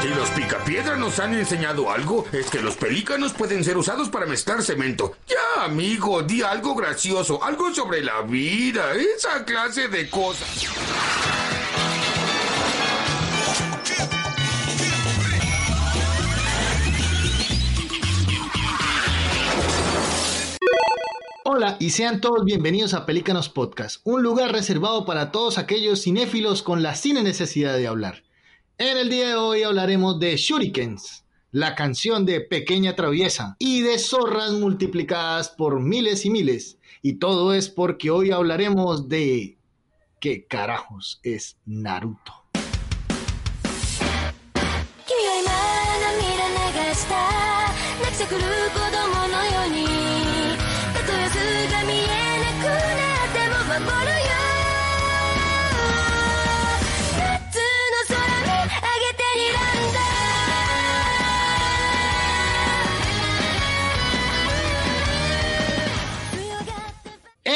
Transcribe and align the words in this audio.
Si 0.00 0.08
los 0.08 0.30
picapiedras 0.30 0.96
nos 0.96 1.18
han 1.18 1.34
enseñado 1.34 1.90
algo, 1.90 2.24
es 2.30 2.48
que 2.50 2.60
los 2.60 2.76
pelícanos 2.76 3.32
pueden 3.32 3.64
ser 3.64 3.76
usados 3.76 4.08
para 4.08 4.26
mezclar 4.26 4.62
cemento. 4.62 5.16
Ya, 5.26 5.64
amigo, 5.64 6.22
di 6.22 6.40
algo 6.40 6.76
gracioso, 6.76 7.42
algo 7.42 7.74
sobre 7.74 8.04
la 8.04 8.22
vida, 8.22 8.92
esa 8.94 9.44
clase 9.44 9.88
de 9.88 10.08
cosas. 10.08 10.66
Hola 21.44 21.76
y 21.80 21.90
sean 21.90 22.20
todos 22.20 22.44
bienvenidos 22.44 22.94
a 22.94 23.04
Pelícanos 23.04 23.48
Podcast, 23.48 24.00
un 24.04 24.22
lugar 24.22 24.52
reservado 24.52 25.04
para 25.04 25.32
todos 25.32 25.58
aquellos 25.58 26.02
cinéfilos 26.02 26.62
con 26.62 26.84
la 26.84 26.94
cine 26.94 27.24
necesidad 27.24 27.76
de 27.76 27.88
hablar. 27.88 28.27
En 28.80 28.96
el 28.96 29.10
día 29.10 29.30
de 29.30 29.34
hoy 29.34 29.64
hablaremos 29.64 30.20
de 30.20 30.36
Shurikens, 30.36 31.24
la 31.50 31.74
canción 31.74 32.24
de 32.24 32.40
Pequeña 32.40 32.94
Traviesa 32.94 33.56
y 33.58 33.80
de 33.80 33.98
zorras 33.98 34.52
multiplicadas 34.52 35.48
por 35.48 35.80
miles 35.80 36.24
y 36.24 36.30
miles. 36.30 36.78
Y 37.02 37.14
todo 37.14 37.54
es 37.54 37.68
porque 37.68 38.12
hoy 38.12 38.30
hablaremos 38.30 39.08
de 39.08 39.58
qué 40.20 40.46
carajos 40.46 41.18
es 41.24 41.56
Naruto. 41.66 42.32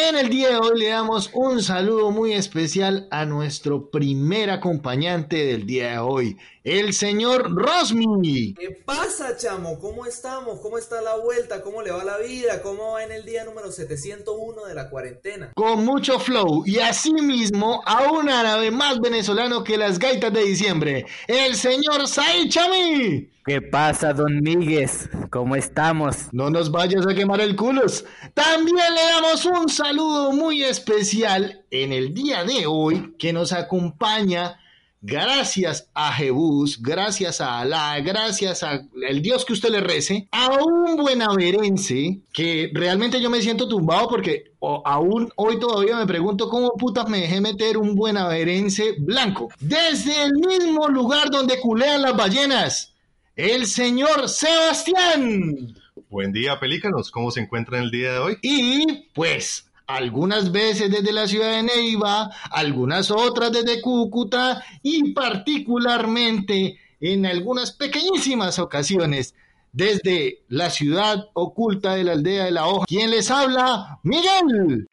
En 0.08 0.16
el 0.16 0.30
día 0.30 0.48
de 0.48 0.56
hoy 0.56 0.80
le 0.80 0.88
damos 0.88 1.30
un 1.32 1.62
saludo 1.62 2.10
muy 2.10 2.32
especial 2.32 3.06
a 3.12 3.24
nuestro 3.24 3.88
primer 3.88 4.50
acompañante 4.50 5.46
del 5.46 5.64
día 5.64 5.92
de 5.92 5.98
hoy, 5.98 6.38
el 6.64 6.92
señor 6.92 7.52
Rosmi. 7.54 8.54
¿Qué 8.54 8.70
pasa, 8.84 9.36
chamo? 9.36 9.78
¿Cómo 9.80 10.06
estamos? 10.06 10.60
¿Cómo 10.60 10.78
está 10.78 11.00
la 11.00 11.16
vuelta? 11.16 11.62
¿Cómo 11.62 11.82
le 11.82 11.90
va 11.90 12.04
la 12.04 12.18
vida? 12.18 12.62
¿Cómo 12.62 12.92
va 12.92 13.04
en 13.04 13.12
el 13.12 13.24
día 13.24 13.44
número 13.44 13.72
701 13.72 14.64
de 14.66 14.74
la 14.74 14.88
cuarentena? 14.88 15.52
Con 15.54 15.84
mucho 15.84 16.20
flow 16.20 16.64
y 16.64 16.78
asimismo 16.78 17.82
a 17.84 18.12
un 18.12 18.28
árabe 18.28 18.70
más 18.70 19.00
venezolano 19.00 19.64
que 19.64 19.76
las 19.76 19.98
gaitas 19.98 20.32
de 20.32 20.44
diciembre, 20.44 21.06
el 21.26 21.56
señor 21.56 22.06
Said 22.06 22.48
Chami. 22.48 23.28
¿Qué 23.44 23.60
pasa, 23.60 24.12
don 24.12 24.40
Miguel? 24.40 24.88
¿Cómo 25.30 25.56
estamos? 25.56 26.28
No 26.30 26.48
nos 26.48 26.70
vayas 26.70 27.04
a 27.08 27.14
quemar 27.14 27.40
el 27.40 27.56
culos. 27.56 28.04
También 28.34 28.76
le 28.94 29.02
damos 29.02 29.44
un 29.46 29.68
saludo 29.68 30.30
muy 30.30 30.62
especial 30.62 31.64
en 31.72 31.92
el 31.92 32.14
día 32.14 32.44
de 32.44 32.66
hoy 32.66 33.16
que 33.18 33.32
nos 33.32 33.52
acompaña 33.52 34.60
gracias 35.02 35.90
a 35.92 36.12
Jebús, 36.12 36.80
gracias 36.80 37.40
a 37.40 37.60
Alá, 37.60 38.00
gracias 38.00 38.62
al 38.62 38.88
Dios 39.20 39.44
que 39.44 39.52
usted 39.52 39.70
le 39.70 39.80
rece, 39.80 40.28
a 40.30 40.50
un 40.64 40.96
buenaverense 40.96 42.20
que 42.32 42.70
realmente 42.72 43.20
yo 43.20 43.28
me 43.28 43.42
siento 43.42 43.68
tumbado 43.68 44.08
porque 44.08 44.52
aún 44.84 45.30
hoy 45.36 45.58
todavía 45.58 45.96
me 45.96 46.06
pregunto 46.06 46.48
cómo 46.48 46.72
putas 46.76 47.08
me 47.08 47.20
dejé 47.20 47.40
meter 47.40 47.76
un 47.76 47.94
buenaverense 47.94 48.94
blanco. 48.98 49.50
Desde 49.60 50.22
el 50.22 50.32
mismo 50.34 50.88
lugar 50.88 51.30
donde 51.30 51.60
culean 51.60 52.02
las 52.02 52.16
ballenas 52.16 52.92
el 53.36 53.66
señor 53.66 54.28
Sebastián. 54.28 55.74
Buen 56.10 56.32
día, 56.32 56.60
pelícanos. 56.60 57.10
¿Cómo 57.10 57.30
se 57.30 57.40
encuentran 57.40 57.84
el 57.84 57.90
día 57.90 58.12
de 58.12 58.18
hoy? 58.18 58.38
Y 58.42 59.08
pues 59.14 59.66
algunas 59.96 60.52
veces 60.52 60.90
desde 60.90 61.12
la 61.12 61.26
ciudad 61.26 61.52
de 61.52 61.62
Neiva, 61.62 62.30
algunas 62.50 63.10
otras 63.10 63.52
desde 63.52 63.80
Cúcuta 63.80 64.64
y 64.82 65.12
particularmente 65.12 66.78
en 67.00 67.26
algunas 67.26 67.72
pequeñísimas 67.72 68.58
ocasiones 68.58 69.34
desde 69.72 70.44
la 70.48 70.70
ciudad 70.70 71.28
oculta 71.34 71.94
de 71.94 72.04
la 72.04 72.12
aldea 72.12 72.44
de 72.44 72.50
la 72.50 72.66
hoja. 72.66 72.84
¿Quién 72.86 73.10
les 73.10 73.30
habla? 73.30 73.98
Miguel. 74.02 74.88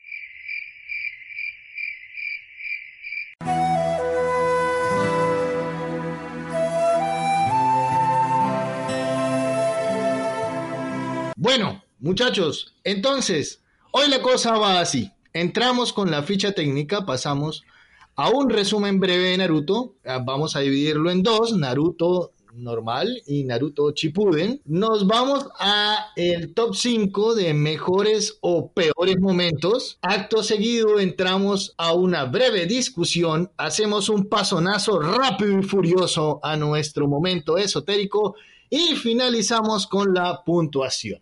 Bueno, 11.36 11.82
muchachos, 12.00 12.76
entonces, 12.84 13.64
hoy 13.92 14.10
la 14.10 14.22
cosa 14.22 14.58
va 14.58 14.80
así. 14.80 15.12
Entramos 15.34 15.94
con 15.94 16.12
la 16.12 16.24
ficha 16.24 16.54
técnica, 16.54 17.06
pasamos 17.06 17.64
a 18.16 18.30
un 18.30 18.50
resumen 18.50 19.00
breve 19.00 19.30
de 19.30 19.38
Naruto. 19.38 19.96
Ah, 20.06 20.22
vamos 20.24 20.56
a 20.56 20.60
dividirlo 20.60 21.12
en 21.12 21.24
dos, 21.24 21.56
Naruto 21.56 22.34
normal 22.54 23.22
y 23.26 23.44
Naruto 23.44 23.92
Chipuden. 23.92 24.62
Nos 24.66 25.08
vamos 25.08 25.48
a 25.60 26.08
el 26.16 26.54
top 26.54 26.76
5 26.76 27.36
de 27.36 27.54
mejores 27.54 28.38
o 28.42 28.72
peores 28.72 29.20
momentos. 29.20 29.98
Acto 30.02 30.44
seguido 30.44 31.00
entramos 31.00 31.74
a 31.78 31.94
una 31.94 32.26
breve 32.26 32.66
discusión, 32.66 33.52
hacemos 33.58 34.10
un 34.10 34.26
pasonazo 34.26 35.00
rápido 35.00 35.60
y 35.60 35.64
furioso 35.64 36.40
a 36.44 36.56
nuestro 36.58 37.08
momento 37.08 37.58
esotérico 37.58 38.36
y 38.70 38.96
finalizamos 38.96 39.88
con 39.88 40.14
la 40.14 40.44
puntuación. 40.44 41.22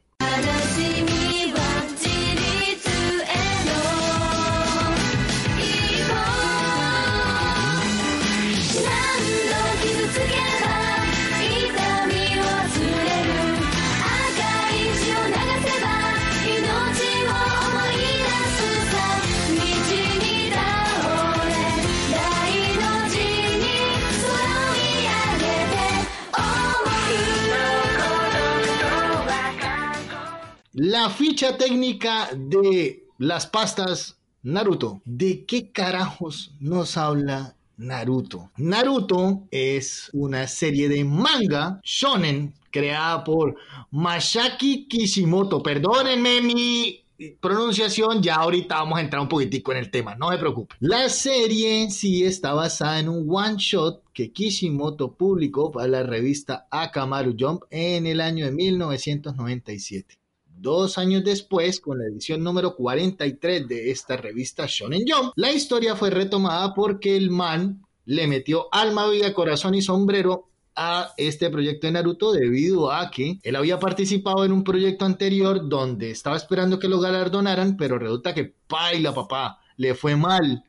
La 30.79 31.09
ficha 31.09 31.57
técnica 31.57 32.29
de 32.35 33.07
las 33.17 33.47
pastas 33.47 34.19
Naruto. 34.43 35.01
¿De 35.05 35.43
qué 35.43 35.71
carajos 35.71 36.51
nos 36.59 36.97
habla 36.97 37.55
Naruto? 37.77 38.51
Naruto 38.57 39.47
es 39.49 40.11
una 40.13 40.45
serie 40.47 40.87
de 40.87 41.03
manga 41.03 41.81
shonen 41.83 42.53
creada 42.69 43.23
por 43.23 43.55
Masaki 43.89 44.87
Kishimoto. 44.87 45.63
Perdónenme 45.63 46.41
mi 46.43 47.03
pronunciación, 47.39 48.21
ya 48.21 48.35
ahorita 48.35 48.75
vamos 48.75 48.99
a 48.99 49.01
entrar 49.01 49.23
un 49.23 49.29
poquitico 49.29 49.71
en 49.71 49.79
el 49.79 49.89
tema, 49.89 50.13
no 50.13 50.29
se 50.29 50.37
preocupe. 50.37 50.75
La 50.79 51.09
serie 51.09 51.89
sí 51.89 52.23
está 52.23 52.53
basada 52.53 52.99
en 52.99 53.09
un 53.09 53.25
one 53.27 53.55
shot 53.57 54.03
que 54.13 54.31
Kishimoto 54.31 55.13
publicó 55.13 55.71
para 55.71 55.87
la 55.87 56.03
revista 56.03 56.67
Akamaru 56.69 57.35
Jump 57.35 57.63
en 57.71 58.05
el 58.05 58.21
año 58.21 58.45
de 58.45 58.51
1997. 58.51 60.19
Dos 60.59 60.97
años 60.97 61.23
después, 61.23 61.79
con 61.79 61.99
la 61.99 62.05
edición 62.05 62.43
número 62.43 62.75
43 62.75 63.67
de 63.67 63.91
esta 63.91 64.17
revista 64.17 64.65
Shonen 64.67 65.03
Jump, 65.07 65.33
la 65.35 65.51
historia 65.51 65.95
fue 65.95 66.09
retomada 66.09 66.73
porque 66.73 67.15
el 67.15 67.29
man 67.29 67.85
le 68.05 68.25
metió 68.25 68.67
alma, 68.71 69.07
vida, 69.07 69.33
corazón 69.35 69.75
y 69.75 69.83
sombrero 69.83 70.47
a 70.75 71.11
este 71.17 71.51
proyecto 71.51 71.85
de 71.85 71.93
Naruto 71.93 72.31
debido 72.31 72.91
a 72.91 73.11
que 73.11 73.39
él 73.43 73.55
había 73.55 73.77
participado 73.77 74.45
en 74.45 74.51
un 74.51 74.63
proyecto 74.63 75.05
anterior 75.05 75.69
donde 75.69 76.09
estaba 76.09 76.37
esperando 76.37 76.79
que 76.79 76.87
lo 76.87 76.99
galardonaran, 76.99 77.77
pero 77.77 77.99
resulta 77.99 78.33
que 78.33 78.55
paila 78.67 79.13
papá, 79.13 79.59
le 79.75 79.93
fue 79.93 80.15
mal. 80.15 80.63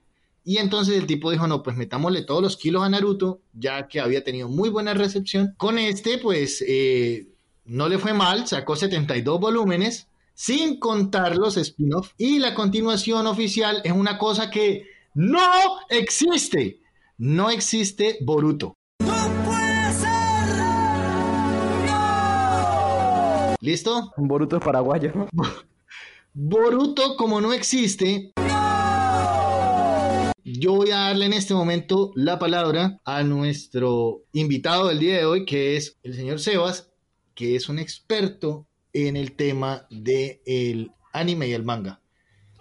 Y 0.45 0.59
entonces 0.59 0.97
el 0.97 1.07
tipo 1.07 1.31
dijo, 1.31 1.47
no, 1.47 1.63
pues 1.63 1.77
metámosle 1.77 2.23
todos 2.25 2.43
los 2.43 2.57
kilos 2.59 2.83
a 2.83 2.91
Naruto, 2.91 3.41
ya 3.55 3.89
que 3.89 4.01
había 4.01 4.25
tenido 4.25 4.49
muy 4.49 4.69
buena 4.69 4.93
recepción. 4.93 5.55
Con 5.57 5.79
este, 5.79 6.19
pues 6.19 6.63
eh, 6.67 7.29
no 7.69 7.89
le 7.89 7.99
fue 7.99 8.15
mal, 8.15 8.47
sacó 8.47 8.75
72 8.77 9.39
volúmenes, 9.39 10.09
sin 10.35 10.81
contar 10.81 11.37
los 11.37 11.57
spin-off, 11.57 12.13
y 12.17 12.39
la 12.39 12.55
continuación 12.55 13.27
oficial 13.27 13.83
es 13.85 13.93
una 13.93 14.17
cosa 14.19 14.51
que 14.51 14.87
no 15.15 15.41
existe. 15.91 16.81
No 17.19 17.51
existe 17.51 18.19
Boruto. 18.23 18.75
¡No 19.01 19.09
puede 19.45 19.93
ser! 19.93 20.09
¡No! 21.87 23.57
¿Listo? 23.61 24.13
Boruto 24.17 24.57
es 24.57 24.65
paraguayo. 24.65 25.13
Boruto, 26.33 27.17
como 27.17 27.41
no 27.41 27.53
existe, 27.53 28.33
yo 30.45 30.73
voy 30.75 30.91
a 30.93 30.99
darle 30.99 31.27
en 31.27 31.33
este 31.35 31.53
momento 31.53 32.13
la 32.15 32.39
palabra 32.39 33.01
a 33.05 33.23
nuestro 33.23 34.23
invitado 34.33 34.89
del 34.89 35.01
día 35.01 35.19
de 35.19 35.25
hoy, 35.27 35.45
que 35.45 35.77
es 35.77 35.99
el 36.03 36.15
señor 36.15 36.41
Sebas, 36.41 36.88
que 37.39 37.55
es 37.55 37.69
un 37.69 37.79
experto 37.79 38.67
en 38.93 39.17
el 39.17 39.37
tema 39.37 39.87
del 39.91 40.91
anime 41.13 41.47
y 41.47 41.53
el 41.53 41.63
manga. 41.63 42.01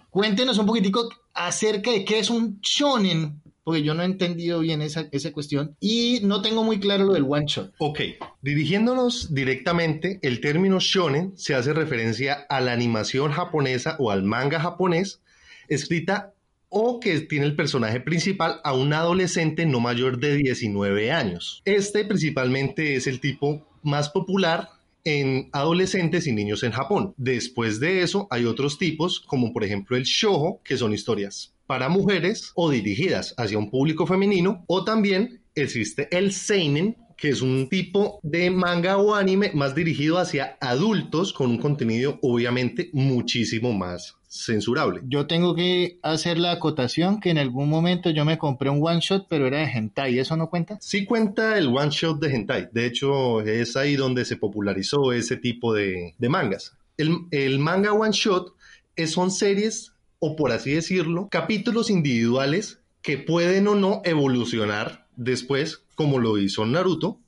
Cuéntenos 0.08 0.56
un 0.58 0.66
poquitico 0.66 1.08
acerca 1.34 1.90
de 1.90 2.04
qué 2.04 2.20
es 2.20 2.30
un 2.30 2.60
shonen, 2.60 3.42
porque 3.64 3.82
yo 3.82 3.94
no 3.94 4.02
he 4.02 4.06
entendido 4.06 4.60
bien 4.60 4.80
esa, 4.80 5.08
esa 5.10 5.32
cuestión 5.32 5.76
y 5.80 6.20
no 6.22 6.42
tengo 6.42 6.62
muy 6.62 6.78
claro 6.78 7.06
lo 7.06 7.14
del 7.14 7.24
one 7.28 7.46
shot. 7.48 7.74
Ok, 7.78 8.02
dirigiéndonos 8.40 9.34
directamente, 9.34 10.20
el 10.22 10.40
término 10.40 10.78
shonen 10.78 11.36
se 11.36 11.56
hace 11.56 11.72
referencia 11.72 12.46
a 12.48 12.60
la 12.60 12.70
animación 12.70 13.32
japonesa 13.32 13.96
o 13.98 14.12
al 14.12 14.22
manga 14.22 14.60
japonés 14.60 15.20
escrita 15.66 16.34
o 16.68 17.00
que 17.00 17.18
tiene 17.22 17.46
el 17.46 17.56
personaje 17.56 17.98
principal 17.98 18.60
a 18.62 18.74
un 18.74 18.92
adolescente 18.92 19.66
no 19.66 19.80
mayor 19.80 20.20
de 20.20 20.36
19 20.36 21.10
años. 21.10 21.62
Este 21.64 22.04
principalmente 22.04 22.94
es 22.94 23.08
el 23.08 23.18
tipo 23.18 23.67
más 23.82 24.10
popular 24.10 24.70
en 25.04 25.48
adolescentes 25.52 26.26
y 26.26 26.32
niños 26.32 26.62
en 26.62 26.72
Japón. 26.72 27.14
Después 27.16 27.80
de 27.80 28.02
eso 28.02 28.28
hay 28.30 28.44
otros 28.44 28.78
tipos 28.78 29.20
como 29.20 29.52
por 29.52 29.64
ejemplo 29.64 29.96
el 29.96 30.04
shoujo, 30.04 30.60
que 30.62 30.76
son 30.76 30.92
historias 30.92 31.54
para 31.66 31.88
mujeres 31.88 32.52
o 32.54 32.70
dirigidas 32.70 33.34
hacia 33.36 33.58
un 33.58 33.70
público 33.70 34.06
femenino, 34.06 34.64
o 34.66 34.84
también 34.84 35.42
existe 35.54 36.08
el 36.16 36.32
seinen, 36.32 36.96
que 37.16 37.28
es 37.28 37.42
un 37.42 37.68
tipo 37.68 38.20
de 38.22 38.50
manga 38.50 38.96
o 38.96 39.14
anime 39.14 39.50
más 39.52 39.74
dirigido 39.74 40.18
hacia 40.18 40.56
adultos 40.60 41.32
con 41.32 41.50
un 41.50 41.58
contenido 41.58 42.18
obviamente 42.22 42.90
muchísimo 42.92 43.72
más 43.72 44.17
censurable. 44.28 45.00
Yo 45.04 45.26
tengo 45.26 45.54
que 45.54 45.98
hacer 46.02 46.38
la 46.38 46.52
acotación 46.52 47.20
que 47.20 47.30
en 47.30 47.38
algún 47.38 47.68
momento 47.68 48.10
yo 48.10 48.24
me 48.24 48.38
compré 48.38 48.70
un 48.70 48.86
one 48.86 49.00
shot, 49.00 49.26
pero 49.28 49.46
era 49.46 49.58
de 49.58 49.64
hentai, 49.64 50.18
¿eso 50.18 50.36
no 50.36 50.50
cuenta? 50.50 50.78
Sí 50.80 51.04
cuenta 51.04 51.58
el 51.58 51.68
one 51.68 51.90
shot 51.90 52.20
de 52.20 52.34
hentai, 52.34 52.68
de 52.72 52.86
hecho 52.86 53.40
es 53.40 53.76
ahí 53.76 53.96
donde 53.96 54.24
se 54.24 54.36
popularizó 54.36 55.12
ese 55.12 55.36
tipo 55.36 55.72
de, 55.74 56.14
de 56.18 56.28
mangas. 56.28 56.76
El, 56.96 57.26
el 57.30 57.58
manga 57.58 57.92
one 57.92 58.12
shot 58.12 58.54
es, 58.96 59.12
son 59.12 59.30
series 59.30 59.92
o 60.20 60.36
por 60.36 60.52
así 60.52 60.72
decirlo, 60.72 61.28
capítulos 61.30 61.90
individuales 61.90 62.80
que 63.02 63.18
pueden 63.18 63.68
o 63.68 63.74
no 63.74 64.02
evolucionar 64.04 65.06
después, 65.16 65.84
como 65.94 66.18
lo 66.18 66.38
hizo 66.38 66.66
Naruto, 66.66 67.18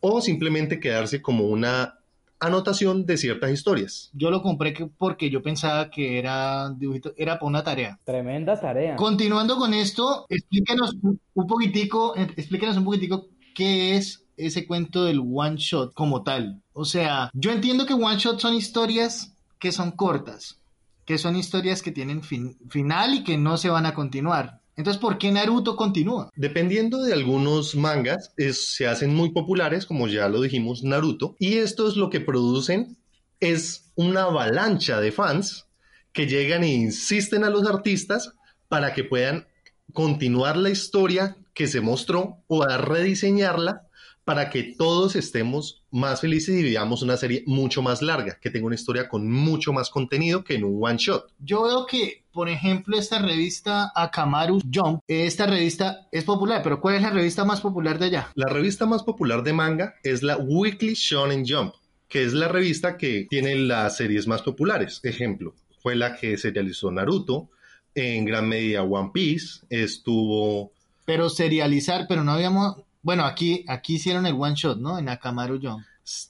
o 0.00 0.20
simplemente 0.20 0.78
quedarse 0.78 1.22
como 1.22 1.46
una 1.46 1.98
anotación 2.40 3.06
de 3.06 3.16
ciertas 3.16 3.50
historias. 3.50 4.10
Yo 4.12 4.30
lo 4.30 4.42
compré 4.42 4.74
porque 4.98 5.30
yo 5.30 5.42
pensaba 5.42 5.90
que 5.90 6.18
era 6.18 6.70
dibujito, 6.70 7.12
era 7.16 7.38
para 7.38 7.46
una 7.46 7.62
tarea. 7.62 7.98
Tremenda 8.04 8.58
tarea. 8.58 8.96
Continuando 8.96 9.56
con 9.56 9.74
esto, 9.74 10.26
explíquenos 10.28 10.94
un 11.02 11.46
poquitico, 11.46 12.14
explíquenos 12.16 12.76
un 12.76 12.84
poquitico 12.84 13.28
qué 13.54 13.96
es 13.96 14.24
ese 14.36 14.66
cuento 14.66 15.04
del 15.04 15.20
one 15.20 15.56
shot 15.56 15.94
como 15.94 16.22
tal. 16.22 16.62
O 16.72 16.84
sea, 16.84 17.30
yo 17.32 17.52
entiendo 17.52 17.86
que 17.86 17.94
one 17.94 18.18
shot 18.18 18.38
son 18.38 18.54
historias 18.54 19.34
que 19.58 19.72
son 19.72 19.92
cortas, 19.92 20.60
que 21.04 21.18
son 21.18 21.36
historias 21.36 21.82
que 21.82 21.92
tienen 21.92 22.22
fin, 22.22 22.58
final 22.68 23.14
y 23.14 23.24
que 23.24 23.38
no 23.38 23.56
se 23.56 23.70
van 23.70 23.86
a 23.86 23.94
continuar. 23.94 24.60
Entonces, 24.76 25.00
¿por 25.00 25.16
qué 25.16 25.32
Naruto 25.32 25.74
continúa? 25.74 26.30
Dependiendo 26.36 27.02
de 27.02 27.14
algunos 27.14 27.74
mangas, 27.74 28.32
se 28.52 28.86
hacen 28.86 29.14
muy 29.14 29.30
populares, 29.30 29.86
como 29.86 30.06
ya 30.06 30.28
lo 30.28 30.42
dijimos, 30.42 30.84
Naruto, 30.84 31.34
y 31.38 31.54
esto 31.54 31.88
es 31.88 31.96
lo 31.96 32.10
que 32.10 32.20
producen 32.20 32.96
es 33.40 33.90
una 33.94 34.24
avalancha 34.24 35.00
de 35.00 35.12
fans 35.12 35.66
que 36.12 36.26
llegan 36.26 36.62
e 36.62 36.72
insisten 36.72 37.44
a 37.44 37.50
los 37.50 37.66
artistas 37.66 38.32
para 38.68 38.94
que 38.94 39.04
puedan 39.04 39.46
continuar 39.92 40.56
la 40.56 40.70
historia 40.70 41.36
que 41.54 41.66
se 41.66 41.80
mostró 41.80 42.42
o 42.46 42.62
a 42.62 42.76
rediseñarla 42.76 43.85
para 44.26 44.50
que 44.50 44.74
todos 44.76 45.14
estemos 45.14 45.84
más 45.92 46.20
felices 46.20 46.56
y 46.56 46.62
veamos 46.64 47.00
una 47.02 47.16
serie 47.16 47.44
mucho 47.46 47.80
más 47.80 48.02
larga, 48.02 48.36
que 48.40 48.50
tenga 48.50 48.66
una 48.66 48.74
historia 48.74 49.08
con 49.08 49.30
mucho 49.30 49.72
más 49.72 49.88
contenido 49.88 50.42
que 50.42 50.56
en 50.56 50.64
un 50.64 50.84
one 50.84 50.98
shot. 50.98 51.30
Yo 51.38 51.62
veo 51.62 51.86
que, 51.86 52.24
por 52.32 52.48
ejemplo, 52.48 52.98
esta 52.98 53.20
revista 53.20 53.92
Akamaru 53.94 54.60
Jump, 54.74 55.00
esta 55.06 55.46
revista 55.46 56.08
es 56.10 56.24
popular, 56.24 56.60
pero 56.64 56.80
¿cuál 56.80 56.96
es 56.96 57.02
la 57.02 57.10
revista 57.10 57.44
más 57.44 57.60
popular 57.60 58.00
de 58.00 58.06
allá? 58.06 58.32
La 58.34 58.48
revista 58.48 58.84
más 58.84 59.04
popular 59.04 59.44
de 59.44 59.52
manga 59.52 59.94
es 60.02 60.24
la 60.24 60.36
Weekly 60.38 60.94
Shonen 60.94 61.44
Jump, 61.46 61.74
que 62.08 62.24
es 62.24 62.32
la 62.32 62.48
revista 62.48 62.96
que 62.96 63.28
tiene 63.30 63.54
las 63.54 63.96
series 63.96 64.26
más 64.26 64.42
populares. 64.42 64.98
Ejemplo, 65.04 65.54
fue 65.80 65.94
la 65.94 66.16
que 66.16 66.36
serializó 66.36 66.90
Naruto, 66.90 67.48
en 67.94 68.24
gran 68.24 68.48
medida 68.48 68.82
One 68.82 69.10
Piece, 69.14 69.60
estuvo... 69.70 70.72
Pero 71.04 71.28
serializar, 71.28 72.06
pero 72.08 72.24
no 72.24 72.32
habíamos, 72.32 72.78
bueno, 73.06 73.24
aquí, 73.24 73.64
aquí 73.68 73.94
hicieron 73.94 74.26
el 74.26 74.34
one 74.34 74.56
shot, 74.56 74.78
¿no? 74.78 74.98
En 74.98 75.08
Akamaru 75.08 75.60
Jump. 75.62 75.84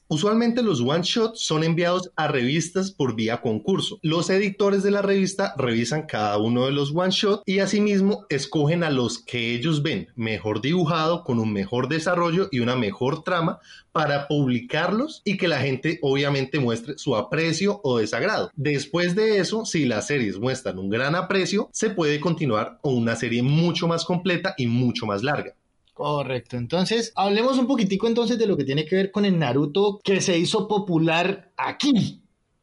Usualmente 0.09 0.63
los 0.63 0.83
one 0.83 1.03
shots 1.03 1.41
son 1.41 1.65
enviados 1.65 2.13
a 2.17 2.29
revistas 2.29 2.91
por 2.91 3.17
vía 3.17 3.41
concurso. 3.41 3.99
Los 4.03 4.29
editores 4.29 4.83
de 4.83 4.91
la 4.91 5.01
revista 5.01 5.55
revisan 5.57 6.03
cada 6.03 6.37
uno 6.37 6.67
de 6.67 6.73
los 6.73 6.95
one 6.95 7.13
shots 7.13 7.45
y 7.47 7.61
asimismo 7.61 8.27
escogen 8.29 8.85
a 8.85 8.91
los 8.91 9.19
que 9.19 9.55
ellos 9.55 9.83
ven 9.83 10.09
mejor 10.17 10.61
dibujado, 10.61 11.25
con 11.25 11.39
un 11.39 11.51
mejor 11.51 11.89
desarrollo 11.89 12.51
y 12.53 12.59
una 12.61 12.77
mejor 12.77 13.25
trama 13.25 13.59
para 13.93 14.29
publicarlos 14.29 15.23
y 15.25 15.39
que 15.39 15.49
la 15.49 15.61
gente 15.61 15.99
obviamente 16.03 16.61
muestre 16.61 16.99
su 16.99 17.17
aprecio 17.17 17.81
o 17.85 17.97
desagrado. 17.97 18.51
Después 18.55 19.15
de 19.15 19.39
eso, 19.39 19.65
si 19.65 19.87
las 19.87 20.09
series 20.09 20.39
muestran 20.39 20.79
un 20.79 20.91
gran 20.91 21.15
aprecio, 21.15 21.71
se 21.73 21.89
puede 21.89 22.21
continuar 22.21 22.81
con 22.83 22.99
una 22.99 23.17
serie 23.17 23.43
mucho 23.43 23.89
más 23.89 24.05
completa 24.05 24.55
y 24.59 24.67
mucho 24.67 25.07
más 25.07 25.23
larga. 25.23 25.55
Correcto, 25.97 26.59
entonces 26.59 27.11
hablemos 27.17 27.57
un 27.57 27.67
poquitico 27.67 28.07
entonces 28.07 28.39
de 28.39 28.47
lo 28.47 28.59
que 28.59 28.65
tiene 28.65 28.85
que 28.85 28.97
ver 28.97 29.11
con 29.11 29.25
el 29.25 29.39
Naruto 29.39 29.99
que 30.05 30.21
se 30.21 30.39
hizo 30.39 30.69
popular 30.69 31.55
aquí. 31.57 32.21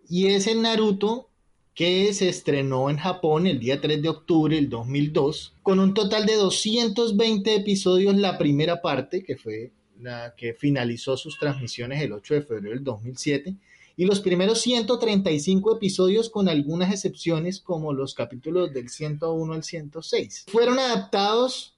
Y 0.07 0.27
es 0.27 0.45
el 0.45 0.62
Naruto 0.62 1.31
que 1.74 2.13
se 2.13 2.30
estrenó 2.30 2.91
en 2.91 2.97
Japón 2.97 3.47
el 3.47 3.59
día 3.59 3.81
3 3.81 4.03
de 4.03 4.09
octubre 4.09 4.56
del 4.56 4.69
2002, 4.69 5.56
con 5.63 5.80
un 5.80 5.95
total 5.95 6.27
de 6.27 6.35
220 6.35 7.56
episodios 7.56 8.15
la 8.15 8.38
primera 8.38 8.83
parte, 8.83 9.24
que 9.24 9.36
fue 9.36 9.71
la 10.00 10.36
que 10.38 10.53
finalizó 10.53 11.18
sus 11.18 11.39
transmisiones 11.39 12.03
el 12.03 12.13
8 12.13 12.36
de 12.36 12.41
febrero 12.44 12.75
del 12.75 12.83
2007, 12.83 13.56
y 13.97 14.06
los 14.06 14.19
primeros 14.19 14.62
135 14.62 15.77
episodios 15.77 16.29
con 16.29 16.50
algunas 16.50 16.91
excepciones 16.91 17.59
como 17.59 17.94
los 17.94 18.13
capítulos 18.13 18.71
del 18.71 18.89
101 18.89 19.53
al 19.53 19.63
106. 19.63 20.45
Fueron 20.51 20.77
adaptados 20.77 21.73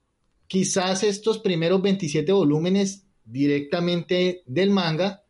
quizás 0.48 1.04
estos 1.04 1.40
primeros 1.40 1.82
27 1.82 2.32
volúmenes 2.32 3.06
directamente 3.26 4.44
del 4.46 4.70
manga, 4.70 5.24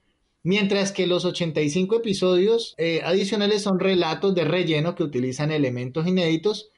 mientras 0.43 0.91
que 0.91 1.07
los 1.07 1.25
85 1.25 1.97
episodios 1.97 2.75
eh, 2.77 3.01
adicionales 3.03 3.63
son 3.63 3.79
relatos 3.79 4.35
de 4.35 4.43
relleno 4.43 4.95
que 4.95 5.03
utilizan 5.03 5.51
elementos 5.51 6.05
inéditos 6.07 6.69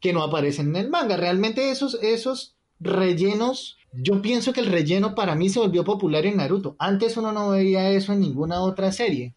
que 0.00 0.12
no 0.12 0.22
aparecen 0.22 0.68
en 0.68 0.76
el 0.76 0.88
manga. 0.88 1.16
Realmente 1.16 1.70
esos, 1.70 1.98
esos 2.02 2.54
rellenos, 2.78 3.76
yo 3.92 4.22
pienso 4.22 4.52
que 4.52 4.60
el 4.60 4.66
relleno 4.66 5.14
para 5.14 5.34
mí 5.34 5.48
se 5.48 5.60
volvió 5.60 5.84
popular 5.84 6.24
en 6.24 6.38
Naruto. 6.38 6.76
Antes 6.78 7.16
uno 7.16 7.32
no 7.32 7.50
veía 7.50 7.90
eso 7.90 8.12
en 8.12 8.20
ninguna 8.20 8.62
otra 8.62 8.92
serie. 8.92 9.34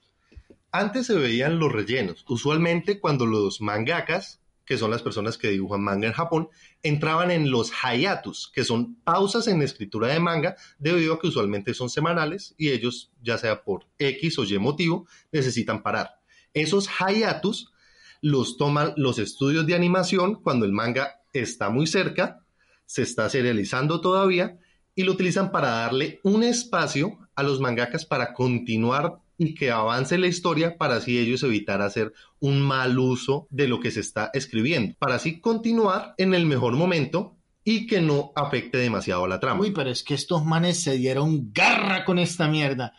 Antes 0.72 1.08
se 1.08 1.16
veían 1.16 1.60
los 1.60 1.72
rellenos. 1.72 2.26
Usualmente 2.28 3.00
cuando 3.00 3.26
los 3.26 3.62
mangakas 3.62 4.40
que 4.66 4.78
son 4.78 4.92
las 4.92 5.02
personas 5.02 5.38
que 5.38 5.50
dibujan 5.50 5.82
manga 5.82 6.08
en 6.08 6.14
Japón, 6.14 6.50
entraban 6.82 7.32
en 7.32 7.52
los 7.52 7.72
hayatus, 7.84 8.52
que 8.54 8.64
son 8.64 8.96
pausas 9.04 9.48
en 9.48 9.62
escritura 9.62 10.08
de 10.08 10.20
manga, 10.20 10.56
debido 10.80 11.14
a 11.14 11.20
que 11.20 11.28
usualmente 11.28 11.74
son 11.74 11.90
semanales 11.90 12.56
y 12.58 12.70
ellos, 12.70 13.12
ya 13.22 13.38
sea 13.38 13.64
por 13.64 13.88
X 14.00 14.40
o 14.40 14.44
Y 14.44 14.58
motivo, 14.60 15.08
necesitan 15.32 15.84
parar. 15.84 16.20
Esos 16.54 16.90
hayatus 17.00 17.72
los 18.22 18.58
toman 18.58 18.94
los 18.96 19.20
estudios 19.20 19.66
de 19.68 19.76
animación 19.76 20.36
cuando 20.36 20.66
el 20.66 20.72
manga 20.72 21.22
está 21.34 21.70
muy 21.70 21.88
cerca, 21.88 22.46
se 22.86 23.02
está 23.02 23.30
serializando 23.30 24.02
todavía, 24.02 24.60
y 24.96 25.04
lo 25.04 25.12
utilizan 25.14 25.52
para 25.52 25.70
darle 25.70 26.20
un 26.24 26.44
espacio 26.44 27.18
a 27.36 27.44
los 27.44 27.60
mangakas 27.60 28.06
para 28.06 28.34
continuar 28.34 29.20
y 29.38 29.56
que 29.56 29.72
avance 29.72 30.18
la 30.18 30.28
historia 30.28 30.78
para 30.78 30.98
así 30.98 31.18
ellos 31.18 31.44
evitar 31.44 31.82
hacer 31.82 32.14
un 32.40 32.62
mal 32.62 32.98
uso 33.00 33.48
de 33.50 33.68
lo 33.68 33.80
que 33.80 33.92
se 33.92 34.00
está 34.00 34.30
escribiendo, 34.34 34.96
para 35.00 35.16
así 35.16 35.40
continuar 35.40 36.14
en 36.18 36.34
el 36.34 36.46
mejor 36.46 36.76
momento 36.76 37.36
y 37.64 37.88
que 37.88 38.02
no 38.02 38.32
afecte 38.36 38.78
demasiado 38.78 39.26
la 39.28 39.40
trama. 39.40 39.62
Uy, 39.62 39.72
pero 39.72 39.90
es 39.90 40.04
que 40.04 40.14
estos 40.14 40.44
manes 40.44 40.84
se 40.84 40.98
dieron 40.98 41.52
garra 41.54 42.04
con 42.06 42.20
esta 42.20 42.48
mierda. 42.48 42.94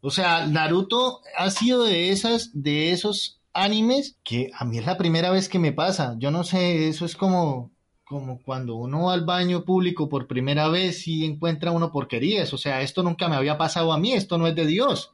O 0.00 0.10
sea, 0.10 0.46
Naruto 0.46 1.20
ha 1.36 1.50
sido 1.50 1.82
de 1.82 2.10
esas, 2.10 2.50
de 2.54 2.92
esos 2.92 3.40
animes 3.52 4.16
que 4.22 4.50
a 4.54 4.64
mí 4.64 4.78
es 4.78 4.86
la 4.86 4.96
primera 4.96 5.30
vez 5.32 5.48
que 5.48 5.58
me 5.58 5.72
pasa. 5.72 6.14
Yo 6.18 6.30
no 6.30 6.44
sé, 6.44 6.88
eso 6.88 7.04
es 7.04 7.16
como, 7.16 7.72
como 8.04 8.40
cuando 8.40 8.76
uno 8.76 9.06
va 9.06 9.14
al 9.14 9.24
baño 9.24 9.64
público 9.64 10.08
por 10.08 10.28
primera 10.28 10.68
vez 10.68 11.08
y 11.08 11.24
encuentra 11.24 11.72
uno 11.72 11.90
porquerías. 11.90 12.52
O 12.52 12.58
sea, 12.58 12.82
esto 12.82 13.02
nunca 13.02 13.28
me 13.28 13.34
había 13.34 13.58
pasado 13.58 13.92
a 13.92 13.98
mí, 13.98 14.12
esto 14.12 14.38
no 14.38 14.46
es 14.46 14.54
de 14.54 14.66
Dios 14.66 15.12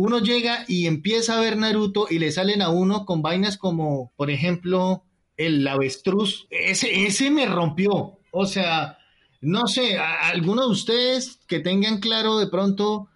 uno 0.00 0.18
llega 0.18 0.64
y 0.66 0.86
empieza 0.86 1.36
a 1.36 1.40
ver 1.42 1.58
Naruto 1.58 2.06
y 2.08 2.18
le 2.18 2.32
salen 2.32 2.62
a 2.62 2.70
uno 2.70 3.04
con 3.04 3.20
vainas 3.20 3.58
como, 3.58 4.12
por 4.16 4.30
ejemplo, 4.30 5.04
el 5.36 5.68
avestruz, 5.68 6.46
ese, 6.48 7.04
ese 7.04 7.30
me 7.30 7.44
rompió. 7.44 8.18
O 8.30 8.46
sea, 8.46 8.96
no 9.42 9.66
sé, 9.66 9.98
¿alguno 9.98 10.62
de 10.62 10.72
ustedes 10.72 11.40
que 11.46 11.60
tengan 11.60 12.00
claro 12.00 12.38
de 12.38 12.46
pronto 12.46 13.08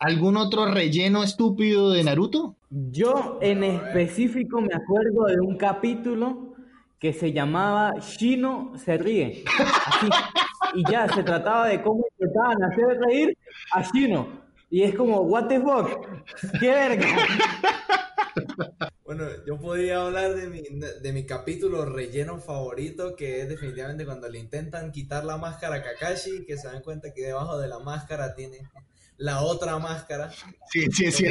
algún 0.00 0.36
otro 0.36 0.66
relleno 0.66 1.22
estúpido 1.22 1.92
de 1.92 2.02
Naruto? 2.02 2.56
Yo 2.70 3.38
en 3.40 3.62
específico 3.62 4.60
me 4.60 4.74
acuerdo 4.74 5.26
de 5.26 5.38
un 5.38 5.56
capítulo 5.56 6.56
que 6.98 7.12
se 7.12 7.32
llamaba 7.32 7.92
Shino 8.00 8.72
se 8.78 8.98
ríe. 8.98 9.44
Y 10.74 10.90
ya, 10.90 11.06
se 11.08 11.22
trataba 11.22 11.68
de 11.68 11.82
cómo 11.82 12.04
intentaban 12.18 12.64
hacer 12.64 12.98
reír 12.98 13.38
a 13.72 13.82
Shino. 13.82 14.41
Y 14.72 14.84
es 14.84 14.94
como, 14.94 15.20
what 15.20 15.48
the 15.48 15.60
fuck, 15.60 16.08
qué 16.58 16.70
verga. 16.70 17.06
Bueno, 19.04 19.26
yo 19.46 19.58
podría 19.58 20.06
hablar 20.06 20.32
de 20.32 20.48
mi, 20.48 20.62
de 20.62 21.12
mi 21.12 21.26
capítulo 21.26 21.84
relleno 21.84 22.38
favorito, 22.38 23.14
que 23.14 23.42
es 23.42 23.48
definitivamente 23.50 24.06
cuando 24.06 24.26
le 24.26 24.38
intentan 24.38 24.90
quitar 24.90 25.26
la 25.26 25.36
máscara 25.36 25.76
a 25.76 25.82
Kakashi, 25.82 26.46
que 26.46 26.56
se 26.56 26.68
dan 26.68 26.80
cuenta 26.80 27.12
que 27.12 27.26
debajo 27.26 27.58
de 27.58 27.68
la 27.68 27.78
máscara 27.78 28.34
tiene 28.34 28.66
la 29.18 29.42
otra 29.42 29.78
máscara. 29.78 30.32
Sí, 30.70 30.86
sí, 30.90 31.12
sí. 31.12 31.26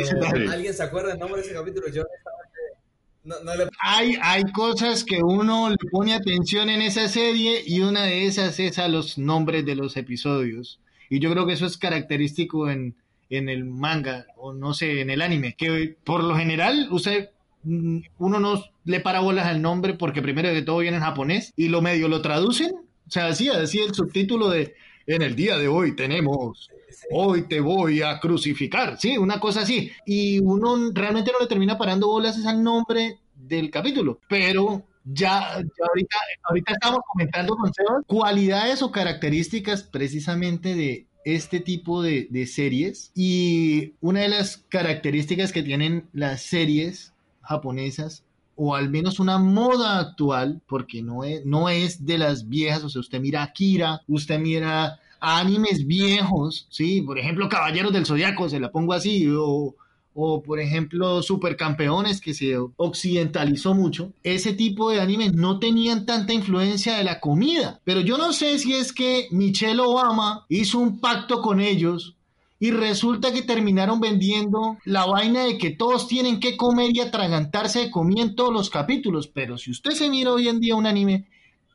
¿Alguien 0.47 0.75
se 0.75 0.83
acuerda 0.83 1.09
del 1.09 1.17
nombre 1.17 1.41
de 1.41 1.47
ese 1.47 1.55
capítulo? 1.55 1.87
Yo 1.87 2.03
no, 3.23 3.39
no 3.39 3.55
le... 3.55 3.67
hay, 3.83 4.15
hay 4.21 4.43
cosas 4.51 5.03
que 5.03 5.23
uno 5.23 5.71
le 5.71 5.89
pone 5.89 6.13
atención 6.13 6.69
en 6.69 6.83
esa 6.83 7.07
serie 7.07 7.63
y 7.65 7.81
una 7.81 8.03
de 8.03 8.27
esas 8.27 8.59
es 8.59 8.77
a 8.77 8.87
los 8.87 9.17
nombres 9.17 9.65
de 9.65 9.73
los 9.73 9.97
episodios. 9.97 10.79
Y 11.09 11.19
yo 11.19 11.31
creo 11.31 11.47
que 11.47 11.53
eso 11.53 11.65
es 11.65 11.79
característico 11.79 12.69
en, 12.69 12.95
en 13.31 13.49
el 13.49 13.65
manga 13.65 14.27
o 14.37 14.53
no 14.53 14.73
sé, 14.73 15.01
en 15.01 15.09
el 15.09 15.21
anime, 15.21 15.55
que 15.57 15.95
por 16.03 16.23
lo 16.23 16.35
general 16.35 16.87
usted 16.91 17.29
mm, 17.63 17.99
uno 18.19 18.39
no 18.39 18.63
le 18.83 18.99
para 18.99 19.21
bolas 19.21 19.47
al 19.47 19.61
nombre 19.61 19.95
porque 19.95 20.21
primero 20.21 20.49
de 20.49 20.61
todo 20.61 20.79
viene 20.79 20.97
en 20.97 21.03
japonés 21.03 21.53
y 21.55 21.69
lo 21.69 21.81
medio 21.81 22.07
lo 22.07 22.21
traducen, 22.21 22.71
o 22.73 23.11
sea, 23.11 23.27
así, 23.27 23.49
así 23.49 23.79
el 23.79 23.93
subtítulo 23.93 24.49
de 24.49 24.75
en 25.07 25.23
el 25.23 25.35
día 25.35 25.57
de 25.57 25.67
hoy 25.67 25.95
tenemos 25.95 26.69
hoy 27.09 27.47
te 27.47 27.59
voy 27.59 28.01
a 28.01 28.19
crucificar, 28.19 28.97
sí, 28.99 29.17
una 29.17 29.39
cosa 29.39 29.61
así. 29.61 29.91
Y 30.05 30.39
uno 30.39 30.91
realmente 30.93 31.31
no 31.31 31.39
le 31.39 31.47
termina 31.47 31.77
parando 31.77 32.07
bolas 32.07 32.45
al 32.45 32.63
nombre 32.63 33.19
del 33.35 33.71
capítulo, 33.71 34.19
pero 34.27 34.83
ya, 35.03 35.53
ahorita, 35.53 36.17
ahorita 36.43 36.73
estamos 36.73 36.99
comentando 37.11 37.55
con 37.55 37.71
cualidades 38.05 38.81
o 38.81 38.91
características 38.91 39.83
precisamente 39.83 40.75
de 40.75 41.07
este 41.25 41.59
tipo 41.59 42.01
de, 42.01 42.27
series 42.47 43.11
y 43.15 43.93
una 44.01 44.21
de 44.21 44.29
las 44.29 44.57
características 44.69 45.51
que 45.51 45.63
tienen 45.63 46.07
las 46.13 46.41
series 46.41 47.13
japonesas 47.41 48.23
o 48.55 48.75
al 48.75 48.89
menos 48.89 49.19
una 49.19 49.37
moda 49.37 49.99
actual, 49.99 50.61
porque 50.67 51.01
no 51.01 51.23
es, 51.23 51.45
no 51.45 51.69
es 51.69 52.05
de 52.05 52.17
las 52.17 52.47
viejas, 52.47 52.83
o 52.83 52.89
sea, 52.89 52.99
usted 52.99 53.19
mira 53.19 53.43
Akira, 53.43 54.01
usted 54.07 54.39
mira 54.39 54.99
animes 55.19 55.85
viejos, 55.87 56.67
¿sí? 56.69 57.01
Por 57.01 57.17
ejemplo, 57.17 57.49
Caballeros 57.49 57.93
del 57.93 58.05
Zodiaco, 58.05 58.49
se 58.49 58.59
la 58.59 58.71
pongo 58.71 58.93
así, 58.93 59.27
o, 59.29 59.75
o 60.13 60.43
por 60.43 60.59
ejemplo 60.59 61.21
Supercampeones 61.21 62.21
que 62.21 62.33
se 62.33 62.57
occidentalizó 62.75 63.73
mucho, 63.73 64.11
ese 64.23 64.53
tipo 64.53 64.89
de 64.89 65.01
animes 65.01 65.33
no 65.33 65.59
tenían 65.59 66.05
tanta 66.05 66.33
influencia 66.33 66.97
de 66.97 67.03
la 67.03 67.19
comida. 67.19 67.79
Pero 67.83 68.01
yo 68.01 68.17
no 68.17 68.33
sé 68.33 68.59
si 68.59 68.73
es 68.73 68.93
que 68.93 69.27
Michelle 69.31 69.81
Obama 69.81 70.45
hizo 70.49 70.79
un 70.79 70.99
pacto 70.99 71.41
con 71.41 71.59
ellos 71.59 72.15
y 72.59 72.69
resulta 72.69 73.33
que 73.33 73.41
terminaron 73.41 73.99
vendiendo 73.99 74.77
la 74.85 75.05
vaina 75.07 75.45
de 75.45 75.57
que 75.57 75.71
todos 75.71 76.07
tienen 76.07 76.39
que 76.39 76.57
comer 76.57 76.91
y 76.93 76.99
atragantarse 76.99 77.79
de 77.79 77.91
comida 77.91 78.21
en 78.21 78.35
todos 78.35 78.53
los 78.53 78.69
capítulos. 78.69 79.27
Pero 79.27 79.57
si 79.57 79.71
usted 79.71 79.91
se 79.91 80.11
mira 80.11 80.31
hoy 80.31 80.47
en 80.47 80.59
día 80.59 80.75
un 80.75 80.85
anime, 80.85 81.25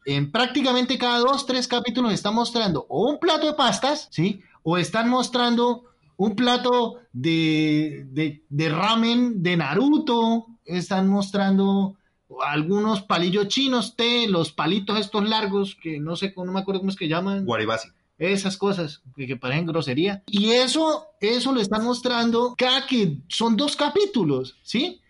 en 0.04 0.30
prácticamente 0.30 0.96
cada 0.96 1.18
dos, 1.18 1.44
tres 1.44 1.66
capítulos 1.66 2.12
están 2.12 2.36
mostrando 2.36 2.86
o 2.88 3.10
un 3.10 3.18
plato 3.18 3.48
de 3.48 3.54
pastas, 3.54 4.06
¿sí? 4.12 4.40
O 4.62 4.78
están 4.78 5.10
mostrando 5.10 5.86
un 6.16 6.34
plato 6.34 7.00
de, 7.12 8.40
de, 8.48 8.68
ramen 8.68 9.42
de 9.42 9.56
Naruto, 9.56 10.46
están 10.64 11.08
mostrando 11.08 11.96
algunos 12.44 13.02
palillos 13.02 13.48
chinos, 13.48 13.96
té, 13.96 14.26
los 14.28 14.52
palitos 14.52 14.98
estos 14.98 15.28
largos, 15.28 15.76
que 15.80 16.00
no 16.00 16.16
sé, 16.16 16.32
no 16.36 16.52
me 16.52 16.60
acuerdo 16.60 16.80
cómo 16.80 16.90
es 16.90 16.96
que 16.96 17.08
llaman. 17.08 17.44
Guaribasi. 17.44 17.88
Esas 18.18 18.56
cosas 18.56 19.02
que, 19.14 19.36
parecen 19.36 19.66
grosería. 19.66 20.22
Y 20.26 20.50
eso, 20.50 21.04
eso 21.20 21.52
lo 21.52 21.60
están 21.60 21.84
mostrando 21.84 22.54
cada 22.56 22.86
que 22.86 23.18
son 23.28 23.56
dos 23.56 23.76
capítulos, 23.76 24.56
¿sí? 24.62 25.02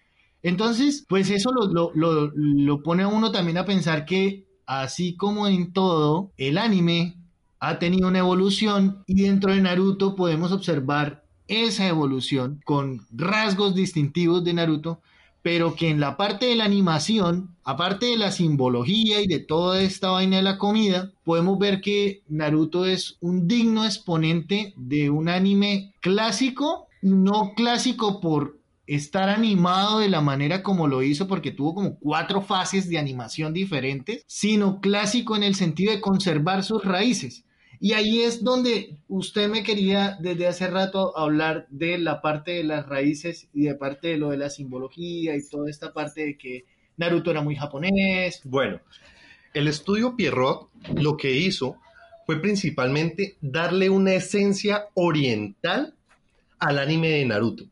Entonces, 0.43 1.05
pues 1.09 1.31
eso 1.31 1.51
lo, 1.53 1.93
lo, 1.95 2.33
lo 2.35 2.83
pone 2.83 3.05
a 3.05 3.09
uno 3.09 3.31
también 3.31 3.59
a 3.59 3.65
pensar 3.65 4.05
que 4.05 4.47
así 4.67 5.17
como 5.17 5.47
en 5.47 5.73
todo, 5.73 6.33
el 6.37 6.59
anime 6.59 7.17
ha 7.61 7.79
tenido 7.79 8.09
una 8.09 8.19
evolución 8.19 9.03
y 9.07 9.23
dentro 9.23 9.53
de 9.53 9.61
Naruto 9.61 10.15
podemos 10.15 10.53
observar 10.53 11.25
esa 11.49 11.87
evolución 11.87 12.61
con 12.65 13.07
rasgos 13.11 13.75
distintivos 13.75 14.45
de 14.45 14.55
Naruto, 14.55 15.01
pero 15.43 15.77
que 15.77 15.91
en 15.91 16.01
la 16.01 16.17
parte 16.17 16.47
de 16.47 16.57
la 16.57 16.65
animación, 16.65 17.55
aparte 17.63 18.07
de 18.07 18.17
la 18.17 18.33
simbología 18.33 19.21
y 19.21 19.29
de 19.29 19.39
toda 19.39 19.81
esta 19.81 20.11
vaina 20.11 20.39
de 20.39 20.43
la 20.43 20.59
comida, 20.59 21.13
podemos 21.25 21.59
ver 21.59 21.81
que 21.81 22.23
Naruto 22.29 22.85
es 22.85 23.17
un 23.21 23.47
digno 23.47 23.85
exponente 23.85 24.75
de 24.77 25.09
un 25.09 25.29
anime 25.29 25.95
clásico, 26.01 26.89
no 27.01 27.53
clásico 27.55 28.21
por 28.21 28.59
estar 28.87 29.29
animado 29.29 30.01
de 30.01 30.09
la 30.09 30.21
manera 30.21 30.63
como 30.63 30.87
lo 30.89 31.03
hizo, 31.03 31.27
porque 31.27 31.53
tuvo 31.53 31.75
como 31.75 31.99
cuatro 31.99 32.41
fases 32.41 32.89
de 32.89 32.99
animación 32.99 33.53
diferentes, 33.53 34.25
sino 34.27 34.81
clásico 34.81 35.37
en 35.37 35.43
el 35.43 35.55
sentido 35.55 35.93
de 35.93 36.01
conservar 36.01 36.65
sus 36.65 36.85
raíces. 36.85 37.46
Y 37.81 37.93
ahí 37.93 38.23
es 38.23 38.43
donde 38.43 38.99
usted 39.09 39.49
me 39.49 39.63
quería 39.63 40.17
desde 40.21 40.47
hace 40.47 40.69
rato 40.69 41.17
hablar 41.17 41.67
de 41.71 41.99
la 41.99 42.23
parte 42.23 42.53
de 42.53 42.65
las 42.65 42.87
raíces 42.87 43.49
y 43.53 43.65
de 43.65 43.75
parte 43.75 44.09
de 44.09 44.19
lo 44.19 44.31
de 44.31 44.39
la 44.39 44.51
simbología 44.51 45.37
y 45.37 45.47
toda 45.49 45.71
esta 45.71 45.93
parte 45.93 46.25
de 46.25 46.39
que 46.39 46.65
Naruto 46.97 47.31
era 47.31 47.43
muy 47.43 47.57
japonés. 47.57 48.41
Bueno, 48.45 48.81
el 49.55 49.69
estudio 49.69 50.17
Pierrot 50.17 50.71
lo 50.97 51.17
que 51.17 51.33
hizo 51.33 51.77
fue 52.27 52.41
principalmente 52.41 53.37
darle 53.41 53.91
una 53.91 54.15
esencia 54.15 54.87
oriental 54.95 55.95
al 56.59 56.79
anime 56.79 57.11
de 57.11 57.25
Naruto. 57.25 57.65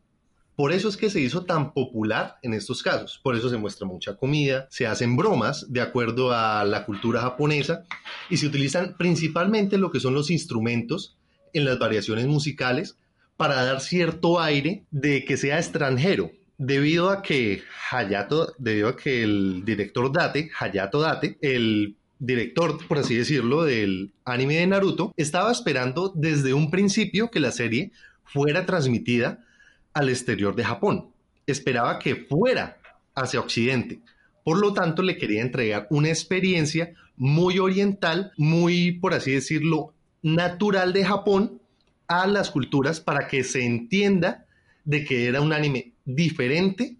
Por 0.55 0.71
eso 0.71 0.87
es 0.87 0.95
que 0.95 1.09
se 1.09 1.19
hizo 1.19 1.43
tan 1.43 1.73
popular 1.73 2.37
en 2.41 2.53
estos 2.53 2.81
casos. 2.81 3.19
Por 3.21 3.35
eso 3.35 3.49
se 3.49 3.57
muestra 3.57 3.85
mucha 3.85 4.15
comida, 4.15 4.67
se 4.69 4.87
hacen 4.87 5.17
bromas 5.17 5.71
de 5.71 5.81
acuerdo 5.81 6.31
a 6.31 6.63
la 6.63 6.85
cultura 6.85 7.21
japonesa 7.21 7.83
y 8.29 8.37
se 8.37 8.47
utilizan 8.47 8.95
principalmente 8.97 9.77
lo 9.77 9.91
que 9.91 9.99
son 9.99 10.13
los 10.13 10.31
instrumentos 10.31 11.17
en 11.53 11.65
las 11.65 11.77
variaciones 11.77 12.27
musicales 12.27 12.97
para 13.35 13.63
dar 13.65 13.81
cierto 13.81 14.39
aire 14.39 14.85
de 14.91 15.25
que 15.25 15.35
sea 15.35 15.57
extranjero. 15.57 16.31
Debido 16.57 17.09
a 17.09 17.21
que 17.21 17.63
Hayato, 17.91 18.53
debido 18.57 18.87
a 18.87 18.95
que 18.95 19.23
el 19.23 19.65
director 19.65 20.09
Date, 20.09 20.49
Hayato 20.57 21.01
Date, 21.01 21.37
el 21.41 21.97
director, 22.17 22.77
por 22.87 22.99
así 22.99 23.15
decirlo, 23.15 23.65
del 23.65 24.13
anime 24.23 24.55
de 24.55 24.67
Naruto, 24.67 25.13
estaba 25.17 25.51
esperando 25.51 26.13
desde 26.15 26.53
un 26.53 26.71
principio 26.71 27.29
que 27.29 27.41
la 27.41 27.51
serie 27.51 27.91
fuera 28.23 28.65
transmitida 28.65 29.43
al 29.95 30.09
exterior 30.09 30.55
de 30.55 30.63
Japón. 30.63 31.09
Esperaba 31.47 31.97
que 31.97 32.15
fuera 32.15 32.77
hacia 33.15 33.39
Occidente. 33.39 34.01
Por 34.43 34.59
lo 34.59 34.73
tanto, 34.73 35.01
le 35.01 35.17
quería 35.17 35.41
entregar 35.41 35.87
una 35.89 36.09
experiencia 36.09 36.93
muy 37.15 37.57
oriental, 37.57 38.31
muy, 38.37 38.91
por 38.91 39.15
así 39.15 39.31
decirlo, 39.31 39.93
natural 40.21 40.93
de 40.93 41.05
Japón 41.05 41.61
a 42.07 42.27
las 42.27 42.51
culturas 42.51 42.99
para 42.99 43.27
que 43.27 43.43
se 43.43 43.65
entienda 43.65 44.45
de 44.83 45.03
que 45.03 45.25
era 45.25 45.41
un 45.41 45.53
anime 45.53 45.93
diferente 46.03 46.97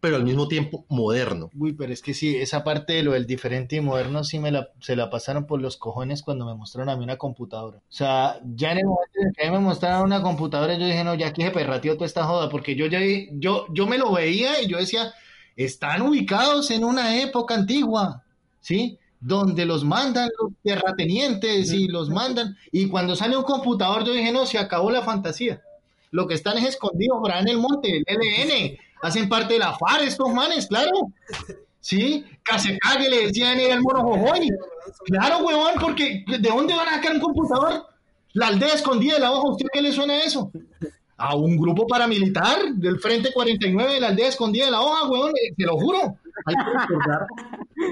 pero 0.00 0.16
al 0.16 0.24
mismo 0.24 0.46
tiempo 0.46 0.84
moderno. 0.88 1.50
Uy, 1.56 1.72
pero 1.72 1.92
es 1.92 2.02
que 2.02 2.14
sí, 2.14 2.36
esa 2.36 2.62
parte 2.62 2.92
de 2.92 3.02
lo 3.02 3.12
del 3.12 3.26
diferente 3.26 3.76
y 3.76 3.80
moderno 3.80 4.22
sí 4.22 4.38
me 4.38 4.52
la, 4.52 4.70
se 4.80 4.94
la 4.94 5.10
pasaron 5.10 5.46
por 5.46 5.60
los 5.60 5.76
cojones 5.76 6.22
cuando 6.22 6.46
me 6.46 6.54
mostraron 6.54 6.88
a 6.88 6.96
mí 6.96 7.04
una 7.04 7.16
computadora. 7.16 7.78
O 7.78 7.92
sea, 7.92 8.40
ya 8.54 8.72
en 8.72 8.78
el 8.78 8.86
momento 8.86 9.18
en 9.20 9.32
que 9.32 9.50
me 9.50 9.58
mostraron 9.58 10.04
una 10.04 10.22
computadora, 10.22 10.74
yo 10.74 10.86
dije, 10.86 11.02
no, 11.02 11.14
ya 11.14 11.28
aquí 11.28 11.42
se 11.42 11.50
perrateó 11.50 11.94
toda 11.94 12.06
esta 12.06 12.24
joda, 12.24 12.48
porque 12.48 12.76
yo 12.76 12.86
ya 12.86 13.00
yo, 13.32 13.66
yo 13.72 13.86
me 13.86 13.98
lo 13.98 14.12
veía 14.12 14.62
y 14.62 14.68
yo 14.68 14.78
decía, 14.78 15.12
están 15.56 16.02
ubicados 16.02 16.70
en 16.70 16.84
una 16.84 17.20
época 17.20 17.54
antigua, 17.54 18.22
¿sí? 18.60 18.98
Donde 19.20 19.66
los 19.66 19.84
mandan 19.84 20.28
los 20.40 20.52
terratenientes 20.62 21.72
y 21.72 21.88
los 21.88 22.08
mandan, 22.08 22.56
y 22.70 22.88
cuando 22.88 23.16
sale 23.16 23.36
un 23.36 23.42
computador, 23.42 24.04
yo 24.04 24.12
dije, 24.12 24.30
no, 24.30 24.46
se 24.46 24.58
acabó 24.58 24.92
la 24.92 25.02
fantasía. 25.02 25.60
Lo 26.10 26.26
que 26.26 26.34
están 26.34 26.58
es 26.58 26.64
escondidos 26.64 27.18
por 27.20 27.30
en 27.30 27.48
el 27.48 27.58
monte, 27.58 27.88
el 27.96 28.04
LN 28.06 28.78
hacen 29.02 29.28
parte 29.28 29.54
de 29.54 29.60
la 29.60 29.76
FAR 29.76 30.02
estos 30.02 30.32
manes, 30.32 30.66
claro. 30.66 30.90
Sí, 31.80 32.24
cague 32.42 33.08
le 33.08 33.26
decían 33.26 33.58
era 33.60 33.74
el 33.74 33.80
mono 33.80 34.02
Jojoy. 34.02 34.48
Claro, 35.06 35.38
huevón, 35.38 35.74
porque 35.80 36.24
¿de 36.26 36.48
dónde 36.48 36.74
van 36.74 36.88
a 36.88 36.94
sacar 36.94 37.12
un 37.12 37.20
computador? 37.20 37.86
La 38.32 38.48
aldea 38.48 38.74
escondida 38.74 39.14
de 39.14 39.20
la 39.20 39.32
hoja, 39.32 39.50
¿usted 39.50 39.66
qué 39.72 39.80
le 39.80 39.92
suena 39.92 40.22
eso? 40.22 40.50
A 41.16 41.34
un 41.34 41.56
grupo 41.56 41.86
paramilitar 41.86 42.74
del 42.74 42.98
Frente 42.98 43.32
49 43.32 43.94
de 43.94 44.00
la 44.00 44.08
aldea 44.08 44.28
escondida 44.28 44.66
de 44.66 44.70
la 44.70 44.80
hoja, 44.80 45.08
huevón, 45.08 45.30
eh, 45.30 45.54
te 45.56 45.64
lo 45.64 45.76
juro. 45.76 46.16
Hay 46.44 46.54
que 46.54 46.78
recordar 46.78 47.26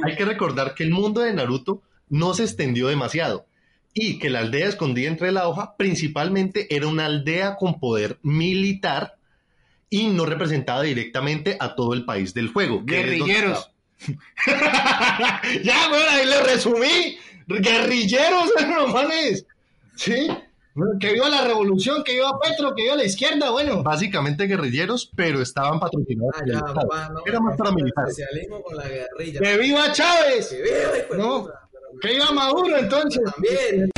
hay 0.05 0.17
que 0.17 0.25
recordar 0.25 0.75
que 0.75 0.85
el 0.85 0.91
mundo 0.91 1.21
de 1.21 1.33
Naruto 1.33 1.83
no 2.09 2.35
se 2.35 2.45
extendió 2.45 2.89
demasiado 2.89 3.47
y 3.99 4.19
que 4.19 4.29
la 4.29 4.41
aldea 4.41 4.69
escondida 4.69 5.09
entre 5.09 5.33
la 5.33 5.49
hoja 5.49 5.75
principalmente 5.79 6.67
era 6.75 6.87
una 6.87 7.07
aldea 7.07 7.57
con 7.57 7.81
poder 7.81 8.19
militar 8.23 9.17
y 9.89 10.09
no 10.09 10.27
representaba 10.27 10.83
directamente 10.83 11.57
a 11.59 11.75
todo 11.75 11.95
el 11.95 12.05
país 12.05 12.35
del 12.35 12.49
juego. 12.53 12.83
Guerrilleros. 12.85 13.71
ya, 15.63 15.89
bueno, 15.89 16.05
ahí 16.11 16.27
le 16.27 16.43
resumí. 16.43 17.17
Guerrilleros, 17.47 18.51
hermanos. 18.59 19.47
Sí. 19.95 20.29
Que 21.01 21.15
viva 21.15 21.31
la 21.31 21.47
revolución, 21.47 22.05
que 22.05 22.13
viva 22.17 22.39
Petro, 22.39 22.75
que 22.75 22.83
viva 22.83 22.97
la 22.97 23.05
izquierda, 23.05 23.51
bueno. 23.51 23.83
básicamente 23.83 24.47
guerrilleros, 24.47 25.11
pero 25.17 25.41
estaban 25.41 25.81
patrocinados 25.81 26.35
Ah, 26.37 26.43
ya, 26.47 26.61
no, 26.61 27.23
Era 27.25 27.41
más 27.41 27.57
para 27.57 27.71
el 27.71 27.77
militares. 27.77 28.15
Socialismo 28.15 28.63
con 28.63 28.77
la 28.77 28.87
guerrilla. 28.87 29.41
Que 29.41 29.57
viva 29.57 29.91
Chávez. 29.93 30.49
Que 30.51 30.61
viva, 30.63 30.99
hijo 30.99 31.13
de 31.15 31.19
No. 31.19 31.43
puta. 31.45 31.66
Que 32.01 32.09
viva 32.09 32.33
Maduro, 32.33 32.79
entonces. 32.79 33.23
También. 33.33 33.91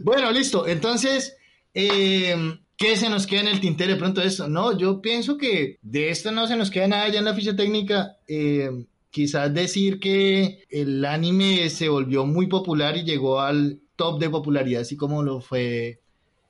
Bueno, 0.00 0.30
listo. 0.32 0.66
Entonces, 0.66 1.36
eh, 1.74 2.34
¿qué 2.76 2.96
se 2.96 3.08
nos 3.08 3.26
queda 3.26 3.42
en 3.42 3.48
el 3.48 3.60
tintero 3.60 3.92
de 3.92 3.98
pronto 3.98 4.20
de 4.20 4.26
esto? 4.26 4.48
No, 4.48 4.76
yo 4.76 5.00
pienso 5.00 5.38
que 5.38 5.78
de 5.82 6.10
esto 6.10 6.32
no 6.32 6.46
se 6.46 6.56
nos 6.56 6.70
queda 6.70 6.88
nada 6.88 7.08
ya 7.08 7.20
en 7.20 7.24
la 7.24 7.34
ficha 7.34 7.54
técnica. 7.54 8.16
Eh, 8.26 8.86
quizás 9.10 9.52
decir 9.54 10.00
que 10.00 10.64
el 10.70 11.04
anime 11.04 11.70
se 11.70 11.88
volvió 11.88 12.24
muy 12.26 12.46
popular 12.48 12.96
y 12.96 13.04
llegó 13.04 13.40
al 13.40 13.81
top 13.96 14.18
de 14.20 14.30
popularidad, 14.30 14.82
así 14.82 14.96
como 14.96 15.22
lo 15.22 15.40
fue 15.40 16.00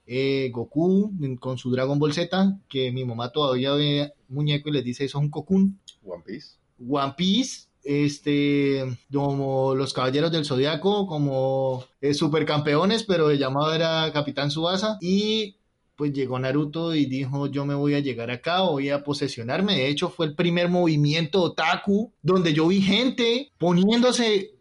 eh, 0.06 0.50
Goku 0.52 1.12
con 1.40 1.58
su 1.58 1.70
Dragon 1.70 1.98
Ball 1.98 2.12
Z, 2.12 2.58
que 2.68 2.92
mi 2.92 3.04
mamá 3.04 3.30
todavía 3.30 3.72
ve 3.72 4.12
muñeco 4.28 4.68
y 4.68 4.72
les 4.72 4.84
dice 4.84 5.04
eso 5.04 5.18
es 5.18 5.24
un 5.24 5.30
Cocoon. 5.30 5.78
One 6.04 6.22
Piece. 6.26 6.56
One 6.88 7.14
Piece, 7.16 7.68
este, 7.84 8.84
como 9.12 9.74
los 9.74 9.92
Caballeros 9.92 10.32
del 10.32 10.44
Zodiaco, 10.44 11.06
como 11.06 11.84
eh, 12.00 12.14
supercampeones, 12.14 13.04
pero 13.04 13.30
el 13.30 13.38
llamado 13.38 13.72
era 13.72 14.10
Capitán 14.12 14.50
Subasa. 14.50 14.98
Y 15.00 15.56
pues 15.96 16.12
llegó 16.12 16.38
Naruto 16.38 16.94
y 16.94 17.06
dijo, 17.06 17.46
yo 17.46 17.64
me 17.64 17.74
voy 17.74 17.94
a 17.94 18.00
llegar 18.00 18.30
acá, 18.30 18.62
voy 18.62 18.90
a 18.90 19.04
posesionarme. 19.04 19.74
De 19.76 19.88
hecho, 19.88 20.08
fue 20.08 20.26
el 20.26 20.34
primer 20.34 20.68
movimiento 20.68 21.42
otaku 21.42 22.12
donde 22.22 22.52
yo 22.52 22.66
vi 22.66 22.80
gente 22.80 23.52
poniéndose 23.58 24.54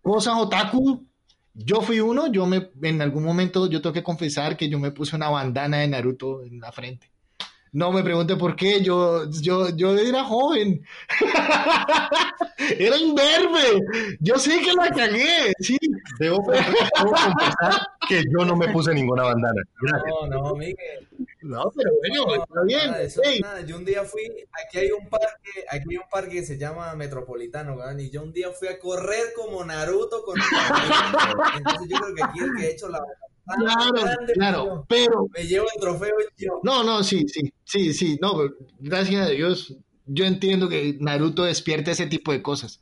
cosas 0.00 0.34
otaku. 0.38 1.04
Yo 1.60 1.80
fui 1.82 1.98
uno, 1.98 2.30
yo 2.30 2.46
me, 2.46 2.70
en 2.82 3.02
algún 3.02 3.24
momento 3.24 3.68
yo 3.68 3.82
tengo 3.82 3.92
que 3.92 4.04
confesar 4.04 4.56
que 4.56 4.68
yo 4.68 4.78
me 4.78 4.92
puse 4.92 5.16
una 5.16 5.28
bandana 5.28 5.78
de 5.78 5.88
Naruto 5.88 6.42
en 6.44 6.60
la 6.60 6.70
frente. 6.70 7.10
No 7.72 7.92
me 7.92 8.02
pregunte 8.02 8.36
por 8.36 8.56
qué, 8.56 8.82
yo, 8.82 9.28
yo, 9.30 9.68
yo 9.76 9.96
era 9.96 10.24
joven. 10.24 10.84
era 12.78 12.96
imberbe. 12.96 13.82
Yo 14.20 14.38
sé 14.38 14.60
que 14.60 14.72
la 14.72 14.90
cagué, 14.90 15.52
sí. 15.60 15.78
Debo, 16.18 16.38
debo 16.50 17.10
confesar 17.10 17.80
que 18.08 18.22
yo 18.24 18.44
no 18.44 18.56
me 18.56 18.68
puse 18.68 18.94
ninguna 18.94 19.24
bandana. 19.24 19.62
Gracias. 19.80 20.14
No, 20.20 20.26
no, 20.26 20.54
Miguel. 20.54 21.08
No, 21.42 21.70
pero 21.76 21.90
bueno, 21.98 22.24
No, 22.26 22.42
está 22.42 22.62
bien. 22.64 22.86
nada 22.86 22.98
de 22.98 23.06
eso, 23.06 23.22
Ey, 23.22 23.40
nada. 23.40 23.60
Yo 23.62 23.76
un 23.76 23.84
día 23.84 24.04
fui, 24.04 24.22
aquí 24.64 24.78
hay 24.78 24.90
un 24.90 25.08
parque, 25.08 25.64
aquí 25.70 25.84
hay 25.90 25.96
un 25.96 26.08
parque 26.10 26.30
que 26.36 26.46
se 26.46 26.58
llama 26.58 26.94
Metropolitano, 26.94 27.74
weón, 27.74 28.00
y 28.00 28.10
yo 28.10 28.22
un 28.22 28.32
día 28.32 28.50
fui 28.50 28.68
a 28.68 28.78
correr 28.78 29.32
como 29.36 29.64
Naruto 29.64 30.22
con. 30.22 30.36
Entonces 31.56 31.88
yo 31.88 31.98
creo 31.98 32.14
que 32.14 32.22
aquí 32.22 32.40
el 32.40 32.56
que 32.56 32.66
ha 32.66 32.70
hecho 32.70 32.88
la 32.88 33.00
claro, 33.56 33.92
grande 33.92 34.32
claro, 34.34 34.86
pero 34.88 35.26
me 35.34 35.46
llevo 35.46 35.66
el 35.74 35.80
trofeo 35.80 36.14
yo. 36.36 36.60
No, 36.62 36.82
no, 36.84 37.02
sí, 37.02 37.26
sí, 37.28 37.52
sí, 37.64 37.94
sí, 37.94 38.18
no, 38.20 38.36
pero 38.36 38.54
gracias 38.78 39.26
a 39.26 39.30
Dios, 39.30 39.76
yo 40.06 40.24
entiendo 40.24 40.68
que 40.68 40.96
Naruto 41.00 41.44
despierta 41.44 41.90
ese 41.90 42.06
tipo 42.06 42.32
de 42.32 42.42
cosas. 42.42 42.80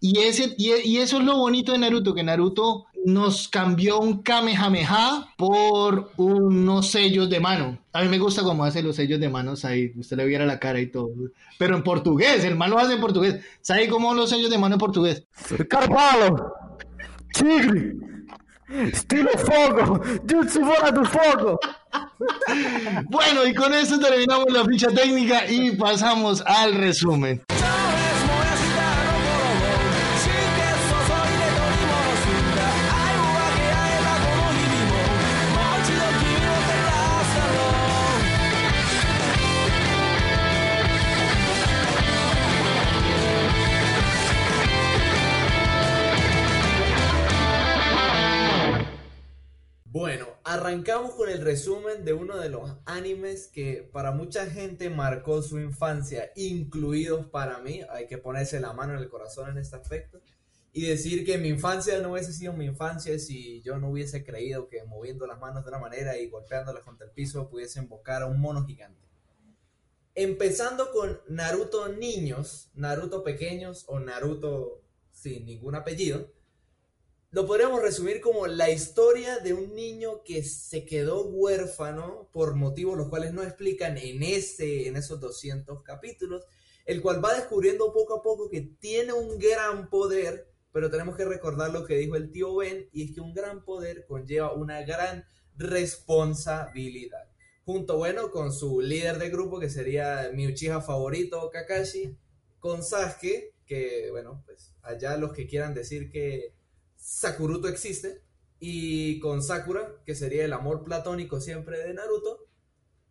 Y, 0.00 0.18
ese, 0.18 0.54
y, 0.58 0.72
y 0.84 0.98
eso 0.98 1.18
es 1.18 1.24
lo 1.24 1.38
bonito 1.38 1.72
de 1.72 1.78
Naruto, 1.78 2.14
que 2.14 2.22
Naruto 2.22 2.86
nos 3.04 3.48
cambió 3.48 4.00
un 4.00 4.22
Kamehameha 4.22 5.34
por 5.36 6.10
unos 6.16 6.88
sellos 6.88 7.28
de 7.28 7.40
mano. 7.40 7.78
A 7.92 8.02
mí 8.02 8.08
me 8.08 8.18
gusta 8.18 8.42
cómo 8.42 8.64
hace 8.64 8.82
los 8.82 8.96
sellos 8.96 9.20
de 9.20 9.28
manos 9.28 9.64
ahí, 9.64 9.92
usted 9.96 10.16
le 10.16 10.24
viera 10.24 10.46
la 10.46 10.58
cara 10.58 10.80
y 10.80 10.86
todo. 10.86 11.10
Pero 11.58 11.76
en 11.76 11.82
portugués, 11.82 12.44
el 12.44 12.56
man 12.56 12.70
lo 12.70 12.78
hace 12.78 12.94
en 12.94 13.00
portugués. 13.00 13.40
¿Sabe 13.60 13.88
cómo 13.88 14.14
los 14.14 14.30
sellos 14.30 14.50
de 14.50 14.58
mano 14.58 14.76
en 14.76 14.80
portugués? 14.80 15.24
Carvalho, 15.68 16.52
Tigre, 17.32 17.94
Estilo 18.68 19.30
Fogo, 19.38 20.00
Jutsu 20.28 20.60
do 20.60 21.04
Fogo. 21.04 21.60
Bueno, 23.08 23.46
y 23.46 23.54
con 23.54 23.74
eso 23.74 23.98
terminamos 23.98 24.46
la 24.50 24.64
ficha 24.64 24.88
técnica 24.88 25.46
y 25.46 25.72
pasamos 25.76 26.42
al 26.46 26.74
resumen. 26.74 27.42
Arrancamos 50.74 51.14
con 51.14 51.30
el 51.30 51.40
resumen 51.40 52.04
de 52.04 52.12
uno 52.14 52.36
de 52.36 52.48
los 52.48 52.68
animes 52.84 53.46
que 53.46 53.88
para 53.92 54.10
mucha 54.10 54.46
gente 54.46 54.90
marcó 54.90 55.40
su 55.40 55.60
infancia, 55.60 56.32
incluidos 56.34 57.26
para 57.26 57.60
mí. 57.60 57.82
Hay 57.90 58.08
que 58.08 58.18
ponerse 58.18 58.58
la 58.58 58.72
mano 58.72 58.94
en 58.94 58.98
el 58.98 59.08
corazón 59.08 59.50
en 59.50 59.58
este 59.58 59.76
aspecto. 59.76 60.20
Y 60.72 60.86
decir 60.86 61.24
que 61.24 61.38
mi 61.38 61.46
infancia 61.46 62.00
no 62.00 62.10
hubiese 62.10 62.32
sido 62.32 62.54
mi 62.54 62.64
infancia 62.64 63.16
si 63.20 63.62
yo 63.62 63.78
no 63.78 63.90
hubiese 63.90 64.24
creído 64.24 64.66
que 64.66 64.82
moviendo 64.82 65.28
las 65.28 65.38
manos 65.38 65.62
de 65.62 65.68
una 65.68 65.78
manera 65.78 66.18
y 66.18 66.28
golpeándolas 66.28 66.82
contra 66.82 67.06
el 67.06 67.12
piso 67.12 67.48
pudiese 67.48 67.78
invocar 67.78 68.22
a 68.22 68.26
un 68.26 68.40
mono 68.40 68.66
gigante. 68.66 69.06
Empezando 70.16 70.90
con 70.90 71.20
Naruto 71.28 71.88
niños, 71.88 72.72
Naruto 72.74 73.22
pequeños 73.22 73.84
o 73.86 74.00
Naruto 74.00 74.82
sin 75.12 75.46
ningún 75.46 75.76
apellido 75.76 76.32
lo 77.34 77.48
podríamos 77.48 77.82
resumir 77.82 78.20
como 78.20 78.46
la 78.46 78.70
historia 78.70 79.40
de 79.40 79.54
un 79.54 79.74
niño 79.74 80.22
que 80.22 80.44
se 80.44 80.86
quedó 80.86 81.26
huérfano 81.26 82.28
por 82.32 82.54
motivos 82.54 82.96
los 82.96 83.08
cuales 83.08 83.32
no 83.32 83.42
explican 83.42 83.98
en, 83.98 84.22
ese, 84.22 84.86
en 84.86 84.94
esos 84.94 85.18
200 85.18 85.82
capítulos, 85.82 86.46
el 86.86 87.02
cual 87.02 87.24
va 87.24 87.34
descubriendo 87.34 87.92
poco 87.92 88.14
a 88.14 88.22
poco 88.22 88.48
que 88.48 88.60
tiene 88.60 89.12
un 89.14 89.36
gran 89.40 89.90
poder, 89.90 90.46
pero 90.70 90.92
tenemos 90.92 91.16
que 91.16 91.24
recordar 91.24 91.72
lo 91.72 91.84
que 91.84 91.96
dijo 91.96 92.14
el 92.14 92.30
tío 92.30 92.54
Ben, 92.54 92.88
y 92.92 93.02
es 93.02 93.12
que 93.12 93.20
un 93.20 93.34
gran 93.34 93.64
poder 93.64 94.06
conlleva 94.06 94.52
una 94.52 94.82
gran 94.82 95.24
responsabilidad. 95.56 97.28
Junto, 97.64 97.96
bueno, 97.96 98.30
con 98.30 98.52
su 98.52 98.80
líder 98.80 99.18
de 99.18 99.30
grupo, 99.30 99.58
que 99.58 99.70
sería 99.70 100.30
mi 100.32 100.46
Uchiha 100.46 100.80
favorito, 100.80 101.50
Kakashi, 101.50 102.16
con 102.60 102.84
Sasuke, 102.84 103.54
que, 103.66 104.12
bueno, 104.12 104.40
pues 104.46 104.72
allá 104.82 105.16
los 105.16 105.32
que 105.32 105.48
quieran 105.48 105.74
decir 105.74 106.12
que 106.12 106.54
Sakuruto 107.04 107.68
existe, 107.68 108.22
y 108.58 109.20
con 109.20 109.42
Sakura, 109.42 110.00
que 110.06 110.14
sería 110.14 110.46
el 110.46 110.54
amor 110.54 110.84
platónico 110.84 111.38
siempre 111.38 111.78
de 111.78 111.92
Naruto, 111.92 112.46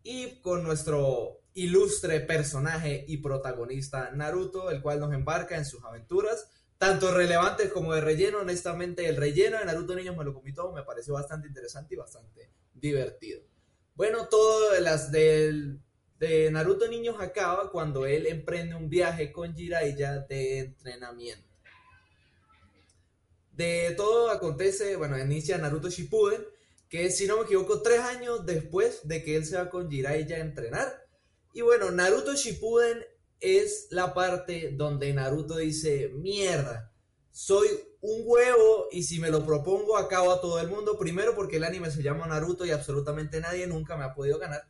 y 0.02 0.40
con 0.40 0.64
nuestro 0.64 1.42
ilustre 1.54 2.18
personaje 2.18 3.04
y 3.06 3.18
protagonista 3.18 4.10
Naruto, 4.10 4.72
el 4.72 4.82
cual 4.82 4.98
nos 4.98 5.14
embarca 5.14 5.56
en 5.56 5.64
sus 5.64 5.84
aventuras, 5.84 6.50
tanto 6.76 7.14
relevantes 7.14 7.70
como 7.70 7.94
de 7.94 8.00
relleno. 8.00 8.38
Honestamente, 8.38 9.08
el 9.08 9.16
relleno 9.16 9.60
de 9.60 9.64
Naruto 9.64 9.94
Niños 9.94 10.16
me 10.16 10.24
lo 10.24 10.34
comí 10.34 10.52
todo, 10.52 10.72
me 10.72 10.82
pareció 10.82 11.14
bastante 11.14 11.46
interesante 11.46 11.94
y 11.94 11.98
bastante 11.98 12.50
divertido. 12.74 13.42
Bueno, 13.94 14.26
todo 14.26 14.76
las 14.80 15.12
del, 15.12 15.80
de 16.18 16.50
Naruto 16.50 16.88
Niños 16.88 17.20
acaba 17.20 17.70
cuando 17.70 18.06
él 18.06 18.26
emprende 18.26 18.74
un 18.74 18.88
viaje 18.88 19.30
con 19.30 19.54
Jiraiya 19.54 20.18
de 20.18 20.58
entrenamiento. 20.58 21.53
De 23.56 23.94
todo 23.96 24.30
acontece, 24.30 24.96
bueno, 24.96 25.18
inicia 25.18 25.58
Naruto 25.58 25.88
Shippuden, 25.88 26.44
que 26.88 27.10
si 27.10 27.26
no 27.26 27.38
me 27.38 27.44
equivoco, 27.44 27.82
tres 27.82 28.00
años 28.00 28.44
después 28.44 29.00
de 29.04 29.22
que 29.22 29.36
él 29.36 29.46
se 29.46 29.56
va 29.56 29.70
con 29.70 29.88
Jiraiya 29.88 30.36
a 30.36 30.40
entrenar. 30.40 31.06
Y 31.52 31.60
bueno, 31.60 31.90
Naruto 31.92 32.34
Shippuden 32.34 33.04
es 33.40 33.88
la 33.90 34.12
parte 34.12 34.72
donde 34.72 35.12
Naruto 35.12 35.56
dice, 35.56 36.10
mierda, 36.14 36.92
soy 37.30 37.68
un 38.00 38.22
huevo 38.24 38.88
y 38.90 39.04
si 39.04 39.18
me 39.20 39.30
lo 39.30 39.44
propongo 39.44 39.96
acabo 39.96 40.32
a 40.32 40.40
todo 40.40 40.60
el 40.60 40.68
mundo. 40.68 40.98
Primero 40.98 41.34
porque 41.34 41.56
el 41.56 41.64
anime 41.64 41.90
se 41.90 42.02
llama 42.02 42.26
Naruto 42.26 42.66
y 42.66 42.70
absolutamente 42.70 43.40
nadie 43.40 43.66
nunca 43.66 43.96
me 43.96 44.04
ha 44.04 44.14
podido 44.14 44.38
ganar. 44.38 44.62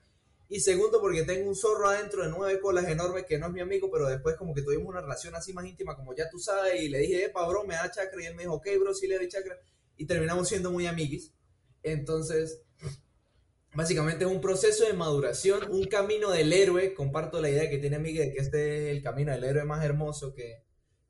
Y 0.54 0.60
segundo 0.60 1.00
porque 1.00 1.24
tengo 1.24 1.48
un 1.48 1.56
zorro 1.56 1.88
adentro 1.88 2.22
de 2.22 2.30
nueve 2.30 2.60
colas 2.60 2.86
enormes 2.86 3.24
que 3.26 3.38
no 3.38 3.48
es 3.48 3.52
mi 3.52 3.60
amigo, 3.60 3.90
pero 3.90 4.06
después 4.06 4.36
como 4.36 4.54
que 4.54 4.62
tuvimos 4.62 4.86
una 4.86 5.00
relación 5.00 5.34
así 5.34 5.52
más 5.52 5.66
íntima 5.66 5.96
como 5.96 6.14
ya 6.14 6.30
tú 6.30 6.38
sabes 6.38 6.80
y 6.80 6.88
le 6.88 7.00
dije, 7.00 7.24
epa 7.24 7.44
bro, 7.48 7.64
me 7.64 7.74
da 7.74 7.90
chakra 7.90 8.22
y 8.22 8.26
él 8.26 8.36
me 8.36 8.44
dijo, 8.44 8.54
ok 8.54 8.68
bro, 8.78 8.94
sí 8.94 9.08
le 9.08 9.16
doy 9.16 9.26
chakra. 9.26 9.58
y 9.96 10.06
terminamos 10.06 10.48
siendo 10.48 10.70
muy 10.70 10.86
amiguis. 10.86 11.34
Entonces, 11.82 12.62
básicamente 13.74 14.26
es 14.26 14.30
un 14.30 14.40
proceso 14.40 14.86
de 14.86 14.92
maduración, 14.92 15.72
un 15.72 15.86
camino 15.86 16.30
del 16.30 16.52
héroe. 16.52 16.94
Comparto 16.94 17.40
la 17.40 17.50
idea 17.50 17.68
que 17.68 17.78
tiene 17.78 17.98
Miguel 17.98 18.28
de 18.28 18.34
que 18.34 18.40
este 18.40 18.90
es 18.90 18.96
el 18.96 19.02
camino 19.02 19.32
del 19.32 19.42
héroe 19.42 19.64
más 19.64 19.84
hermoso 19.84 20.36
que, 20.36 20.62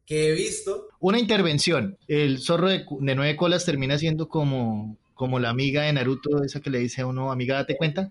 que 0.07 0.29
he 0.31 0.33
visto. 0.33 0.89
Una 1.01 1.19
intervención. 1.19 1.99
El 2.09 2.41
zorro 2.41 2.71
de, 2.71 2.87
nueve 2.99 3.37
colas 3.37 3.67
termina 3.67 3.99
siendo 3.99 4.27
como, 4.27 4.97
como 5.13 5.39
la 5.39 5.51
amiga 5.51 5.83
de 5.83 5.93
Naruto, 5.93 6.43
esa 6.43 6.63
que 6.63 6.71
le 6.71 6.79
dice 6.79 7.03
a 7.03 7.07
uno, 7.07 7.31
amiga, 7.31 7.57
date 7.57 7.77
cuenta. 7.77 8.11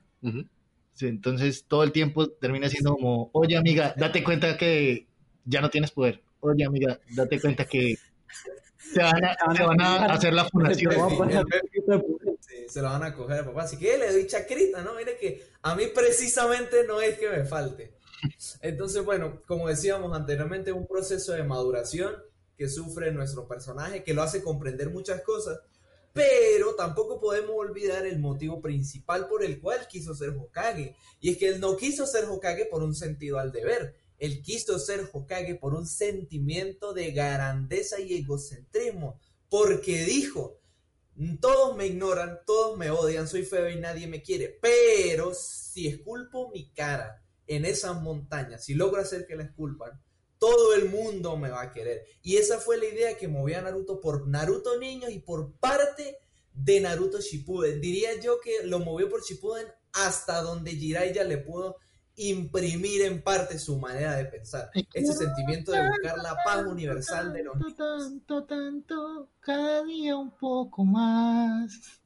Entonces 1.01 1.65
todo 1.67 1.83
el 1.83 1.91
tiempo 1.91 2.29
termina 2.29 2.69
siendo 2.69 2.95
como, 2.95 3.29
oye 3.33 3.57
amiga, 3.57 3.93
date 3.97 4.23
cuenta 4.23 4.57
que 4.57 5.07
ya 5.45 5.61
no 5.61 5.69
tienes 5.69 5.91
poder. 5.91 6.21
Oye 6.39 6.65
amiga, 6.65 6.99
date 7.09 7.39
cuenta 7.39 7.65
que 7.65 7.97
te 8.93 9.01
van 9.01 9.25
a, 9.25 9.35
te 9.55 9.63
van 9.63 9.81
a 9.81 10.05
hacer 10.13 10.33
la 10.33 10.45
fundación. 10.45 10.93
Sí, 12.39 12.65
se 12.67 12.81
lo 12.81 12.89
van 12.89 13.03
a 13.03 13.13
coger 13.13 13.41
a 13.41 13.45
papá. 13.45 13.63
Así 13.63 13.77
que 13.77 13.97
le 13.97 14.11
doy 14.11 14.27
chacrita, 14.27 14.81
¿no? 14.81 14.93
Mire 14.95 15.17
que 15.17 15.43
a 15.61 15.75
mí 15.75 15.85
precisamente 15.93 16.85
no 16.87 17.01
es 17.01 17.17
que 17.17 17.29
me 17.29 17.43
falte. 17.43 17.93
Entonces, 18.61 19.03
bueno, 19.03 19.41
como 19.47 19.67
decíamos 19.67 20.15
anteriormente, 20.15 20.71
un 20.71 20.87
proceso 20.87 21.33
de 21.33 21.43
maduración 21.43 22.13
que 22.57 22.69
sufre 22.69 23.11
nuestro 23.11 23.47
personaje, 23.47 24.03
que 24.03 24.13
lo 24.13 24.21
hace 24.21 24.43
comprender 24.43 24.89
muchas 24.89 25.21
cosas, 25.21 25.59
pero 26.13 26.75
tampoco 26.75 27.19
podemos 27.19 27.55
olvidar 27.57 28.05
el 28.05 28.19
motivo 28.19 28.61
principal 28.61 29.27
por 29.27 29.43
el 29.43 29.59
cual 29.59 29.87
quiso 29.87 30.13
ser 30.13 30.29
Hokage. 30.29 30.95
Y 31.19 31.31
es 31.31 31.37
que 31.37 31.47
él 31.49 31.59
no 31.59 31.75
quiso 31.75 32.05
ser 32.05 32.25
Hokage 32.25 32.67
por 32.67 32.83
un 32.83 32.93
sentido 32.93 33.39
al 33.39 33.51
deber. 33.51 33.95
Él 34.19 34.43
quiso 34.43 34.77
ser 34.77 35.09
Hokage 35.11 35.55
por 35.55 35.73
un 35.73 35.87
sentimiento 35.87 36.93
de 36.93 37.11
grandeza 37.11 37.99
y 37.99 38.13
egocentrismo. 38.13 39.19
Porque 39.49 40.05
dijo, 40.05 40.59
todos 41.41 41.75
me 41.75 41.87
ignoran, 41.87 42.39
todos 42.45 42.77
me 42.77 42.91
odian, 42.91 43.27
soy 43.27 43.43
feo 43.43 43.67
y 43.69 43.79
nadie 43.79 44.05
me 44.05 44.21
quiere. 44.21 44.59
Pero 44.61 45.33
si 45.33 45.87
esculpo 45.87 46.51
mi 46.51 46.69
cara 46.69 47.23
en 47.47 47.65
esas 47.65 47.99
montañas, 47.99 48.63
si 48.63 48.75
logro 48.75 49.01
hacer 49.01 49.25
que 49.25 49.35
la 49.35 49.43
esculpan, 49.43 49.99
todo 50.43 50.75
el 50.75 50.89
mundo 50.89 51.37
me 51.37 51.49
va 51.49 51.61
a 51.61 51.71
querer. 51.71 52.03
Y 52.21 52.35
esa 52.35 52.59
fue 52.59 52.75
la 52.77 52.83
idea 52.83 53.15
que 53.15 53.29
movía 53.29 53.59
a 53.59 53.61
Naruto 53.61 54.01
por 54.01 54.27
Naruto 54.27 54.77
niño 54.77 55.07
y 55.09 55.19
por 55.19 55.53
parte 55.53 56.17
de 56.53 56.81
Naruto 56.81 57.21
Shippuden. 57.21 57.79
Diría 57.79 58.19
yo 58.19 58.41
que 58.41 58.67
lo 58.67 58.79
movió 58.79 59.07
por 59.07 59.23
Shippuden 59.23 59.67
hasta 59.93 60.41
donde 60.41 60.71
Jiraiya 60.71 61.23
le 61.23 61.37
pudo 61.37 61.77
imprimir 62.17 63.03
en 63.03 63.23
parte 63.23 63.57
su 63.57 63.79
manera 63.79 64.17
de 64.17 64.25
pensar. 64.25 64.69
Ese 64.93 65.13
sentimiento 65.13 65.71
de 65.71 65.87
buscar 65.87 66.17
la 66.17 66.35
paz 66.43 66.65
universal 66.65 67.31
de 67.31 67.43
los 67.45 67.55
niños. 67.55 67.77
Tanto, 67.77 68.43
tanto, 68.43 69.29
cada 69.39 69.81
día 69.85 70.17
un 70.17 70.31
poco 70.31 70.83
más. 70.83 72.01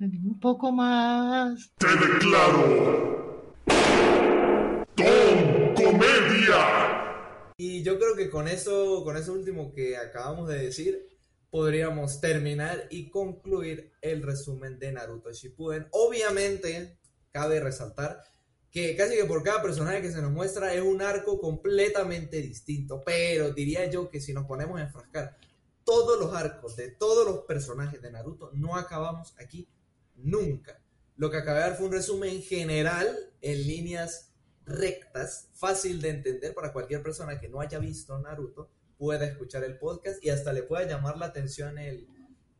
Un 0.00 0.40
poco 0.40 0.72
más. 0.72 1.72
Te 1.76 1.88
declaro. 1.88 3.35
Y 7.58 7.82
yo 7.82 7.98
creo 7.98 8.14
que 8.14 8.28
con 8.28 8.48
eso, 8.48 9.02
con 9.02 9.16
eso 9.16 9.32
último 9.32 9.72
que 9.72 9.96
acabamos 9.96 10.46
de 10.48 10.58
decir, 10.58 11.08
podríamos 11.48 12.20
terminar 12.20 12.86
y 12.90 13.08
concluir 13.08 13.94
el 14.02 14.22
resumen 14.22 14.78
de 14.78 14.92
Naruto 14.92 15.32
Shippuden. 15.32 15.86
Obviamente, 15.92 16.98
cabe 17.30 17.60
resaltar 17.60 18.22
que 18.70 18.94
casi 18.94 19.16
que 19.16 19.24
por 19.24 19.42
cada 19.42 19.62
personaje 19.62 20.02
que 20.02 20.12
se 20.12 20.20
nos 20.20 20.32
muestra 20.32 20.74
es 20.74 20.82
un 20.82 21.00
arco 21.00 21.40
completamente 21.40 22.42
distinto, 22.42 23.02
pero 23.06 23.52
diría 23.52 23.88
yo 23.88 24.10
que 24.10 24.20
si 24.20 24.34
nos 24.34 24.46
ponemos 24.46 24.78
a 24.78 24.84
enfrascar 24.84 25.38
todos 25.82 26.20
los 26.20 26.34
arcos 26.34 26.76
de 26.76 26.90
todos 26.90 27.26
los 27.26 27.46
personajes 27.46 28.02
de 28.02 28.10
Naruto, 28.10 28.50
no 28.52 28.76
acabamos 28.76 29.34
aquí 29.38 29.66
nunca. 30.16 30.78
Lo 31.16 31.30
que 31.30 31.38
acabé 31.38 31.60
de 31.60 31.64
dar 31.68 31.76
fue 31.78 31.86
un 31.86 31.92
resumen 31.92 32.42
general 32.42 33.32
en 33.40 33.66
líneas 33.66 34.34
rectas, 34.66 35.48
fácil 35.54 36.00
de 36.02 36.10
entender 36.10 36.52
para 36.52 36.72
cualquier 36.72 37.02
persona 37.02 37.40
que 37.40 37.48
no 37.48 37.60
haya 37.60 37.78
visto 37.78 38.18
Naruto, 38.18 38.68
pueda 38.98 39.26
escuchar 39.26 39.64
el 39.64 39.78
podcast 39.78 40.24
y 40.24 40.30
hasta 40.30 40.52
le 40.52 40.62
pueda 40.62 40.86
llamar 40.86 41.16
la 41.18 41.26
atención 41.26 41.78
el, 41.78 42.06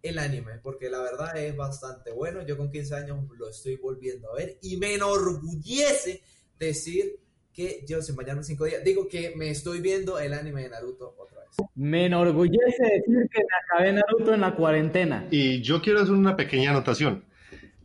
el 0.02 0.18
anime, 0.18 0.58
porque 0.62 0.88
la 0.88 1.00
verdad 1.00 1.36
es 1.36 1.56
bastante 1.56 2.12
bueno. 2.12 2.46
Yo 2.46 2.56
con 2.56 2.70
15 2.70 2.94
años 2.94 3.18
lo 3.36 3.48
estoy 3.48 3.76
volviendo 3.76 4.30
a 4.30 4.36
ver 4.36 4.58
y 4.62 4.76
me 4.76 4.94
enorgullece 4.94 6.22
decir 6.58 7.18
que 7.52 7.84
yo 7.88 8.02
sin 8.02 8.14
bañarme 8.14 8.44
cinco 8.44 8.66
días, 8.66 8.84
digo 8.84 9.08
que 9.08 9.34
me 9.34 9.50
estoy 9.50 9.80
viendo 9.80 10.18
el 10.18 10.34
anime 10.34 10.64
de 10.64 10.68
Naruto 10.68 11.14
otra 11.18 11.40
vez. 11.40 11.48
Me 11.74 12.04
enorgullece 12.04 12.82
decir 12.82 13.28
que 13.32 13.40
me 13.40 13.56
acabé 13.64 13.92
Naruto 13.94 14.34
en 14.34 14.42
la 14.42 14.54
cuarentena. 14.54 15.26
Y 15.30 15.62
yo 15.62 15.80
quiero 15.80 16.00
hacer 16.00 16.12
una 16.12 16.36
pequeña 16.36 16.70
anotación. 16.70 17.24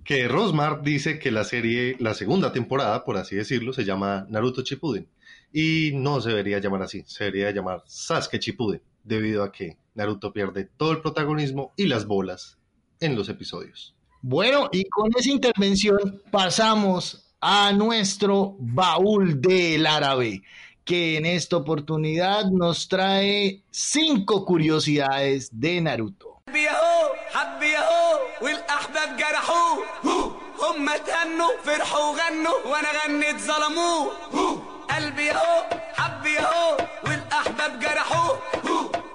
Que 0.03 0.27
Rosmar 0.27 0.81
dice 0.81 1.19
que 1.19 1.31
la 1.31 1.43
serie, 1.43 1.95
la 1.99 2.13
segunda 2.13 2.51
temporada, 2.51 3.05
por 3.05 3.17
así 3.17 3.35
decirlo, 3.35 3.71
se 3.73 3.85
llama 3.85 4.25
Naruto 4.29 4.61
Shippuden. 4.61 5.07
Y 5.53 5.91
no 5.93 6.21
se 6.21 6.29
debería 6.29 6.59
llamar 6.59 6.81
así, 6.83 7.03
se 7.05 7.25
debería 7.25 7.51
llamar 7.51 7.83
Sasuke 7.85 8.39
Shippuden, 8.39 8.81
debido 9.03 9.43
a 9.43 9.51
que 9.51 9.77
Naruto 9.95 10.31
pierde 10.31 10.69
todo 10.77 10.91
el 10.91 11.01
protagonismo 11.01 11.73
y 11.75 11.87
las 11.87 12.05
bolas 12.05 12.57
en 12.99 13.15
los 13.15 13.29
episodios. 13.29 13.93
Bueno, 14.21 14.69
y 14.71 14.85
con 14.85 15.11
esa 15.17 15.29
intervención 15.29 16.21
pasamos 16.31 17.33
a 17.41 17.73
nuestro 17.73 18.55
baúl 18.59 19.41
del 19.41 19.85
árabe, 19.87 20.43
que 20.85 21.17
en 21.17 21.25
esta 21.25 21.57
oportunidad 21.57 22.45
nos 22.51 22.87
trae 22.87 23.63
cinco 23.71 24.45
curiosidades 24.45 25.49
de 25.51 25.81
Naruto. 25.81 26.30
حبي 26.51 26.69
اهو 26.69 27.13
حبي 27.33 27.77
اهو 27.77 28.19
والأحباب 28.41 29.17
جرحوه. 29.17 29.83
هم 30.61 30.89
تهنوا 31.07 31.51
فرحوا 31.63 31.99
وغنوا 31.99 32.57
وأنا 32.65 32.89
غنيت 32.97 33.39
ظلموه. 33.39 34.11
قلبي 34.89 35.31
اهو 35.31 35.63
حبي 35.97 36.39
اهو 36.39 36.77
والأحباب 37.03 37.79
جرحوه. 37.79 38.37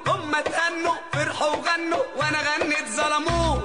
هم 0.06 0.32
تهنوا 0.44 0.94
فرحوا 1.12 1.48
وغنوا 1.48 2.04
وأنا 2.16 2.38
غنيت 2.48 2.88
ظلموه. 2.88 3.62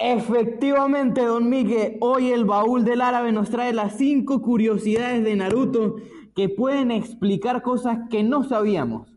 Efectivamente, 0.00 1.22
don 1.22 1.48
Miguel, 1.48 1.96
hoy 2.00 2.32
el 2.32 2.44
baúl 2.44 2.84
del 2.84 3.00
árabe 3.00 3.32
nos 3.32 3.50
trae 3.50 3.72
las 3.72 3.96
cinco 3.96 4.42
curiosidades 4.42 5.24
de 5.24 5.34
Naruto 5.36 5.96
que 6.34 6.48
pueden 6.48 6.90
explicar 6.90 7.62
cosas 7.62 8.08
que 8.10 8.22
no 8.22 8.44
sabíamos. 8.44 9.08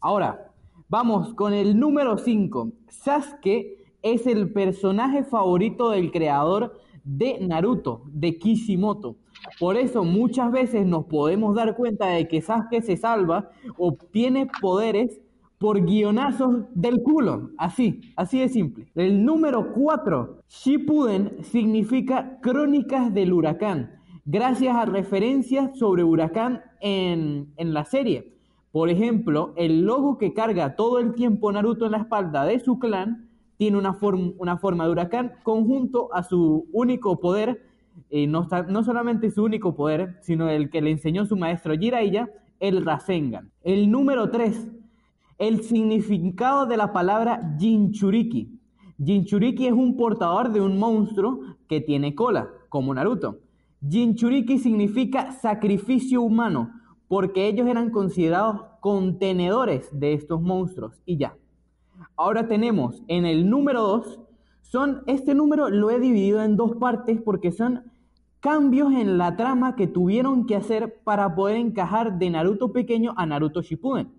Ahora, 0.00 0.52
vamos 0.88 1.34
con 1.34 1.52
el 1.52 1.78
número 1.78 2.16
5. 2.16 2.72
Sasuke 2.88 3.76
es 4.02 4.26
el 4.26 4.52
personaje 4.52 5.24
favorito 5.24 5.90
del 5.90 6.10
creador 6.10 6.78
de 7.04 7.38
Naruto, 7.40 8.02
de 8.06 8.38
Kishimoto. 8.38 9.16
Por 9.58 9.76
eso 9.76 10.04
muchas 10.04 10.52
veces 10.52 10.86
nos 10.86 11.06
podemos 11.06 11.54
dar 11.54 11.76
cuenta 11.76 12.06
de 12.06 12.28
que 12.28 12.40
Sasuke 12.40 12.82
se 12.82 12.96
salva, 12.96 13.50
obtiene 13.76 14.46
poderes 14.60 15.20
por 15.58 15.84
guionazos 15.84 16.64
del 16.74 17.02
culo. 17.02 17.50
Así, 17.58 18.00
así 18.16 18.38
de 18.38 18.48
simple. 18.48 18.86
El 18.94 19.24
número 19.24 19.72
4. 19.74 20.38
Shippuden 20.48 21.36
significa 21.42 22.38
crónicas 22.40 23.12
del 23.12 23.32
huracán, 23.32 23.99
gracias 24.24 24.76
a 24.76 24.84
referencias 24.84 25.78
sobre 25.78 26.04
huracán 26.04 26.62
en, 26.80 27.52
en 27.56 27.74
la 27.74 27.84
serie. 27.84 28.34
Por 28.72 28.88
ejemplo, 28.88 29.52
el 29.56 29.82
logo 29.82 30.16
que 30.18 30.32
carga 30.32 30.76
todo 30.76 31.00
el 31.00 31.14
tiempo 31.14 31.50
Naruto 31.50 31.86
en 31.86 31.92
la 31.92 31.98
espalda 31.98 32.44
de 32.44 32.60
su 32.60 32.78
clan 32.78 33.28
tiene 33.56 33.76
una, 33.76 33.98
una 34.38 34.56
forma 34.56 34.84
de 34.84 34.90
huracán 34.90 35.32
conjunto 35.42 36.08
a 36.14 36.22
su 36.22 36.66
único 36.72 37.20
poder, 37.20 37.62
eh, 38.08 38.26
no, 38.26 38.48
no 38.68 38.84
solamente 38.84 39.30
su 39.30 39.44
único 39.44 39.74
poder, 39.74 40.18
sino 40.22 40.48
el 40.48 40.70
que 40.70 40.80
le 40.80 40.90
enseñó 40.90 41.26
su 41.26 41.36
maestro 41.36 41.76
Jiraiya, 41.76 42.30
el 42.60 42.84
Rasengan. 42.84 43.50
El 43.62 43.90
número 43.90 44.30
3. 44.30 44.68
El 45.38 45.62
significado 45.62 46.66
de 46.66 46.76
la 46.76 46.92
palabra 46.92 47.56
Jinchuriki. 47.58 48.60
Jinchuriki 49.04 49.66
es 49.66 49.72
un 49.72 49.96
portador 49.96 50.52
de 50.52 50.60
un 50.60 50.78
monstruo 50.78 51.40
que 51.68 51.80
tiene 51.80 52.14
cola, 52.14 52.48
como 52.68 52.94
Naruto. 52.94 53.40
Jinchuriki 53.88 54.58
significa 54.58 55.32
sacrificio 55.32 56.22
humano, 56.22 56.70
porque 57.08 57.48
ellos 57.48 57.66
eran 57.66 57.90
considerados 57.90 58.62
contenedores 58.80 59.88
de 59.92 60.12
estos 60.12 60.40
monstruos 60.40 61.00
y 61.06 61.16
ya. 61.16 61.36
Ahora 62.16 62.46
tenemos 62.46 63.02
en 63.08 63.24
el 63.24 63.48
número 63.48 63.82
2, 63.82 64.20
son, 64.62 65.02
este 65.06 65.34
número 65.34 65.68
lo 65.70 65.90
he 65.90 65.98
dividido 65.98 66.42
en 66.42 66.56
dos 66.56 66.76
partes 66.76 67.20
porque 67.20 67.52
son 67.52 67.90
cambios 68.40 68.92
en 68.92 69.18
la 69.18 69.36
trama 69.36 69.76
que 69.76 69.86
tuvieron 69.86 70.46
que 70.46 70.56
hacer 70.56 71.00
para 71.02 71.34
poder 71.34 71.56
encajar 71.56 72.18
de 72.18 72.30
Naruto 72.30 72.72
pequeño 72.72 73.12
a 73.16 73.26
Naruto 73.26 73.62
Shippuden. 73.62 74.12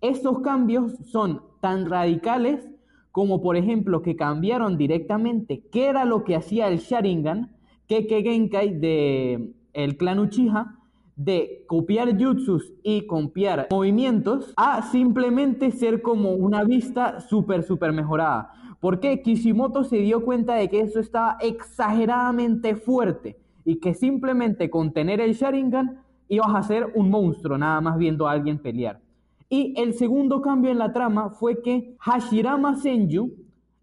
Estos 0.00 0.40
cambios 0.40 0.92
son 1.06 1.42
tan 1.60 1.90
radicales 1.90 2.68
como 3.10 3.42
por 3.42 3.56
ejemplo 3.56 4.02
que 4.02 4.14
cambiaron 4.14 4.78
directamente 4.78 5.64
qué 5.72 5.86
era 5.86 6.04
lo 6.04 6.22
que 6.22 6.36
hacía 6.36 6.68
el 6.68 6.78
Sharingan, 6.78 7.57
Keke 7.88 8.22
Genkai 8.22 8.78
de 8.78 9.54
el 9.72 9.96
clan 9.96 10.18
Uchiha, 10.18 10.78
de 11.16 11.64
copiar 11.66 12.16
jutsus 12.16 12.72
y 12.82 13.06
copiar 13.06 13.66
movimientos 13.70 14.52
a 14.56 14.82
simplemente 14.82 15.72
ser 15.72 16.00
como 16.00 16.32
una 16.32 16.62
vista 16.64 17.20
súper, 17.20 17.64
súper 17.64 17.92
mejorada. 17.92 18.52
Porque 18.78 19.20
Kishimoto 19.22 19.82
se 19.82 19.96
dio 19.96 20.24
cuenta 20.24 20.54
de 20.54 20.68
que 20.68 20.80
eso 20.80 21.00
estaba 21.00 21.36
exageradamente 21.40 22.76
fuerte 22.76 23.36
y 23.64 23.80
que 23.80 23.94
simplemente 23.94 24.70
con 24.70 24.92
tener 24.92 25.20
el 25.20 25.34
Sharingan 25.34 26.02
ibas 26.28 26.54
a 26.54 26.62
ser 26.62 26.92
un 26.94 27.10
monstruo 27.10 27.58
nada 27.58 27.80
más 27.80 27.98
viendo 27.98 28.28
a 28.28 28.32
alguien 28.32 28.58
pelear. 28.58 29.00
Y 29.48 29.74
el 29.80 29.94
segundo 29.94 30.40
cambio 30.42 30.70
en 30.70 30.78
la 30.78 30.92
trama 30.92 31.30
fue 31.30 31.62
que 31.62 31.96
Hashirama 31.98 32.76
Senju 32.76 33.32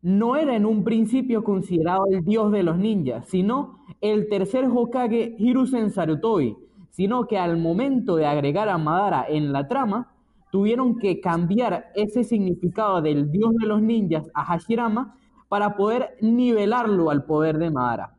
no 0.03 0.35
era 0.35 0.55
en 0.55 0.67
un 0.67 0.83
principio 0.83 1.43
considerado 1.43 2.05
el 2.11 2.23
dios 2.23 2.51
de 2.51 2.61
los 2.61 2.77
ninjas, 2.77 3.27
sino 3.27 3.79
el 4.11 4.29
tercer 4.29 4.65
Hokage 4.65 5.35
Hiruzen 5.37 5.91
Sarutoi, 5.91 6.55
sino 6.91 7.27
que 7.27 7.37
al 7.37 7.57
momento 7.57 8.15
de 8.15 8.25
agregar 8.25 8.69
a 8.69 8.77
Madara 8.77 9.25
en 9.27 9.51
la 9.51 9.67
trama, 9.67 10.13
tuvieron 10.51 10.97
que 10.97 11.19
cambiar 11.19 11.91
ese 11.95 12.23
significado 12.23 13.01
del 13.01 13.31
dios 13.31 13.53
de 13.55 13.67
los 13.67 13.81
ninjas 13.81 14.29
a 14.33 14.45
Hashirama 14.45 15.17
para 15.49 15.75
poder 15.75 16.15
nivelarlo 16.21 17.09
al 17.09 17.25
poder 17.25 17.57
de 17.57 17.71
Madara. 17.71 18.15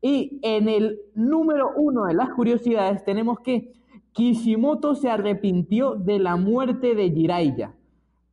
Y 0.00 0.38
en 0.42 0.68
el 0.68 1.00
número 1.14 1.72
uno 1.76 2.04
de 2.04 2.14
las 2.14 2.30
curiosidades 2.30 3.04
tenemos 3.04 3.40
que 3.40 3.72
Kishimoto 4.12 4.94
se 4.94 5.10
arrepintió 5.10 5.94
de 5.94 6.18
la 6.18 6.36
muerte 6.36 6.94
de 6.94 7.10
Jiraiya. 7.10 7.74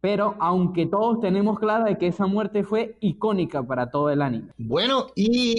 Pero 0.01 0.35
aunque 0.39 0.85
todos 0.85 1.19
tenemos 1.19 1.59
claro 1.59 1.85
de 1.85 1.97
que 1.97 2.07
esa 2.07 2.27
muerte 2.27 2.63
fue 2.63 2.97
icónica 2.99 3.63
para 3.63 3.89
todo 3.89 4.09
el 4.09 4.21
anime. 4.21 4.51
Bueno, 4.57 5.07
y 5.15 5.55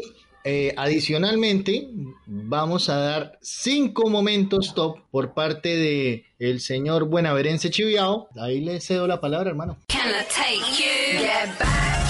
eh, 0.50 0.72
adicionalmente, 0.78 1.90
vamos 2.26 2.88
a 2.88 2.96
dar 2.96 3.38
cinco 3.42 4.08
momentos 4.08 4.72
top 4.74 4.96
por 5.10 5.34
parte 5.34 5.76
de 5.76 6.24
el 6.38 6.60
señor 6.60 7.04
Buenaverense 7.04 7.68
Chiviao. 7.68 8.30
Ahí 8.34 8.62
le 8.62 8.80
cedo 8.80 9.06
la 9.06 9.20
palabra, 9.20 9.50
hermano. 9.50 9.76
Can 9.88 10.08
I 10.08 10.24
take 10.26 10.64
you? 10.78 11.18
Get 11.18 11.58
back, 11.58 12.07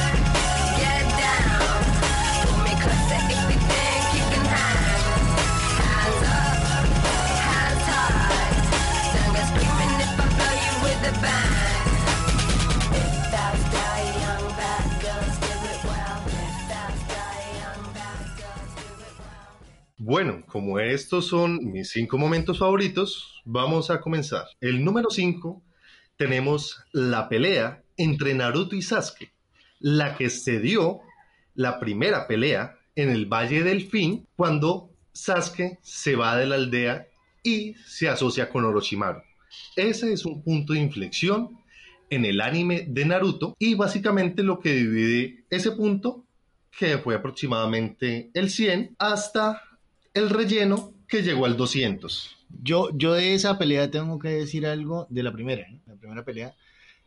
Bueno, 20.08 20.42
como 20.46 20.80
estos 20.80 21.26
son 21.26 21.58
mis 21.70 21.90
cinco 21.90 22.16
momentos 22.16 22.60
favoritos, 22.60 23.42
vamos 23.44 23.90
a 23.90 24.00
comenzar. 24.00 24.46
El 24.58 24.82
número 24.82 25.10
5 25.10 25.62
tenemos 26.16 26.82
la 26.92 27.28
pelea 27.28 27.82
entre 27.98 28.32
Naruto 28.32 28.74
y 28.74 28.80
Sasuke, 28.80 29.34
la 29.80 30.16
que 30.16 30.30
se 30.30 30.60
dio 30.60 31.00
la 31.54 31.78
primera 31.78 32.26
pelea 32.26 32.78
en 32.96 33.10
el 33.10 33.26
Valle 33.26 33.62
del 33.62 33.86
Fin 33.86 34.26
cuando 34.34 34.88
Sasuke 35.12 35.78
se 35.82 36.16
va 36.16 36.38
de 36.38 36.46
la 36.46 36.54
aldea 36.54 37.06
y 37.42 37.74
se 37.74 38.08
asocia 38.08 38.48
con 38.48 38.64
Orochimaru. 38.64 39.20
Ese 39.76 40.10
es 40.10 40.24
un 40.24 40.42
punto 40.42 40.72
de 40.72 40.80
inflexión 40.80 41.58
en 42.08 42.24
el 42.24 42.40
anime 42.40 42.86
de 42.88 43.04
Naruto 43.04 43.56
y 43.58 43.74
básicamente 43.74 44.42
lo 44.42 44.58
que 44.58 44.72
divide 44.72 45.44
ese 45.50 45.72
punto, 45.72 46.24
que 46.78 46.96
fue 46.96 47.14
aproximadamente 47.14 48.30
el 48.32 48.48
100, 48.48 48.96
hasta 48.98 49.67
el 50.14 50.30
relleno 50.30 50.92
que 51.06 51.22
llegó 51.22 51.46
al 51.46 51.56
200. 51.56 52.36
Yo, 52.62 52.90
yo 52.94 53.14
de 53.14 53.34
esa 53.34 53.58
pelea 53.58 53.90
tengo 53.90 54.18
que 54.18 54.28
decir 54.28 54.66
algo 54.66 55.06
de 55.10 55.22
la 55.22 55.32
primera, 55.32 55.62
¿eh? 55.62 55.80
la 55.86 55.96
primera 55.96 56.24
pelea, 56.24 56.54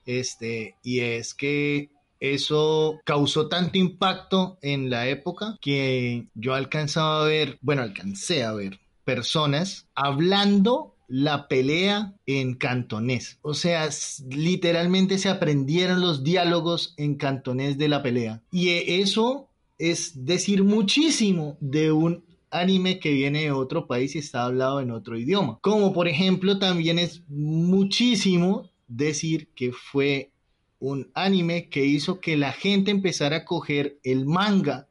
este, 0.05 0.75
y 0.83 0.99
es 0.99 1.33
que 1.33 1.89
eso 2.19 2.99
causó 3.03 3.47
tanto 3.47 3.77
impacto 3.77 4.57
en 4.61 4.89
la 4.89 5.07
época 5.07 5.57
que 5.59 6.27
yo 6.35 6.53
alcanzaba 6.53 7.23
a 7.23 7.27
ver, 7.27 7.57
bueno, 7.61 7.81
alcancé 7.81 8.43
a 8.43 8.53
ver 8.53 8.79
personas 9.03 9.87
hablando 9.95 10.95
la 11.07 11.47
pelea 11.47 12.13
en 12.25 12.53
cantonés. 12.53 13.39
O 13.41 13.53
sea, 13.53 13.89
literalmente 14.29 15.17
se 15.17 15.29
aprendieron 15.29 15.99
los 15.99 16.23
diálogos 16.23 16.93
en 16.95 17.15
cantonés 17.15 17.77
de 17.77 17.89
la 17.89 18.01
pelea. 18.01 18.41
Y 18.51 18.69
eh, 18.69 19.01
eso 19.01 19.49
es 19.77 20.25
decir 20.25 20.63
muchísimo 20.63 21.57
de 21.59 21.91
un 21.91 22.23
anime 22.51 22.99
que 22.99 23.11
viene 23.13 23.43
de 23.43 23.51
otro 23.51 23.87
país 23.87 24.15
y 24.15 24.19
está 24.19 24.45
hablado 24.45 24.81
en 24.81 24.91
otro 24.91 25.17
idioma. 25.17 25.57
Como 25.61 25.93
por 25.93 26.07
ejemplo 26.07 26.59
también 26.59 26.99
es 26.99 27.23
muchísimo 27.29 28.69
decir 28.87 29.49
que 29.55 29.71
fue 29.71 30.31
un 30.79 31.09
anime 31.13 31.69
que 31.69 31.85
hizo 31.85 32.19
que 32.19 32.37
la 32.37 32.51
gente 32.51 32.91
empezara 32.91 33.37
a 33.37 33.45
coger 33.45 33.99
el 34.03 34.25
manga 34.25 34.87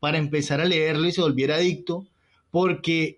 para 0.00 0.18
empezar 0.18 0.60
a 0.60 0.64
leerlo 0.64 1.08
y 1.08 1.12
se 1.12 1.22
volviera 1.22 1.56
adicto 1.56 2.06
porque 2.50 3.17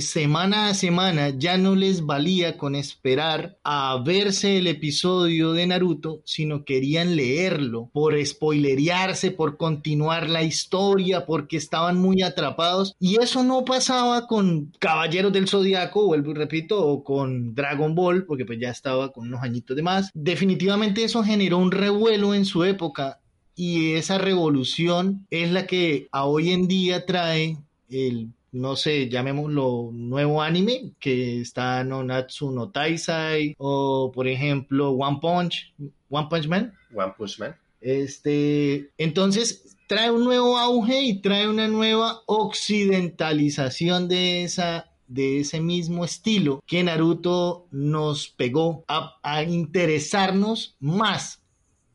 semana 0.00 0.68
a 0.68 0.74
semana 0.74 1.30
ya 1.30 1.56
no 1.56 1.74
les 1.74 2.04
valía 2.04 2.58
con 2.58 2.74
esperar 2.74 3.58
a 3.64 4.00
verse 4.04 4.58
el 4.58 4.66
episodio 4.66 5.52
de 5.52 5.66
Naruto, 5.66 6.20
sino 6.24 6.64
querían 6.64 7.16
leerlo 7.16 7.88
por 7.92 8.14
spoilerearse, 8.24 9.30
por 9.30 9.56
continuar 9.56 10.28
la 10.28 10.42
historia, 10.42 11.24
porque 11.24 11.56
estaban 11.56 11.98
muy 11.98 12.22
atrapados. 12.22 12.94
Y 13.00 13.20
eso 13.22 13.42
no 13.44 13.64
pasaba 13.64 14.26
con 14.26 14.72
Caballeros 14.78 15.32
del 15.32 15.48
Zodiaco, 15.48 16.06
vuelvo 16.06 16.32
y 16.32 16.34
repito, 16.34 16.86
o 16.86 17.02
con 17.02 17.54
Dragon 17.54 17.94
Ball, 17.94 18.26
porque 18.26 18.44
pues 18.44 18.58
ya 18.60 18.70
estaba 18.70 19.10
con 19.10 19.28
unos 19.28 19.42
añitos 19.42 19.74
de 19.74 19.82
más. 19.82 20.10
Definitivamente 20.12 21.02
eso 21.02 21.24
generó 21.24 21.58
un 21.58 21.72
revuelo 21.72 22.34
en 22.34 22.44
su 22.44 22.64
época 22.64 23.20
y 23.58 23.94
esa 23.94 24.18
revolución 24.18 25.26
es 25.30 25.50
la 25.50 25.66
que 25.66 26.08
a 26.12 26.26
hoy 26.26 26.52
en 26.52 26.68
día 26.68 27.06
trae 27.06 27.56
el 27.90 28.28
no 28.52 28.76
sé, 28.76 29.08
llamémoslo 29.08 29.90
nuevo 29.92 30.42
anime, 30.42 30.92
que 30.98 31.40
está 31.40 31.84
no 31.84 32.02
Natsu 32.02 32.50
no 32.50 32.70
Taisai, 32.70 33.54
o 33.58 34.10
por 34.12 34.28
ejemplo 34.28 34.90
One 34.90 35.18
Punch, 35.20 35.72
One 36.10 36.28
Punch 36.30 36.48
Man. 36.48 36.74
One 36.94 37.12
Punch 37.16 37.38
Man. 37.38 37.56
Este, 37.80 38.90
entonces 38.98 39.76
trae 39.86 40.10
un 40.10 40.24
nuevo 40.24 40.58
auge 40.58 41.02
y 41.02 41.20
trae 41.20 41.48
una 41.48 41.68
nueva 41.68 42.22
occidentalización 42.26 44.08
de 44.08 44.44
esa 44.44 44.84
de 45.06 45.40
ese 45.40 45.60
mismo 45.60 46.04
estilo 46.04 46.62
que 46.66 46.84
Naruto 46.84 47.66
nos 47.70 48.28
pegó 48.28 48.84
a, 48.88 49.16
a 49.22 49.42
interesarnos 49.42 50.76
más 50.80 51.40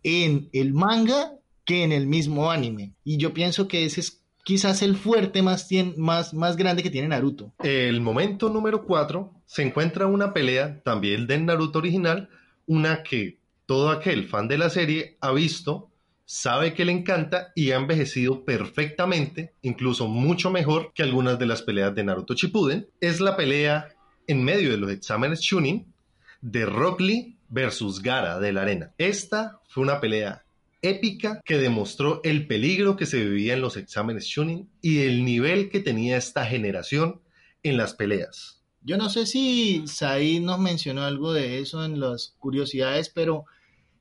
en 0.02 0.50
el 0.52 0.74
manga 0.74 1.36
que 1.63 1.84
en 1.84 1.92
el 1.92 2.08
mismo 2.08 2.50
anime. 2.50 2.92
Y 3.04 3.18
yo 3.18 3.34
pienso 3.34 3.68
que 3.68 3.86
ese 3.86 4.02
es 4.02 4.23
quizás 4.43 4.82
el 4.82 4.95
fuerte 4.95 5.41
más, 5.41 5.67
más, 5.97 6.34
más 6.34 6.56
grande 6.56 6.84
que 6.84 6.89
tiene 6.89 7.08
Naruto. 7.08 7.53
El 7.63 8.01
momento 8.01 8.49
número 8.49 8.86
4 8.86 9.32
se 9.45 9.63
encuentra 9.63 10.08
una 10.08 10.34
pelea 10.34 10.82
también 10.84 11.27
del 11.27 11.45
Naruto 11.45 11.79
original, 11.79 12.29
una 12.65 13.03
que 13.03 13.39
todo 13.65 13.89
aquel 13.89 14.27
fan 14.27 14.47
de 14.47 14.58
la 14.58 14.69
serie 14.69 15.17
ha 15.21 15.32
visto, 15.32 15.89
sabe 16.25 16.73
que 16.73 16.86
le 16.86 16.91
encanta 16.91 17.51
y 17.56 17.71
ha 17.71 17.77
envejecido 17.77 18.43
perfectamente, 18.43 19.53
incluso 19.62 20.08
mucho 20.08 20.51
mejor 20.51 20.91
que 20.93 21.03
algunas 21.03 21.39
de 21.39 21.45
las 21.45 21.62
peleas 21.62 21.95
de 21.95 22.03
Naruto 22.03 22.34
Shippuden. 22.34 22.88
Es 22.99 23.19
la 23.19 23.36
pelea 23.36 23.89
en 24.27 24.43
medio 24.43 24.71
de 24.71 24.77
los 24.77 24.91
exámenes 24.91 25.41
Chunin 25.41 25.93
de 26.41 26.65
Rock 26.65 27.01
Lee 27.01 27.38
versus 27.49 28.01
Gara 28.01 28.39
de 28.39 28.51
la 28.51 28.63
arena. 28.63 28.91
Esta 28.97 29.62
fue 29.67 29.84
una 29.84 29.99
pelea 29.99 30.43
épica 30.84 31.41
que 31.43 31.58
demostró 31.58 32.22
el 32.24 32.46
peligro 32.46 32.96
que 32.96 33.08
se 33.08 33.24
vivía 33.24 33.54
en 33.54 33.62
los 33.62 33.78
exámenes 33.78 34.28
Chunin 34.28 34.69
y 34.82 35.00
el 35.00 35.26
nivel 35.26 35.69
que 35.69 35.80
tenía 35.80 36.17
esta 36.17 36.46
generación 36.46 37.22
en 37.63 37.78
las 37.78 37.96
peleas. 37.96 38.62
Yo 38.82 38.98
no 38.98 39.10
sé 39.10 39.26
si 39.26 39.84
Said 39.88 40.41
nos 40.41 40.60
mencionó 40.60 41.04
algo 41.04 41.34
de 41.34 41.60
eso 41.60 41.84
en 41.86 42.00
las 42.00 42.36
curiosidades, 42.38 43.10
pero 43.10 43.46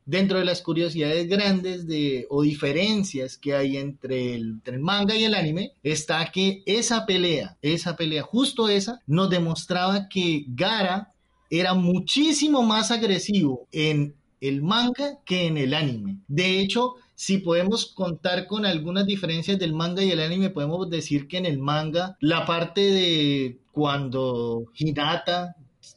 dentro 0.05 0.40
de 0.40 0.45
las 0.45 0.61
curiosidades 0.61 1.29
grandes 1.29 1.87
de, 1.87 2.27
o 2.29 2.42
diferencias 2.42 3.38
que 3.38 3.55
hay 3.55 3.77
entre 3.77 4.35
el, 4.35 4.51
entre 4.51 4.75
el 4.75 4.81
manga 4.81 5.14
y 5.14 5.25
el 5.25 5.35
anime, 5.35 5.75
está 5.85 6.31
que 6.33 6.64
esa 6.66 7.07
pelea, 7.07 7.57
esa 7.62 7.97
pelea, 7.97 8.23
justo 8.23 8.68
esa, 8.68 9.01
nos 9.07 9.31
demostraba 9.31 10.09
que 10.09 10.45
Gara 10.49 11.12
era 11.49 11.75
muchísimo 11.75 12.62
más 12.62 12.90
agresivo 12.90 13.68
en 13.71 14.16
el 14.42 14.61
manga 14.61 15.20
que 15.24 15.46
en 15.46 15.57
el 15.57 15.72
anime. 15.72 16.18
De 16.26 16.59
hecho, 16.59 16.96
si 17.14 17.38
podemos 17.38 17.87
contar 17.87 18.48
con 18.48 18.66
algunas 18.66 19.07
diferencias 19.07 19.57
del 19.59 19.72
manga 19.72 20.02
y 20.02 20.11
el 20.11 20.20
anime, 20.20 20.50
podemos 20.50 20.90
decir 20.90 21.28
que 21.28 21.38
en 21.38 21.46
el 21.46 21.59
manga 21.59 22.16
la 22.20 22.44
parte 22.44 22.81
de 22.81 23.61
cuando 23.70 24.64
Hinata 24.74 25.55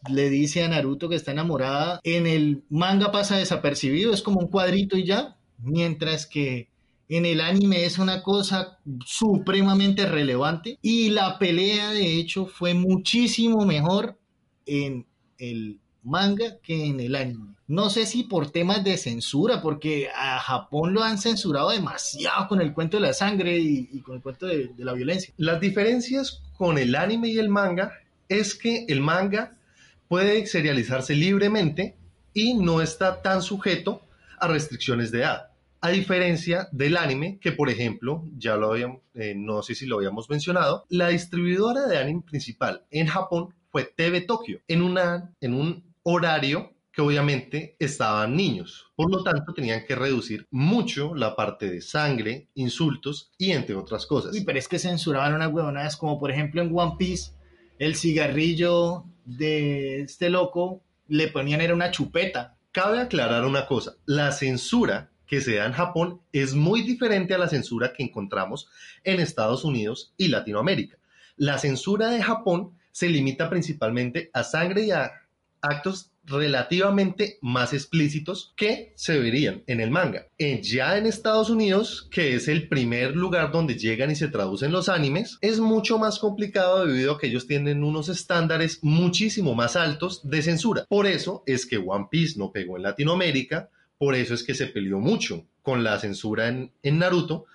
le 0.09 0.29
dice 0.29 0.63
a 0.63 0.67
Naruto 0.67 1.09
que 1.09 1.15
está 1.15 1.31
enamorada, 1.31 1.99
en 2.03 2.27
el 2.27 2.63
manga 2.69 3.11
pasa 3.11 3.37
desapercibido, 3.37 4.13
es 4.13 4.21
como 4.21 4.39
un 4.39 4.47
cuadrito 4.47 4.95
y 4.95 5.05
ya, 5.05 5.37
mientras 5.57 6.27
que 6.27 6.69
en 7.09 7.25
el 7.25 7.41
anime 7.41 7.85
es 7.85 7.97
una 7.97 8.21
cosa 8.21 8.77
supremamente 9.05 10.05
relevante 10.05 10.77
y 10.83 11.09
la 11.09 11.39
pelea 11.39 11.91
de 11.91 12.19
hecho 12.19 12.45
fue 12.45 12.75
muchísimo 12.75 13.65
mejor 13.65 14.19
en 14.67 15.07
el 15.39 15.79
manga 16.05 16.57
que 16.61 16.85
en 16.85 16.99
el 16.99 17.15
anime. 17.15 17.55
No 17.67 17.89
sé 17.89 18.05
si 18.05 18.23
por 18.23 18.51
temas 18.51 18.83
de 18.83 18.97
censura, 18.97 19.61
porque 19.61 20.09
a 20.15 20.39
Japón 20.39 20.93
lo 20.93 21.03
han 21.03 21.17
censurado 21.17 21.71
demasiado 21.71 22.47
con 22.47 22.61
el 22.61 22.73
cuento 22.73 22.97
de 22.97 23.07
la 23.07 23.13
sangre 23.13 23.57
y, 23.57 23.99
con 24.01 24.15
el 24.15 24.21
cuento 24.21 24.45
de, 24.45 24.67
de 24.67 24.85
la 24.85 24.93
violencia. 24.93 25.33
Las 25.37 25.59
diferencias 25.59 26.43
con 26.57 26.77
el 26.77 26.95
anime 26.95 27.29
y 27.29 27.39
el 27.39 27.49
manga 27.49 27.91
es 28.29 28.55
que 28.55 28.85
el 28.87 29.01
manga 29.01 29.57
puede 30.07 30.45
serializarse 30.45 31.15
libremente 31.15 31.95
y 32.33 32.53
no 32.53 32.81
está 32.81 33.21
tan 33.21 33.41
sujeto 33.41 34.01
a 34.39 34.47
restricciones 34.47 35.11
de 35.11 35.19
edad. 35.19 35.47
A 35.81 35.89
diferencia 35.89 36.67
del 36.71 36.97
anime, 36.97 37.39
que 37.39 37.51
por 37.51 37.69
ejemplo, 37.69 38.23
ya 38.37 38.55
lo 38.55 38.71
habíamos, 38.71 39.01
eh, 39.13 39.33
no 39.35 39.61
sé 39.61 39.75
si 39.75 39.85
lo 39.85 39.97
habíamos 39.97 40.29
mencionado, 40.29 40.85
la 40.89 41.09
distribuidora 41.09 41.87
de 41.87 41.97
anime 41.97 42.23
principal 42.23 42.83
en 42.89 43.07
Japón 43.07 43.53
fue 43.71 43.83
TV 43.83 44.21
Tokyo, 44.21 44.59
en, 44.67 44.81
una, 44.81 45.31
en 45.41 45.53
un 45.53 45.94
horario 46.05 46.71
que 46.93 47.01
obviamente 47.01 47.75
estaban 47.77 48.37
niños. 48.37 48.93
Por 48.95 49.11
lo 49.11 49.21
tanto, 49.21 49.53
tenían 49.53 49.83
que 49.85 49.95
reducir 49.95 50.47
mucho 50.49 51.13
la 51.13 51.35
parte 51.35 51.69
de 51.69 51.81
sangre, 51.81 52.47
insultos 52.55 53.31
y 53.37 53.51
entre 53.51 53.75
otras 53.75 54.05
cosas. 54.05 54.33
Uy, 54.33 54.45
pero 54.45 54.57
es 54.57 54.69
que 54.69 54.79
censuraban 54.79 55.33
unas 55.33 55.51
huevonadas, 55.51 55.97
como 55.97 56.17
por 56.17 56.31
ejemplo 56.31 56.61
en 56.61 56.71
One 56.73 56.93
Piece, 56.97 57.33
el 57.79 57.95
cigarrillo 57.95 59.03
de 59.25 60.01
este 60.01 60.29
loco 60.29 60.83
le 61.07 61.27
ponían 61.27 61.59
era 61.59 61.73
una 61.73 61.91
chupeta. 61.91 62.55
Cabe 62.71 62.99
aclarar 62.99 63.45
una 63.45 63.65
cosa, 63.65 63.95
la 64.05 64.31
censura 64.31 65.11
que 65.27 65.41
se 65.41 65.55
da 65.55 65.65
en 65.65 65.73
Japón 65.73 66.21
es 66.31 66.53
muy 66.53 66.83
diferente 66.83 67.33
a 67.33 67.37
la 67.37 67.49
censura 67.49 67.93
que 67.93 68.03
encontramos 68.03 68.69
en 69.03 69.19
Estados 69.19 69.65
Unidos 69.65 70.13
y 70.17 70.27
Latinoamérica. 70.29 70.97
La 71.35 71.57
censura 71.57 72.09
de 72.09 72.21
Japón 72.21 72.77
se 72.91 73.09
limita 73.09 73.49
principalmente 73.49 74.29
a 74.33 74.43
sangre 74.43 74.83
y 74.83 74.91
a 74.91 75.11
actos 75.65 76.11
relativamente 76.25 77.37
más 77.41 77.73
explícitos 77.73 78.53
que 78.55 78.93
se 78.95 79.19
verían 79.19 79.63
en 79.67 79.79
el 79.79 79.91
manga. 79.91 80.27
Eh, 80.37 80.61
ya 80.61 80.97
en 80.97 81.05
Estados 81.05 81.49
Unidos, 81.49 82.07
que 82.11 82.35
es 82.35 82.47
el 82.47 82.67
primer 82.67 83.15
lugar 83.15 83.51
donde 83.51 83.77
llegan 83.77 84.11
y 84.11 84.15
se 84.15 84.27
traducen 84.27 84.71
los 84.71 84.89
animes, 84.89 85.37
es 85.41 85.59
mucho 85.59 85.99
más 85.99 86.19
complicado 86.19 86.85
debido 86.85 87.13
a 87.13 87.19
que 87.19 87.27
ellos 87.27 87.47
tienen 87.47 87.83
unos 87.83 88.09
estándares 88.09 88.79
muchísimo 88.81 89.53
más 89.55 89.75
altos 89.75 90.27
de 90.27 90.41
censura. 90.41 90.85
Por 90.89 91.05
eso 91.05 91.43
es 91.45 91.65
que 91.65 91.77
One 91.77 92.07
Piece 92.09 92.39
no 92.39 92.51
pegó 92.51 92.77
en 92.77 92.83
Latinoamérica, 92.83 93.69
por 93.97 94.15
eso 94.15 94.33
es 94.33 94.43
que 94.43 94.55
se 94.55 94.67
peleó 94.67 94.99
mucho 94.99 95.45
con 95.61 95.83
la 95.83 95.99
censura 95.99 96.47
en, 96.47 96.71
en 96.83 96.99
Naruto, 96.99 97.45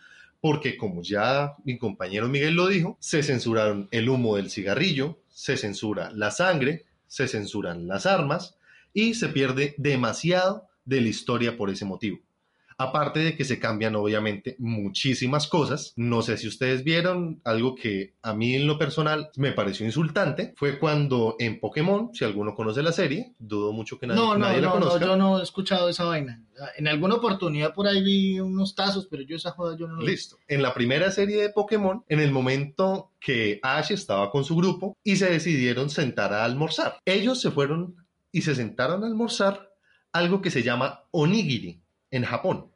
porque 0.40 0.76
como 0.76 1.02
ya 1.02 1.54
mi 1.64 1.76
compañero 1.76 2.28
Miguel 2.28 2.54
lo 2.54 2.66
dijo, 2.66 2.96
se 2.98 3.22
censuraron 3.22 3.88
el 3.90 4.08
humo 4.08 4.36
del 4.36 4.50
cigarrillo, 4.50 5.18
se 5.28 5.56
censura 5.56 6.10
la 6.14 6.30
sangre, 6.30 6.86
se 7.10 7.26
censuran 7.26 7.88
las 7.88 8.06
armas 8.06 8.56
y 8.94 9.14
se 9.14 9.28
pierde 9.30 9.74
demasiado 9.78 10.68
de 10.84 11.00
la 11.00 11.08
historia 11.08 11.56
por 11.56 11.68
ese 11.68 11.84
motivo. 11.84 12.20
Aparte 12.80 13.20
de 13.20 13.36
que 13.36 13.44
se 13.44 13.58
cambian 13.58 13.94
obviamente 13.94 14.56
muchísimas 14.58 15.46
cosas. 15.48 15.92
No 15.96 16.22
sé 16.22 16.38
si 16.38 16.48
ustedes 16.48 16.82
vieron 16.82 17.42
algo 17.44 17.74
que 17.74 18.14
a 18.22 18.32
mí 18.32 18.54
en 18.54 18.66
lo 18.66 18.78
personal 18.78 19.28
me 19.36 19.52
pareció 19.52 19.84
insultante. 19.84 20.54
Fue 20.56 20.78
cuando 20.78 21.36
en 21.38 21.60
Pokémon, 21.60 22.08
si 22.14 22.24
alguno 22.24 22.54
conoce 22.54 22.82
la 22.82 22.92
serie, 22.92 23.34
dudo 23.38 23.74
mucho 23.74 23.98
que 23.98 24.06
nadie, 24.06 24.18
No, 24.20 24.32
no, 24.32 24.38
nadie 24.38 24.62
la 24.62 24.68
no, 24.68 24.74
no, 24.76 24.80
conozca. 24.80 25.04
yo 25.06 25.16
no 25.16 25.40
he 25.40 25.42
escuchado 25.42 25.90
esa 25.90 26.04
vaina. 26.04 26.42
En 26.78 26.88
alguna 26.88 27.16
oportunidad 27.16 27.74
por 27.74 27.86
ahí 27.86 28.02
vi 28.02 28.40
unos 28.40 28.74
tazos, 28.74 29.06
pero 29.10 29.22
yo 29.24 29.36
esa 29.36 29.50
joda 29.50 29.76
yo 29.76 29.86
no 29.86 29.96
lo 29.96 30.00
vi. 30.00 30.06
Listo. 30.12 30.36
En 30.48 30.62
la 30.62 30.72
primera 30.72 31.10
serie 31.10 31.40
de 31.42 31.50
Pokémon, 31.50 32.02
en 32.08 32.20
el 32.20 32.32
momento 32.32 33.12
que 33.20 33.60
Ash 33.62 33.92
estaba 33.92 34.30
con 34.30 34.44
su 34.44 34.56
grupo 34.56 34.96
y 35.04 35.16
se 35.16 35.30
decidieron 35.30 35.90
sentar 35.90 36.32
a 36.32 36.44
almorzar, 36.46 36.96
ellos 37.04 37.40
se 37.42 37.50
fueron 37.50 37.96
y 38.32 38.40
se 38.42 38.54
sentaron 38.54 39.04
a 39.04 39.06
almorzar 39.06 39.70
algo 40.12 40.40
que 40.40 40.50
se 40.50 40.62
llama 40.62 41.04
onigiri 41.10 41.82
en 42.10 42.24
Japón, 42.24 42.72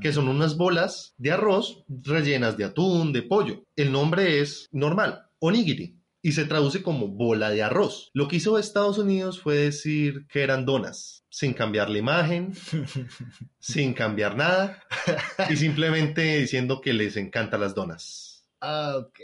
que 0.00 0.12
son 0.12 0.28
unas 0.28 0.56
bolas 0.56 1.14
de 1.18 1.32
arroz 1.32 1.84
rellenas 1.88 2.56
de 2.56 2.64
atún, 2.64 3.12
de 3.12 3.22
pollo. 3.22 3.64
El 3.76 3.92
nombre 3.92 4.40
es 4.40 4.68
normal, 4.72 5.26
onigiri. 5.38 5.98
Y 6.24 6.32
se 6.32 6.44
traduce 6.44 6.84
como 6.84 7.08
bola 7.08 7.50
de 7.50 7.64
arroz. 7.64 8.10
Lo 8.14 8.28
que 8.28 8.36
hizo 8.36 8.56
Estados 8.56 8.96
Unidos 8.96 9.40
fue 9.40 9.56
decir 9.56 10.26
que 10.28 10.42
eran 10.42 10.64
donas, 10.64 11.24
sin 11.30 11.52
cambiar 11.52 11.90
la 11.90 11.98
imagen, 11.98 12.52
sin 13.58 13.92
cambiar 13.92 14.36
nada, 14.36 14.84
y 15.50 15.56
simplemente 15.56 16.38
diciendo 16.38 16.80
que 16.80 16.92
les 16.92 17.16
encantan 17.16 17.60
las 17.60 17.74
donas. 17.74 18.46
Ah, 18.60 18.94
ok. 18.98 19.18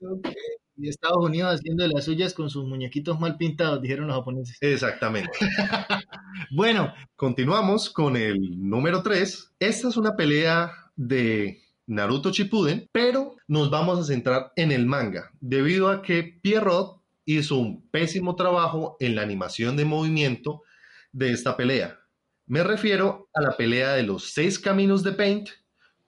ok. 0.00 0.28
Y 0.76 0.88
Estados 0.88 1.24
Unidos 1.24 1.54
haciendo 1.54 1.86
las 1.86 2.04
suyas 2.04 2.34
con 2.34 2.48
sus 2.48 2.64
muñequitos 2.64 3.20
mal 3.20 3.36
pintados, 3.36 3.82
dijeron 3.82 4.06
los 4.06 4.16
japoneses. 4.16 4.58
Exactamente. 4.60 5.30
Bueno, 6.50 6.92
Continuamos 7.22 7.88
con 7.88 8.16
el 8.16 8.68
número 8.68 9.00
3. 9.00 9.54
Esta 9.60 9.88
es 9.88 9.96
una 9.96 10.16
pelea 10.16 10.72
de 10.96 11.62
Naruto 11.86 12.32
Shippuden, 12.32 12.88
pero 12.90 13.36
nos 13.46 13.70
vamos 13.70 14.00
a 14.00 14.02
centrar 14.02 14.52
en 14.56 14.72
el 14.72 14.86
manga, 14.86 15.30
debido 15.40 15.88
a 15.88 16.02
que 16.02 16.40
Pierrot 16.42 17.00
hizo 17.24 17.58
un 17.58 17.88
pésimo 17.90 18.34
trabajo 18.34 18.96
en 18.98 19.14
la 19.14 19.22
animación 19.22 19.76
de 19.76 19.84
movimiento 19.84 20.62
de 21.12 21.30
esta 21.30 21.56
pelea. 21.56 22.00
Me 22.46 22.64
refiero 22.64 23.28
a 23.34 23.40
la 23.40 23.56
pelea 23.56 23.92
de 23.92 24.02
los 24.02 24.32
seis 24.32 24.58
caminos 24.58 25.04
de 25.04 25.12
Paint 25.12 25.50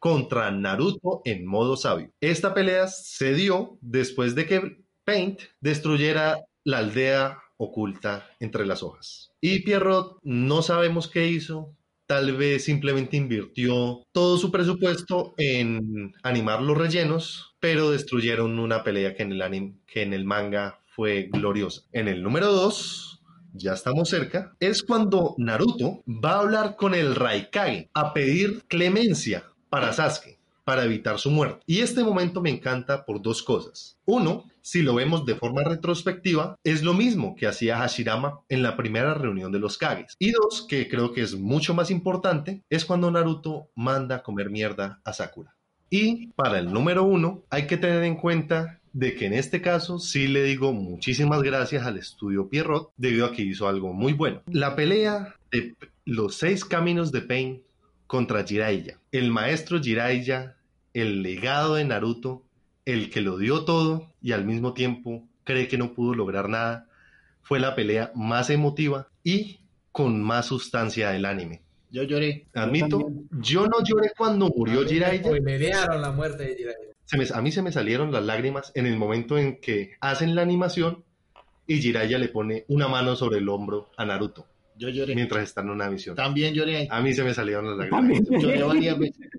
contra 0.05 0.51
Naruto 0.51 1.23
en 1.25 1.47
modo 1.47 1.79
sabio. 1.79 2.11
Esta 2.21 2.53
pelea 2.53 2.89
se 2.89 3.33
dio 3.33 3.79
después 3.81 4.35
de 4.35 4.45
que 4.45 4.85
Paint 5.03 5.41
destruyera 5.63 6.45
la 6.63 6.79
aldea 6.81 7.39
oculta 7.57 8.29
entre 8.39 8.67
las 8.67 8.83
hojas. 8.83 9.33
Y 9.41 9.61
Pierrot 9.61 10.19
no 10.23 10.61
sabemos 10.61 11.09
qué 11.09 11.29
hizo, 11.29 11.75
tal 12.07 12.37
vez 12.37 12.65
simplemente 12.65 13.17
invirtió 13.17 14.03
todo 14.13 14.37
su 14.37 14.51
presupuesto 14.51 15.33
en 15.39 16.13
animar 16.23 16.61
los 16.61 16.77
rellenos, 16.77 17.57
pero 17.59 17.91
destruyeron 17.91 18.59
una 18.59 18.85
pelea 18.85 19.15
que 19.15 19.23
en 19.23 19.33
el 19.33 19.41
anime, 19.41 19.79
que 19.87 20.03
en 20.03 20.13
el 20.13 20.27
manga 20.27 20.81
fue 20.85 21.31
gloriosa. 21.33 21.81
En 21.93 22.09
el 22.09 22.23
número 22.23 22.53
2, 22.53 23.23
ya 23.55 23.73
estamos 23.73 24.11
cerca, 24.11 24.55
es 24.61 24.83
cuando 24.83 25.35
Naruto 25.39 26.03
va 26.07 26.33
a 26.33 26.41
hablar 26.41 26.77
con 26.77 26.95
el 26.95 27.15
Raikage 27.15 27.89
a 27.95 28.13
pedir 28.13 28.65
clemencia 28.69 29.45
para 29.75 29.93
Sasuke 29.93 30.39
para 30.63 30.85
evitar 30.85 31.19
su 31.19 31.33
muerte. 31.33 31.61
Y 31.67 31.81
este 31.81 32.05
momento 32.05 32.41
me 32.41 32.49
encanta 32.49 33.05
por 33.05 33.21
dos 33.21 33.43
cosas. 33.43 33.99
Uno, 34.07 34.45
si 34.63 34.83
lo 34.83 34.95
vemos 34.95 35.27
de 35.27 35.35
forma 35.35 35.65
retrospectiva, 35.65 36.55
es 36.63 36.85
lo 36.85 36.95
mismo 36.95 37.35
que 37.35 37.49
hacía 37.49 37.79
Hashirama 37.79 38.39
en 38.49 38.63
la 38.63 38.77
primera 38.77 39.15
reunión 39.15 39.51
de 39.51 39.59
los 39.59 39.77
Kages. 39.77 40.15
Y 40.21 40.31
dos, 40.31 40.65
que 40.69 40.89
creo 40.89 41.13
que 41.13 41.23
es 41.23 41.35
mucho 41.35 41.75
más 41.75 41.91
importante, 41.91 42.63
es 42.71 42.85
cuando 42.85 43.11
Naruto 43.11 43.69
manda 43.75 44.23
comer 44.23 44.49
mierda 44.49 45.01
a 45.05 45.13
Sakura. 45.13 45.57
Y 45.91 46.29
para 46.29 46.61
el 46.61 46.73
número 46.73 47.03
uno, 47.03 47.43
hay 47.51 47.67
que 47.67 47.77
tener 47.77 48.05
en 48.05 48.15
cuenta 48.15 48.81
de 48.93 49.17
que 49.17 49.27
en 49.27 49.35
este 49.35 49.61
caso 49.61 49.99
sí 49.99 50.29
le 50.29 50.45
digo 50.45 50.73
muchísimas 50.73 51.43
gracias 51.43 51.85
al 51.85 51.99
estudio 51.99 52.49
Pierrot 52.49 52.93
debido 52.97 53.27
a 53.27 53.33
que 53.33 53.43
hizo 53.43 53.67
algo 53.67 53.93
muy 53.93 54.13
bueno. 54.13 54.41
La 54.47 54.77
pelea 54.77 55.35
de 55.51 55.75
los 56.05 56.37
seis 56.37 56.65
caminos 56.65 57.11
de 57.11 57.23
Pain 57.23 57.65
contra 58.07 58.45
Jiraiya. 58.45 58.99
El 59.13 59.31
maestro 59.31 59.81
Jiraiya, 59.81 60.57
el 60.93 61.23
legado 61.23 61.75
de 61.77 61.85
Naruto, 61.85 62.43
el 62.85 63.11
que 63.11 63.21
lo 63.21 63.39
dio 63.39 63.65
todo 63.65 64.13
y 64.23 64.33
al 64.33 64.45
mismo 64.45 64.75
tiempo 64.75 65.27
cree 65.45 65.69
que 65.69 65.79
no 65.79 65.93
pudo 65.95 66.15
lograr 66.15 66.49
nada, 66.49 66.87
fue 67.43 67.61
la 67.61 67.75
pelea 67.75 68.13
más 68.15 68.51
emotiva 68.51 69.09
y 69.23 69.61
con 69.93 70.23
más 70.23 70.47
sustancia 70.47 71.11
del 71.11 71.25
anime. 71.25 71.61
yo 71.91 72.03
lloré. 72.03 72.47
Admito, 72.55 72.99
yo 73.31 73.67
no 73.67 73.77
lloré 73.85 74.11
cuando 74.19 74.49
murió 74.49 74.81
me 74.81 74.89
Jiraiya. 74.89 75.23
spoilerearon 75.23 76.03
la 76.03 76.11
muerte 76.11 76.43
de 76.43 76.57
Jiraiya. 76.57 76.95
Se 77.05 77.17
me- 77.17 77.27
a 77.33 77.41
mí 77.41 77.53
se 77.53 77.63
me 77.63 77.71
salieron 77.71 78.11
las 78.11 78.25
lágrimas 78.25 78.73
en 78.75 78.87
el 78.87 78.97
momento 78.97 79.39
en 79.39 79.61
que 79.61 79.93
hacen 80.01 80.35
la 80.35 80.43
animación 80.43 81.05
y 81.69 81.81
Jiraiya 81.81 82.19
le 82.19 82.29
pone 82.31 82.65
una 82.67 82.89
mano 82.89 83.15
sobre 83.15 83.39
el 83.39 83.49
hombro 83.49 83.91
a 83.97 84.05
Naruto 84.05 84.47
Yo 84.77 84.89
lloré. 84.89 85.15
mientras 85.15 85.43
está 85.45 85.61
en 85.63 85.71
una 85.71 85.89
misión. 85.91 86.17
También 86.17 86.53
lloré 86.55 86.77
ahí. 86.77 86.89
A 86.91 87.01
mí 87.01 87.13
se 87.13 87.23
me 87.23 87.33
salieron 87.35 87.67
las 87.67 87.77
lágrimas. 87.91 88.01
También. 88.25 88.41
Lloré 88.43 88.63
varias 88.63 88.99
veces. 88.99 89.29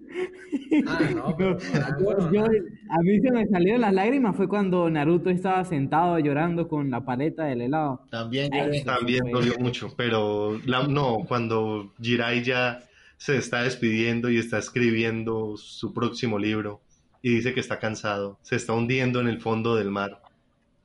Ah, 0.88 1.00
no, 1.16 1.36
pero 1.38 1.58
bueno, 2.02 2.32
yo- 2.34 2.44
a 2.46 3.02
mí 3.02 3.20
se 3.22 3.32
me 3.32 3.46
salieron 3.48 3.80
las 3.82 3.94
lágrimas 3.94 4.36
fue 4.36 4.48
cuando 4.50 4.90
Naruto 4.90 5.30
estaba 5.30 5.64
sentado 5.64 6.20
llorando 6.20 6.68
con 6.68 6.90
la 6.90 7.06
paleta 7.06 7.46
del 7.46 7.62
helado. 7.62 8.02
También 8.10 8.52
lloré. 8.52 8.82
También 8.84 9.22
fue- 9.22 9.32
dolió 9.32 9.54
mucho, 9.60 9.94
pero 9.96 10.60
la- 10.66 10.88
no, 10.88 11.20
cuando 11.28 11.94
Jiraiya 12.02 12.84
se 13.18 13.38
está 13.38 13.64
despidiendo 13.64 14.30
y 14.30 14.38
está 14.38 14.58
escribiendo 14.58 15.56
su 15.56 15.94
próximo 15.94 16.40
libro 16.40 16.82
y 17.22 17.36
dice 17.36 17.54
que 17.54 17.60
está 17.62 17.80
cansado, 17.80 18.38
se 18.42 18.56
está 18.58 18.74
hundiendo 18.74 19.22
en 19.22 19.28
el 19.28 19.40
fondo 19.40 19.76
del 19.78 19.92
mar 19.92 20.22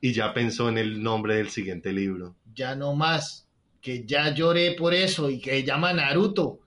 y 0.00 0.12
ya 0.12 0.32
pensó 0.34 0.68
en 0.68 0.78
el 0.78 1.02
nombre 1.02 1.34
del 1.36 1.48
siguiente 1.48 1.92
libro. 1.92 2.36
Ya 2.54 2.76
no 2.76 2.94
más. 2.94 3.48
Que 3.80 4.04
ya 4.04 4.34
lloré 4.34 4.72
por 4.72 4.92
eso 4.94 5.30
y 5.30 5.40
que 5.40 5.64
llama 5.64 5.92
Naruto. 5.92 6.60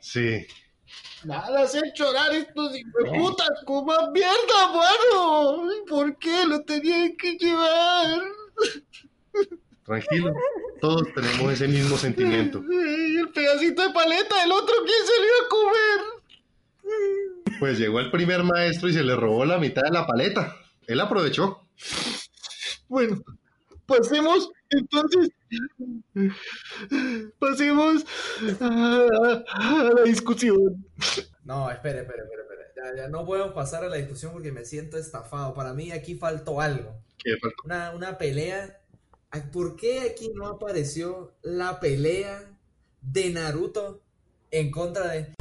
Sí, 0.00 0.46
Nada, 1.24 1.62
hacen 1.62 1.82
llorar 1.94 2.34
estos 2.34 2.76
putas 3.16 3.50
con 3.64 3.86
más 3.86 4.10
mierda, 4.12 4.68
mano. 4.68 5.68
¿Por 5.88 6.18
qué 6.18 6.44
lo 6.46 6.62
tenían 6.62 7.16
que 7.16 7.36
llevar? 7.36 8.22
tranquilo. 9.84 10.34
Todos 10.80 11.02
tenemos 11.14 11.52
ese 11.52 11.68
mismo 11.68 11.96
sentimiento. 11.96 12.62
Ay, 12.70 13.16
el 13.16 13.30
pedacito 13.30 13.86
de 13.86 13.94
paleta 13.94 14.42
del 14.42 14.52
otro, 14.52 14.74
¿quién 14.84 15.06
se 15.06 15.20
lo 15.20 15.26
iba 15.26 15.36
a 15.44 15.48
comer? 15.48 16.00
Pues 17.58 17.78
llegó 17.78 18.00
el 18.00 18.10
primer 18.10 18.42
maestro 18.42 18.88
y 18.88 18.92
se 18.92 19.02
le 19.02 19.16
robó 19.16 19.44
la 19.46 19.58
mitad 19.58 19.82
de 19.82 19.90
la 19.90 20.06
paleta. 20.06 20.56
Él 20.86 21.00
aprovechó. 21.00 21.66
Bueno, 22.88 23.22
pasemos 23.86 24.50
entonces. 24.78 25.30
Pasemos 27.38 28.04
a, 28.60 29.42
a 29.46 29.92
la 29.94 30.02
discusión. 30.02 30.86
No, 31.44 31.70
espere, 31.70 32.00
espere, 32.00 32.22
espere, 32.22 32.42
espere. 32.42 32.64
Ya, 32.76 33.02
ya 33.02 33.08
no 33.08 33.24
podemos 33.24 33.52
pasar 33.52 33.84
a 33.84 33.88
la 33.88 33.96
discusión 33.96 34.32
porque 34.32 34.52
me 34.52 34.64
siento 34.64 34.96
estafado. 34.98 35.54
Para 35.54 35.72
mí 35.74 35.90
aquí 35.92 36.14
faltó 36.14 36.60
algo. 36.60 36.94
¿Qué 37.18 37.36
faltó? 37.40 37.56
Una, 37.64 37.92
una 37.92 38.18
pelea. 38.18 38.80
¿Por 39.52 39.74
qué 39.76 40.00
aquí 40.00 40.30
no 40.34 40.46
apareció 40.46 41.34
la 41.42 41.80
pelea 41.80 42.40
de 43.00 43.30
Naruto 43.30 44.00
en 44.50 44.70
contra 44.70 45.08
de... 45.08 45.32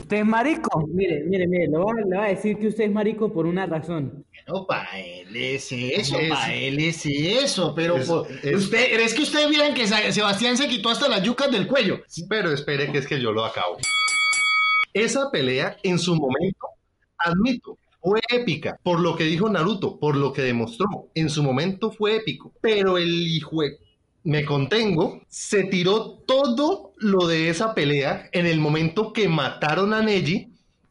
Usted 0.00 0.18
es 0.18 0.26
marico. 0.26 0.86
Mire, 0.88 1.24
mire, 1.24 1.46
mire, 1.48 1.68
le 1.68 1.78
voy, 1.78 1.98
a, 1.98 2.04
le 2.04 2.16
voy 2.16 2.26
a 2.26 2.28
decir 2.28 2.58
que 2.58 2.68
usted 2.68 2.84
es 2.84 2.92
marico 2.92 3.32
por 3.32 3.46
una 3.46 3.64
razón. 3.66 4.25
No, 4.46 4.64
para 4.64 4.98
él 5.00 5.34
es 5.34 5.72
eso, 5.72 6.18
Es- 6.20 6.28
para 6.30 6.54
él 6.54 6.78
es 6.78 7.04
eso, 7.04 7.74
pero 7.74 7.96
Es- 7.96 8.06
por- 8.06 8.28
es- 8.30 8.54
usted, 8.54 9.00
es 9.00 9.12
que 9.14 9.22
ustedes 9.22 9.48
vieran 9.50 9.74
que 9.74 9.86
Sebastián 9.88 10.56
se 10.56 10.68
quitó 10.68 10.88
hasta 10.88 11.08
las 11.08 11.22
yucas 11.22 11.50
del 11.50 11.66
cuello. 11.66 12.00
Pero 12.28 12.52
espere 12.52 12.90
que 12.92 12.98
es 12.98 13.06
que 13.08 13.20
yo 13.20 13.32
lo 13.32 13.44
acabo. 13.44 13.76
Esa 14.94 15.30
pelea 15.30 15.76
en 15.82 15.98
su 15.98 16.14
momento, 16.14 16.66
admito, 17.18 17.76
fue 18.00 18.20
épica. 18.30 18.78
Por 18.82 19.00
lo 19.00 19.16
que 19.16 19.24
dijo 19.24 19.48
Naruto, 19.48 19.98
por 19.98 20.16
lo 20.16 20.32
que 20.32 20.42
demostró. 20.42 20.86
En 21.14 21.28
su 21.28 21.42
momento 21.42 21.90
fue 21.90 22.16
épico. 22.16 22.52
Pero 22.60 22.98
el 22.98 23.26
hijo 23.26 23.58
me 24.22 24.44
contengo, 24.44 25.22
se 25.28 25.64
tiró 25.64 26.18
todo 26.26 26.92
lo 26.98 27.26
de 27.26 27.48
esa 27.48 27.74
pelea 27.74 28.28
en 28.32 28.46
el 28.46 28.60
momento 28.60 29.12
que 29.12 29.28
mataron 29.28 29.92
a 29.92 30.02
Neji, 30.02 30.48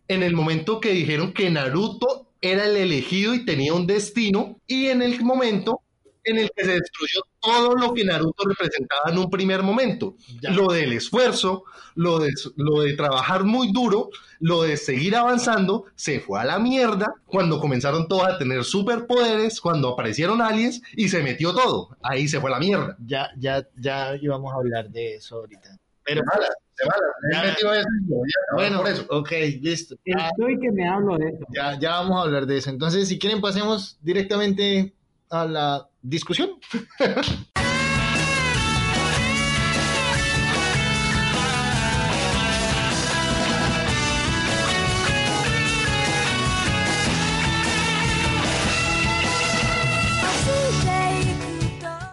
en 0.09 0.23
el 0.23 0.33
momento 0.33 0.79
que 0.81 0.91
dijeron 0.91 1.31
que 1.33 1.49
Naruto 1.49 2.24
era 2.51 2.65
el 2.65 2.77
elegido 2.77 3.33
y 3.33 3.45
tenía 3.45 3.73
un 3.73 3.87
destino, 3.87 4.59
y 4.67 4.87
en 4.87 5.01
el 5.01 5.21
momento 5.23 5.81
en 6.25 6.39
el 6.39 6.51
que 6.55 6.65
se 6.65 6.71
destruyó 6.71 7.21
todo 7.39 7.75
lo 7.75 7.93
que 7.93 8.03
Naruto 8.03 8.47
representaba 8.47 9.11
en 9.11 9.17
un 9.17 9.29
primer 9.29 9.61
momento. 9.61 10.15
Ya. 10.41 10.49
Lo 10.51 10.67
del 10.67 10.93
esfuerzo, 10.93 11.63
lo 11.93 12.19
de, 12.19 12.33
lo 12.55 12.81
de 12.81 12.93
trabajar 12.93 13.43
muy 13.43 13.71
duro, 13.71 14.09
lo 14.39 14.63
de 14.63 14.75
seguir 14.75 15.15
avanzando, 15.15 15.85
se 15.95 16.19
fue 16.19 16.39
a 16.41 16.45
la 16.45 16.59
mierda 16.59 17.13
cuando 17.25 17.59
comenzaron 17.59 18.07
todos 18.07 18.27
a 18.27 18.37
tener 18.37 18.63
superpoderes, 18.63 19.61
cuando 19.61 19.89
aparecieron 19.89 20.41
aliens 20.41 20.81
y 20.95 21.09
se 21.09 21.21
metió 21.21 21.53
todo. 21.53 21.95
Ahí 22.01 22.27
se 22.27 22.41
fue 22.41 22.49
a 22.49 22.53
la 22.53 22.59
mierda. 22.59 22.97
Ya, 23.05 23.29
ya, 23.37 23.67
ya 23.77 24.15
íbamos 24.19 24.51
a 24.51 24.57
hablar 24.57 24.89
de 24.89 25.15
eso 25.15 25.35
ahorita. 25.37 25.79
Pero 26.05 26.21
Se 26.21 26.25
mala, 26.25 26.47
se 26.75 26.85
mala. 26.85 27.03
Ya. 27.33 27.43
Eso 27.51 27.57
y 27.59 27.61
yo 27.63 27.67
voy 27.69 27.77
a 27.77 27.81
acabar 27.81 28.53
bueno, 28.53 28.77
por 28.77 28.87
eso. 28.89 29.05
ok, 29.09 29.31
listo. 29.61 29.95
Ya, 30.05 30.27
Estoy 30.29 30.59
que 30.59 30.71
me 30.71 30.87
hablo 30.87 31.17
de 31.17 31.29
eso. 31.29 31.45
ya, 31.53 31.79
ya 31.79 31.91
vamos 31.91 32.17
a 32.17 32.21
hablar 32.21 32.45
de 32.45 32.57
eso. 32.57 32.69
Entonces, 32.69 33.07
si 33.07 33.17
quieren, 33.19 33.41
pasemos 33.41 33.97
directamente 34.01 34.93
a 35.29 35.45
la 35.45 35.87
discusión. 36.01 36.51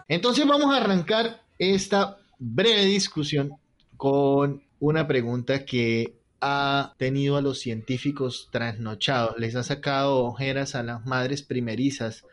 Entonces 0.09 0.47
vamos 0.47 0.73
a 0.75 0.79
arrancar 0.79 1.41
esta 1.59 2.19
breve 2.39 2.85
discusión 2.85 3.53
con 3.97 4.63
una 4.81 5.07
pregunta 5.07 5.65
que 5.65 6.17
ha 6.41 6.95
tenido 6.99 7.37
a 7.37 7.43
los 7.43 7.61
científicos 7.61 8.49
trasnochados, 8.51 9.39
les 9.39 9.55
ha 9.55 9.63
sacado 9.63 10.25
ojeras 10.25 10.75
a 10.75 10.83
las 10.83 11.07
madres 11.07 11.43
primerizas, 11.43 12.25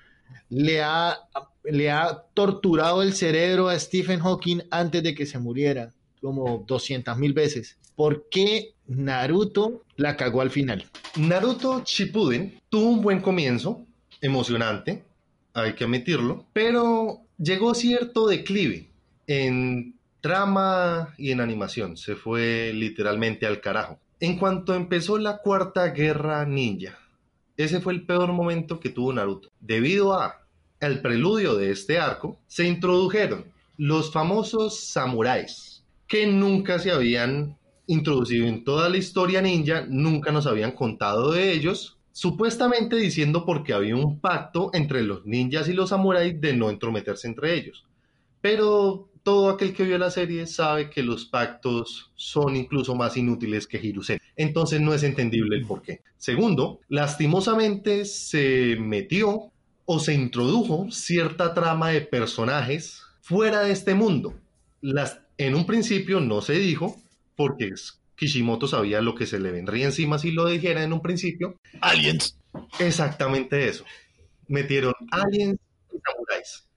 le 0.49 0.81
ha, 0.81 1.19
le 1.63 1.91
ha 1.91 2.23
torturado 2.33 3.03
el 3.03 3.13
cerebro 3.13 3.69
a 3.69 3.77
Stephen 3.77 4.19
Hawking 4.19 4.61
antes 4.71 5.03
de 5.03 5.13
que 5.13 5.27
se 5.27 5.37
muriera, 5.37 5.93
como 6.21 6.63
200 6.67 7.17
mil 7.17 7.33
veces. 7.33 7.77
¿Por 7.95 8.29
qué 8.29 8.73
Naruto 8.87 9.83
la 9.95 10.17
cagó 10.17 10.41
al 10.41 10.49
final? 10.49 10.85
Naruto 11.17 11.83
Shippuden 11.85 12.59
tuvo 12.69 12.89
un 12.89 13.01
buen 13.01 13.21
comienzo, 13.21 13.85
emocionante, 14.21 15.03
hay 15.53 15.73
que 15.73 15.83
admitirlo, 15.83 16.45
pero 16.53 17.21
llegó 17.37 17.75
cierto 17.75 18.27
declive 18.27 18.89
en 19.27 19.98
trama 20.21 21.13
y 21.17 21.31
en 21.31 21.41
animación, 21.41 21.97
se 21.97 22.15
fue 22.15 22.71
literalmente 22.73 23.45
al 23.45 23.61
carajo. 23.61 23.99
En 24.19 24.37
cuanto 24.37 24.73
empezó 24.73 25.17
la 25.17 25.37
cuarta 25.37 25.87
guerra 25.87 26.45
ninja, 26.45 26.99
ese 27.57 27.81
fue 27.81 27.93
el 27.93 28.05
peor 28.05 28.31
momento 28.33 28.79
que 28.79 28.89
tuvo 28.89 29.13
Naruto. 29.13 29.49
Debido 29.59 30.13
a 30.13 30.41
el 30.79 31.01
preludio 31.01 31.55
de 31.55 31.71
este 31.71 31.99
arco, 31.99 32.37
se 32.47 32.65
introdujeron 32.65 33.45
los 33.77 34.11
famosos 34.11 34.79
samuráis, 34.79 35.83
que 36.07 36.27
nunca 36.27 36.79
se 36.79 36.91
habían 36.91 37.57
introducido 37.87 38.45
en 38.45 38.63
toda 38.63 38.89
la 38.89 38.97
historia 38.97 39.41
ninja, 39.41 39.85
nunca 39.87 40.31
nos 40.31 40.47
habían 40.47 40.73
contado 40.73 41.31
de 41.31 41.51
ellos, 41.51 41.97
supuestamente 42.11 42.95
diciendo 42.95 43.45
porque 43.45 43.73
había 43.73 43.95
un 43.95 44.19
pacto 44.19 44.69
entre 44.73 45.01
los 45.01 45.25
ninjas 45.25 45.67
y 45.69 45.73
los 45.73 45.89
samuráis 45.89 46.39
de 46.39 46.53
no 46.53 46.69
entrometerse 46.69 47.27
entre 47.27 47.55
ellos. 47.55 47.85
Pero 48.41 49.09
todo 49.23 49.49
aquel 49.49 49.73
que 49.73 49.83
vio 49.83 49.97
la 49.97 50.11
serie 50.11 50.47
sabe 50.47 50.89
que 50.89 51.03
los 51.03 51.25
pactos 51.25 52.11
son 52.15 52.55
incluso 52.55 52.95
más 52.95 53.17
inútiles 53.17 53.67
que 53.67 53.77
Hiruzen. 53.77 54.19
Entonces 54.35 54.81
no 54.81 54.93
es 54.93 55.03
entendible 55.03 55.57
el 55.57 55.65
porqué. 55.65 56.01
Segundo, 56.17 56.79
lastimosamente 56.87 58.05
se 58.05 58.77
metió 58.79 59.51
o 59.85 59.99
se 59.99 60.13
introdujo 60.13 60.87
cierta 60.91 61.53
trama 61.53 61.89
de 61.89 62.01
personajes 62.01 63.01
fuera 63.21 63.61
de 63.61 63.71
este 63.71 63.95
mundo. 63.95 64.33
Las, 64.81 65.19
en 65.37 65.55
un 65.55 65.65
principio 65.65 66.19
no 66.19 66.41
se 66.41 66.53
dijo, 66.53 66.95
porque 67.35 67.71
Kishimoto 68.15 68.67
sabía 68.67 69.01
lo 69.01 69.15
que 69.15 69.25
se 69.25 69.39
le 69.39 69.51
vendría 69.51 69.85
encima 69.85 70.19
si 70.19 70.31
lo 70.31 70.47
dijera 70.47 70.83
en 70.83 70.93
un 70.93 71.01
principio. 71.01 71.55
Aliens. 71.81 72.37
Exactamente 72.79 73.67
eso. 73.67 73.85
Metieron 74.47 74.93
aliens 75.11 75.57
y 75.91 75.97
samuráis. 75.99 76.68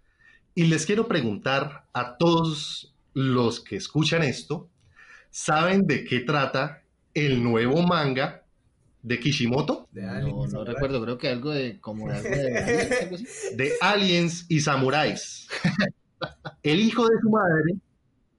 Y 0.55 0.65
les 0.65 0.85
quiero 0.87 1.09
preguntar 1.09 1.87
a 1.93 2.17
todos 2.17 2.95
los 3.15 3.61
que 3.61 3.77
escuchan 3.77 4.23
esto, 4.23 4.69
¿saben 5.31 5.87
de 5.87 6.05
qué 6.05 6.21
trata 6.21 6.83
el 7.15 7.43
nuevo 7.43 7.83
manga 7.83 8.43
de 9.03 9.19
Kishimoto? 9.19 9.89
de 9.93 10.07
Alien, 10.07 10.51
¿samurai? 10.51 10.75
creo 11.03 11.19
que 11.19 11.29
algo 11.29 11.51
de 11.51 11.81
como 11.81 12.09
de 12.09 12.15
algo 12.17 12.29
de- 12.31 12.99
algo 13.03 13.15
así. 13.17 13.27
De 13.57 13.73
aliens 13.81 14.47
y 14.49 14.61
samuráis. 14.61 15.49
El 16.63 16.81
hijo 16.81 17.03
de 17.09 17.15
su 17.21 17.31
madre 17.31 17.75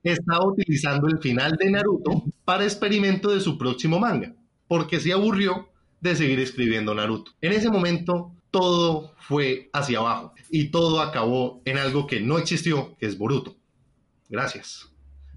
estaba 0.03 0.45
utilizando 0.47 1.07
el 1.07 1.19
final 1.19 1.53
de 1.59 1.71
Naruto 1.71 2.23
para 2.45 2.63
experimento 2.63 3.31
de 3.31 3.41
su 3.41 3.57
próximo 3.57 3.99
manga, 3.99 4.33
porque 4.67 4.99
se 4.99 5.13
aburrió 5.13 5.69
de 6.01 6.15
seguir 6.15 6.39
escribiendo 6.39 6.93
Naruto. 6.93 7.31
En 7.41 7.53
ese 7.53 7.69
momento 7.69 8.31
todo 8.53 9.15
fue 9.17 9.71
hacia 9.73 9.97
abajo 9.97 10.33
y 10.51 10.69
todo 10.69 11.01
acabó 11.01 11.63
en 11.65 11.79
algo 11.79 12.05
que 12.05 12.21
no 12.21 12.37
existió, 12.37 12.95
que 12.99 13.07
es 13.07 13.17
Boruto. 13.17 13.55
Gracias. 14.29 14.91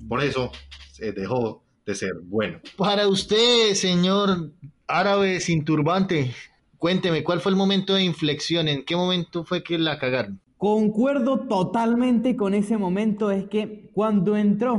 Por 0.06 0.22
eso 0.22 0.52
se 0.92 1.12
dejó 1.12 1.64
de 1.86 1.94
ser 1.94 2.12
bueno. 2.24 2.60
Para 2.76 3.08
usted, 3.08 3.72
señor 3.72 4.52
árabe 4.86 5.40
sin 5.40 5.64
turbante, 5.64 6.30
cuénteme, 6.76 7.24
¿cuál 7.24 7.40
fue 7.40 7.52
el 7.52 7.56
momento 7.56 7.94
de 7.94 8.04
inflexión? 8.04 8.68
¿En 8.68 8.84
qué 8.84 8.94
momento 8.94 9.44
fue 9.44 9.62
que 9.62 9.78
la 9.78 9.98
cagaron? 9.98 10.38
Concuerdo 10.58 11.46
totalmente 11.48 12.36
con 12.36 12.52
ese 12.52 12.76
momento, 12.76 13.30
es 13.30 13.48
que 13.48 13.88
cuando 13.94 14.36
entró 14.36 14.78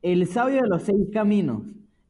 el 0.00 0.28
sabio 0.28 0.62
de 0.62 0.68
los 0.68 0.84
seis 0.84 1.08
caminos 1.12 1.62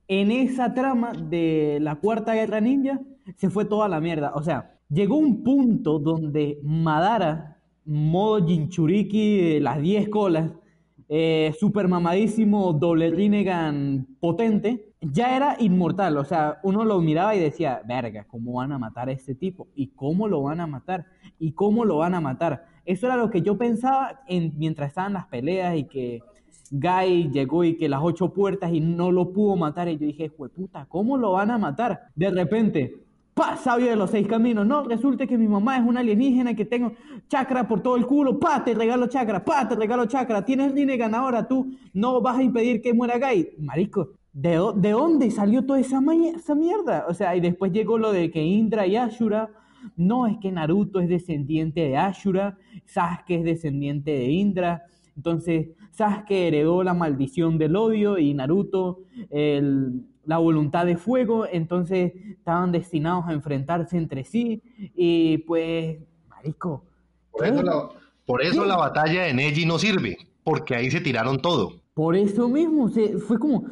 en 0.08 0.30
esa 0.30 0.74
trama 0.74 1.12
de 1.12 1.78
la 1.80 1.96
cuarta 1.96 2.34
guerra 2.34 2.60
ninja, 2.60 3.00
se 3.36 3.48
fue 3.48 3.64
toda 3.64 3.88
la 3.88 4.00
mierda. 4.00 4.32
O 4.34 4.42
sea, 4.42 4.73
llegó 4.94 5.16
un 5.16 5.42
punto 5.42 5.98
donde 5.98 6.60
Madara, 6.62 7.58
modo 7.84 8.46
Jinchuriki 8.46 9.54
de 9.54 9.60
las 9.60 9.80
10 9.80 10.08
colas, 10.08 10.52
eh, 11.08 11.54
super 11.58 11.88
mamadísimo, 11.88 12.72
doble 12.72 13.10
Rinnegan 13.10 14.06
potente, 14.20 14.94
ya 15.00 15.36
era 15.36 15.56
inmortal. 15.58 16.16
O 16.16 16.24
sea, 16.24 16.58
uno 16.62 16.84
lo 16.84 17.00
miraba 17.00 17.34
y 17.34 17.40
decía, 17.40 17.82
verga, 17.86 18.24
¿cómo 18.26 18.54
van 18.54 18.72
a 18.72 18.78
matar 18.78 19.08
a 19.08 19.12
este 19.12 19.34
tipo? 19.34 19.68
¿Y 19.74 19.88
cómo 19.88 20.28
lo 20.28 20.42
van 20.42 20.60
a 20.60 20.66
matar? 20.66 21.06
¿Y 21.38 21.52
cómo 21.52 21.84
lo 21.84 21.98
van 21.98 22.14
a 22.14 22.20
matar? 22.20 22.64
Eso 22.86 23.06
era 23.06 23.16
lo 23.16 23.30
que 23.30 23.42
yo 23.42 23.58
pensaba 23.58 24.22
en, 24.26 24.54
mientras 24.56 24.88
estaban 24.88 25.12
las 25.12 25.26
peleas 25.26 25.76
y 25.76 25.84
que 25.84 26.22
Guy 26.70 27.30
llegó 27.30 27.64
y 27.64 27.76
que 27.76 27.88
las 27.88 28.00
ocho 28.02 28.32
puertas 28.32 28.72
y 28.72 28.80
no 28.80 29.12
lo 29.12 29.32
pudo 29.32 29.56
matar. 29.56 29.88
Y 29.88 29.98
yo 29.98 30.06
dije, 30.06 30.30
puta, 30.30 30.86
¿cómo 30.88 31.16
lo 31.16 31.32
van 31.32 31.50
a 31.50 31.58
matar? 31.58 32.08
De 32.14 32.30
repente, 32.30 33.03
pa, 33.34 33.56
sabio 33.56 33.90
de 33.90 33.96
los 33.96 34.10
seis 34.10 34.26
caminos, 34.28 34.66
no, 34.66 34.84
resulta 34.84 35.26
que 35.26 35.36
mi 35.36 35.48
mamá 35.48 35.76
es 35.76 35.82
una 35.84 36.00
alienígena 36.00 36.54
que 36.54 36.64
tengo 36.64 36.92
chakra 37.28 37.66
por 37.66 37.82
todo 37.82 37.96
el 37.96 38.06
culo, 38.06 38.38
pa, 38.38 38.62
te 38.62 38.74
regalo 38.74 39.08
chakra, 39.08 39.44
pa, 39.44 39.68
te 39.68 39.74
regalo 39.74 40.06
chakra, 40.06 40.44
tienes 40.44 40.72
línea 40.72 40.96
ganadora, 40.96 41.46
tú 41.48 41.66
no 41.92 42.20
vas 42.20 42.38
a 42.38 42.42
impedir 42.42 42.80
que 42.80 42.94
muera 42.94 43.18
Guy. 43.18 43.48
Marico, 43.58 44.10
¿de, 44.32 44.60
de 44.76 44.90
dónde 44.90 45.30
salió 45.30 45.66
toda 45.66 45.80
esa, 45.80 46.00
esa 46.34 46.54
mierda? 46.54 47.06
O 47.08 47.14
sea, 47.14 47.34
y 47.34 47.40
después 47.40 47.72
llegó 47.72 47.98
lo 47.98 48.12
de 48.12 48.30
que 48.30 48.42
Indra 48.42 48.86
y 48.86 48.96
Ashura, 48.96 49.50
no, 49.96 50.26
es 50.26 50.38
que 50.38 50.50
Naruto 50.52 51.00
es 51.00 51.08
descendiente 51.08 51.80
de 51.80 51.96
Ashura, 51.96 52.56
Sasuke 52.86 53.30
es 53.38 53.44
descendiente 53.44 54.12
de 54.12 54.30
Indra, 54.30 54.82
entonces 55.16 55.68
Sasuke 55.90 56.48
heredó 56.48 56.82
la 56.82 56.94
maldición 56.94 57.58
del 57.58 57.76
odio 57.76 58.16
y 58.18 58.32
Naruto 58.32 59.00
el- 59.30 60.04
la 60.26 60.38
voluntad 60.38 60.86
de 60.86 60.96
fuego, 60.96 61.46
entonces 61.50 62.12
estaban 62.30 62.72
destinados 62.72 63.26
a 63.26 63.32
enfrentarse 63.32 63.96
entre 63.96 64.24
sí 64.24 64.62
y 64.94 65.38
pues, 65.38 65.98
marico, 66.28 66.84
Por 67.30 67.46
eso, 67.46 67.62
la, 67.62 67.88
por 68.26 68.42
eso 68.42 68.64
la 68.64 68.76
batalla 68.76 69.24
de 69.24 69.34
Neji 69.34 69.66
no 69.66 69.78
sirve, 69.78 70.16
porque 70.42 70.74
ahí 70.74 70.90
se 70.90 71.00
tiraron 71.00 71.38
todo. 71.38 71.80
por 71.94 72.16
eso 72.16 72.48
mismo 72.48 72.88
se, 72.88 73.18
fue 73.18 73.38
como 73.38 73.64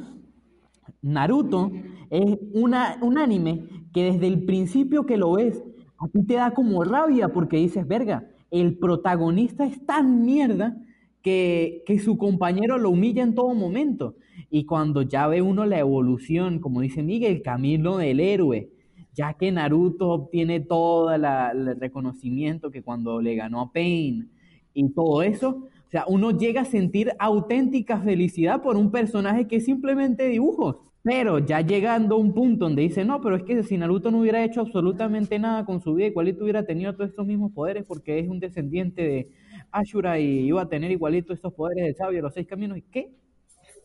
Naruto 1.03 1.73
es 2.11 2.39
una, 2.53 2.99
un 3.03 3.19
anime 3.19 3.69
que 3.93 4.13
desde 4.13 4.29
el 4.29 4.45
principio 4.45 5.05
que 5.05 5.17
lo 5.17 5.33
ves, 5.33 5.63
a 5.99 6.09
ti 6.09 6.25
te 6.25 6.35
da 6.35 6.53
como 6.53 6.85
rabia 6.85 7.33
porque 7.33 7.57
dices, 7.57 7.87
verga, 7.87 8.29
el 8.51 8.79
protagonista 8.79 9.65
es 9.65 9.85
tan 9.85 10.25
mierda 10.25 10.77
que, 11.23 11.83
que 11.87 11.99
su 11.99 12.19
compañero 12.19 12.79
lo 12.79 12.91
humilla 12.91 13.23
en 13.23 13.35
todo 13.35 13.55
momento. 13.55 14.17
Y 14.51 14.65
cuando 14.67 15.03
ya 15.03 15.27
ve 15.29 15.43
uno 15.43 15.65
la 15.67 15.79
evolución, 15.79 16.59
como 16.61 16.81
dice 16.81 17.03
Miguel, 17.03 17.33
el 17.37 17.43
camino 17.43 17.97
del 17.99 18.21
héroe, 18.21 18.71
ya 19.15 19.35
que 19.35 19.53
Naruto 19.53 20.11
obtiene 20.11 20.61
todo 20.61 21.17
la- 21.19 21.51
el 21.53 21.79
reconocimiento 21.79 22.71
que 22.71 22.83
cuando 22.83 23.21
le 23.21 23.35
ganó 23.37 23.61
a 23.61 23.73
Pain 23.73 24.31
y 24.75 24.89
todo 24.91 25.23
eso, 25.23 25.49
o 25.87 25.91
sea, 25.91 26.05
uno 26.09 26.31
llega 26.31 26.63
a 26.63 26.65
sentir 26.65 27.13
auténtica 27.19 28.01
felicidad 28.01 28.63
por 28.63 28.77
un 28.77 28.91
personaje 28.91 29.47
que 29.47 29.57
es 29.57 29.65
simplemente 29.67 30.27
dibujos. 30.29 30.77
Pero 31.03 31.41
ya 31.41 31.61
llegando 31.61 32.15
a 32.15 32.19
un 32.19 32.33
punto 32.33 32.65
donde 32.67 32.83
dice, 32.83 33.05
no, 33.05 33.21
pero 33.21 33.35
es 33.37 33.43
que 33.43 33.63
si 33.65 33.77
Naruto 33.77 34.11
no 34.13 34.21
hubiera 34.21 34.45
hecho 34.45 34.61
absolutamente 34.61 35.39
nada 35.39 35.65
con 35.65 35.81
su 35.81 35.95
vida, 35.95 36.07
igualito 36.07 36.45
hubiera 36.45 36.65
tenido 36.65 36.95
todos 36.95 37.11
estos 37.11 37.27
mismos 37.27 37.53
poderes 37.53 37.85
porque 37.85 38.21
es 38.21 38.29
un 38.29 38.39
descendiente 38.39 39.03
de 39.03 39.29
Ashura 39.73 40.21
y 40.21 40.47
iba 40.47 40.63
a 40.63 40.69
tener 40.69 40.91
igualito 40.91 41.33
estos 41.33 41.53
poderes 41.55 41.85
del 41.85 41.97
sabio 41.97 42.23
los 42.23 42.35
seis 42.35 42.47
caminos. 42.47 42.79
¿Y 42.79 42.83
qué? 42.83 43.11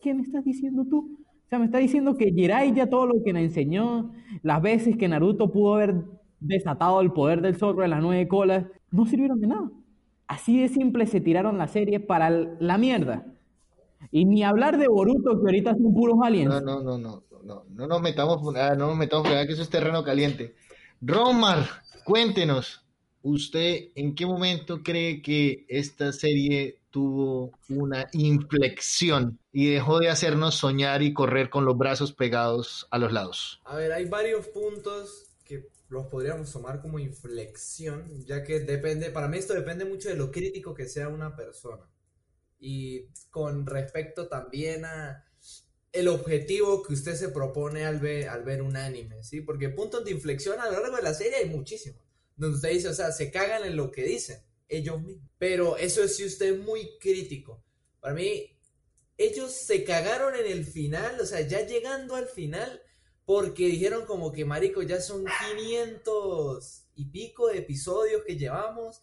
¿Qué 0.01 0.13
me 0.13 0.21
estás 0.21 0.43
diciendo 0.43 0.85
tú? 0.87 1.17
O 1.45 1.49
sea, 1.49 1.59
me 1.59 1.65
está 1.65 1.77
diciendo 1.77 2.17
que 2.17 2.31
Jiraiya 2.31 2.89
todo 2.89 3.05
lo 3.07 3.23
que 3.23 3.31
le 3.31 3.41
enseñó, 3.41 4.11
las 4.43 4.61
veces 4.61 4.97
que 4.97 5.07
Naruto 5.07 5.51
pudo 5.51 5.75
haber 5.75 5.95
desatado 6.39 6.99
el 7.01 7.13
poder 7.13 7.41
del 7.41 7.55
zorro 7.55 7.81
de 7.81 7.87
las 7.87 8.01
nueve 8.01 8.27
colas, 8.27 8.65
no 8.91 9.05
sirvieron 9.05 9.39
de 9.39 9.47
nada. 9.47 9.71
Así 10.27 10.59
de 10.59 10.67
simple 10.67 11.07
se 11.07 11.21
tiraron 11.21 11.57
la 11.57 11.69
serie 11.69 12.01
para 12.01 12.29
la 12.29 12.77
mierda. 12.77 13.25
Y 14.11 14.25
ni 14.25 14.43
hablar 14.43 14.77
de 14.77 14.87
Boruto, 14.87 15.39
que 15.39 15.45
ahorita 15.45 15.73
son 15.73 15.93
puros 15.93 16.17
aliens. 16.21 16.49
No, 16.49 16.61
no, 16.61 16.81
no, 16.81 16.97
no, 16.97 17.23
no, 17.43 17.63
no 17.69 17.87
nos 17.87 18.01
metamos, 18.01 18.41
ah, 18.57 18.75
no 18.77 18.87
nos 18.87 18.97
metamos 18.97 19.27
que 19.27 19.41
eso 19.43 19.61
es 19.61 19.69
terreno 19.69 20.03
caliente. 20.03 20.55
Romar, 21.01 21.65
cuéntenos, 22.03 22.85
¿usted 23.27 23.89
en 23.95 24.15
qué 24.15 24.25
momento 24.25 24.81
cree 24.83 25.21
que 25.21 25.65
esta 25.67 26.13
serie 26.13 26.79
tuvo 26.91 27.51
una 27.69 28.07
inflexión 28.13 29.39
y 29.51 29.71
dejó 29.71 29.99
de 29.99 30.09
hacernos 30.09 30.55
soñar 30.55 31.01
y 31.01 31.13
correr 31.13 31.49
con 31.49 31.65
los 31.65 31.77
brazos 31.77 32.13
pegados 32.13 32.87
a 32.89 32.97
los 32.97 33.11
lados? 33.11 33.59
A 33.65 33.75
ver, 33.75 33.91
hay 33.91 34.05
varios 34.05 34.47
puntos 34.47 35.25
que 35.43 35.67
los 35.89 36.07
podríamos 36.07 36.51
tomar 36.51 36.81
como 36.81 36.99
inflexión, 36.99 38.25
ya 38.25 38.43
que 38.43 38.61
depende, 38.61 39.11
para 39.11 39.27
mí 39.27 39.37
esto 39.37 39.53
depende 39.53 39.83
mucho 39.83 40.07
de 40.09 40.15
lo 40.15 40.31
crítico 40.31 40.73
que 40.73 40.87
sea 40.87 41.09
una 41.09 41.35
persona. 41.35 41.83
Y 42.59 43.07
con 43.29 43.65
respecto 43.65 44.27
también 44.27 44.85
a 44.85 45.25
el 45.91 46.07
objetivo 46.07 46.81
que 46.81 46.93
usted 46.93 47.15
se 47.15 47.29
propone 47.29 47.85
al 47.85 47.99
ver, 47.99 48.29
al 48.29 48.43
ver 48.43 48.61
un 48.61 48.77
anime, 48.77 49.21
¿sí? 49.23 49.41
Porque 49.41 49.69
puntos 49.69 50.05
de 50.05 50.11
inflexión 50.11 50.59
a 50.59 50.71
lo 50.71 50.79
largo 50.79 50.95
de 50.95 51.03
la 51.03 51.13
serie 51.13 51.37
hay 51.37 51.49
muchísimos. 51.49 52.06
Donde 52.37 52.55
usted 52.55 52.69
dice, 52.69 52.87
o 52.87 52.93
sea, 52.93 53.11
se 53.11 53.29
cagan 53.29 53.65
en 53.65 53.75
lo 53.75 53.91
que 53.91 54.03
dicen 54.03 54.41
ellos 54.69 55.01
mismos. 55.01 55.29
Pero 55.37 55.77
eso 55.77 56.03
es 56.03 56.15
si 56.15 56.25
usted 56.25 56.53
es 56.53 56.59
muy 56.59 56.97
crítico. 56.99 57.63
Para 57.99 58.13
mí, 58.13 58.57
ellos 59.17 59.51
se 59.51 59.83
cagaron 59.83 60.35
en 60.35 60.45
el 60.45 60.65
final, 60.65 61.19
o 61.19 61.25
sea, 61.25 61.41
ya 61.41 61.65
llegando 61.65 62.15
al 62.15 62.27
final, 62.27 62.81
porque 63.25 63.65
dijeron 63.65 64.05
como 64.05 64.31
que, 64.31 64.45
marico, 64.45 64.81
ya 64.83 65.01
son 65.01 65.25
500 65.55 66.83
y 66.95 67.05
pico 67.05 67.47
de 67.47 67.57
episodios 67.57 68.23
que 68.25 68.37
llevamos, 68.37 69.01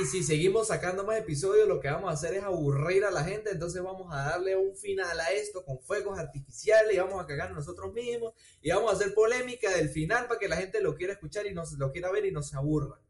y 0.00 0.06
si 0.06 0.22
seguimos 0.22 0.68
sacando 0.68 1.04
más 1.04 1.18
episodios, 1.18 1.68
lo 1.68 1.80
que 1.80 1.88
vamos 1.88 2.10
a 2.10 2.14
hacer 2.14 2.34
es 2.34 2.42
aburrir 2.42 3.04
a 3.04 3.10
la 3.10 3.24
gente, 3.24 3.50
entonces 3.50 3.82
vamos 3.82 4.12
a 4.12 4.30
darle 4.30 4.56
un 4.56 4.76
final 4.76 5.18
a 5.20 5.30
esto 5.32 5.64
con 5.64 5.80
fuegos 5.80 6.18
artificiales, 6.18 6.94
y 6.94 6.98
vamos 6.98 7.22
a 7.22 7.26
cagar 7.26 7.52
nosotros 7.52 7.92
mismos, 7.92 8.34
y 8.60 8.70
vamos 8.70 8.92
a 8.92 8.96
hacer 8.96 9.14
polémica 9.14 9.70
del 9.70 9.88
final 9.88 10.26
para 10.26 10.40
que 10.40 10.48
la 10.48 10.56
gente 10.56 10.80
lo 10.80 10.94
quiera 10.94 11.12
escuchar 11.12 11.46
y 11.46 11.54
nos 11.54 11.72
lo 11.72 11.92
quiera 11.92 12.10
ver 12.10 12.24
y 12.26 12.32
no 12.32 12.42
se 12.42 12.56
aburra. 12.56 13.00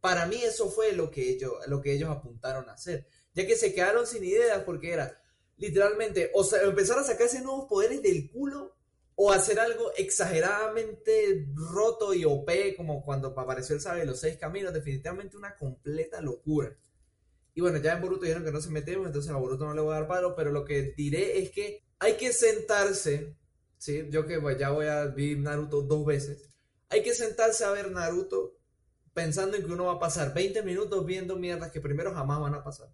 Para 0.00 0.26
mí 0.26 0.36
eso 0.42 0.68
fue 0.68 0.92
lo 0.92 1.10
que 1.10 1.30
ellos, 1.30 1.52
lo 1.66 1.80
que 1.80 1.92
ellos 1.92 2.10
apuntaron 2.10 2.68
a 2.68 2.74
hacer, 2.74 3.06
ya 3.32 3.46
que 3.46 3.56
se 3.56 3.74
quedaron 3.74 4.06
sin 4.06 4.22
ideas 4.24 4.62
porque 4.64 4.92
era 4.92 5.18
literalmente 5.56 6.30
o 6.34 6.44
sea, 6.44 6.62
empezar 6.62 6.98
a 6.98 7.04
sacarse 7.04 7.40
nuevos 7.40 7.66
poderes 7.66 8.02
del 8.02 8.30
culo 8.30 8.76
o 9.16 9.32
hacer 9.32 9.60
algo 9.60 9.92
exageradamente 9.96 11.46
roto 11.54 12.14
y 12.14 12.24
OP 12.24 12.50
como 12.76 13.04
cuando 13.04 13.28
apareció 13.28 13.74
el 13.74 13.80
sabe 13.80 14.00
de 14.00 14.06
los 14.06 14.20
seis 14.20 14.36
caminos, 14.36 14.74
definitivamente 14.74 15.36
una 15.36 15.56
completa 15.56 16.20
locura. 16.20 16.76
Y 17.54 17.60
bueno, 17.60 17.78
ya 17.78 17.92
en 17.92 18.00
Boruto 18.00 18.22
dijeron 18.22 18.44
que 18.44 18.50
no 18.50 18.60
se 18.60 18.70
metemos, 18.70 19.06
entonces 19.06 19.30
a 19.30 19.36
Boruto 19.36 19.64
no 19.64 19.74
le 19.74 19.80
voy 19.80 19.92
a 19.92 20.00
dar 20.00 20.08
palo, 20.08 20.34
pero 20.34 20.50
lo 20.50 20.64
que 20.64 20.94
diré 20.96 21.38
es 21.38 21.50
que 21.50 21.84
hay 22.00 22.16
que 22.16 22.32
sentarse, 22.32 23.36
¿sí? 23.78 24.08
Yo 24.10 24.26
que 24.26 24.40
pues, 24.40 24.58
ya 24.58 24.70
voy 24.70 24.86
a 24.86 25.06
ver 25.06 25.38
Naruto 25.38 25.82
dos 25.82 26.04
veces, 26.04 26.50
hay 26.88 27.02
que 27.02 27.14
sentarse 27.14 27.64
a 27.64 27.70
ver 27.70 27.92
Naruto 27.92 28.56
pensando 29.12 29.56
en 29.56 29.64
que 29.64 29.72
uno 29.72 29.84
va 29.84 29.92
a 29.92 29.98
pasar 30.00 30.34
20 30.34 30.62
minutos 30.62 31.06
viendo 31.06 31.36
mierdas 31.36 31.70
que 31.70 31.80
primero 31.80 32.12
jamás 32.12 32.40
van 32.40 32.54
a 32.54 32.64
pasar. 32.64 32.92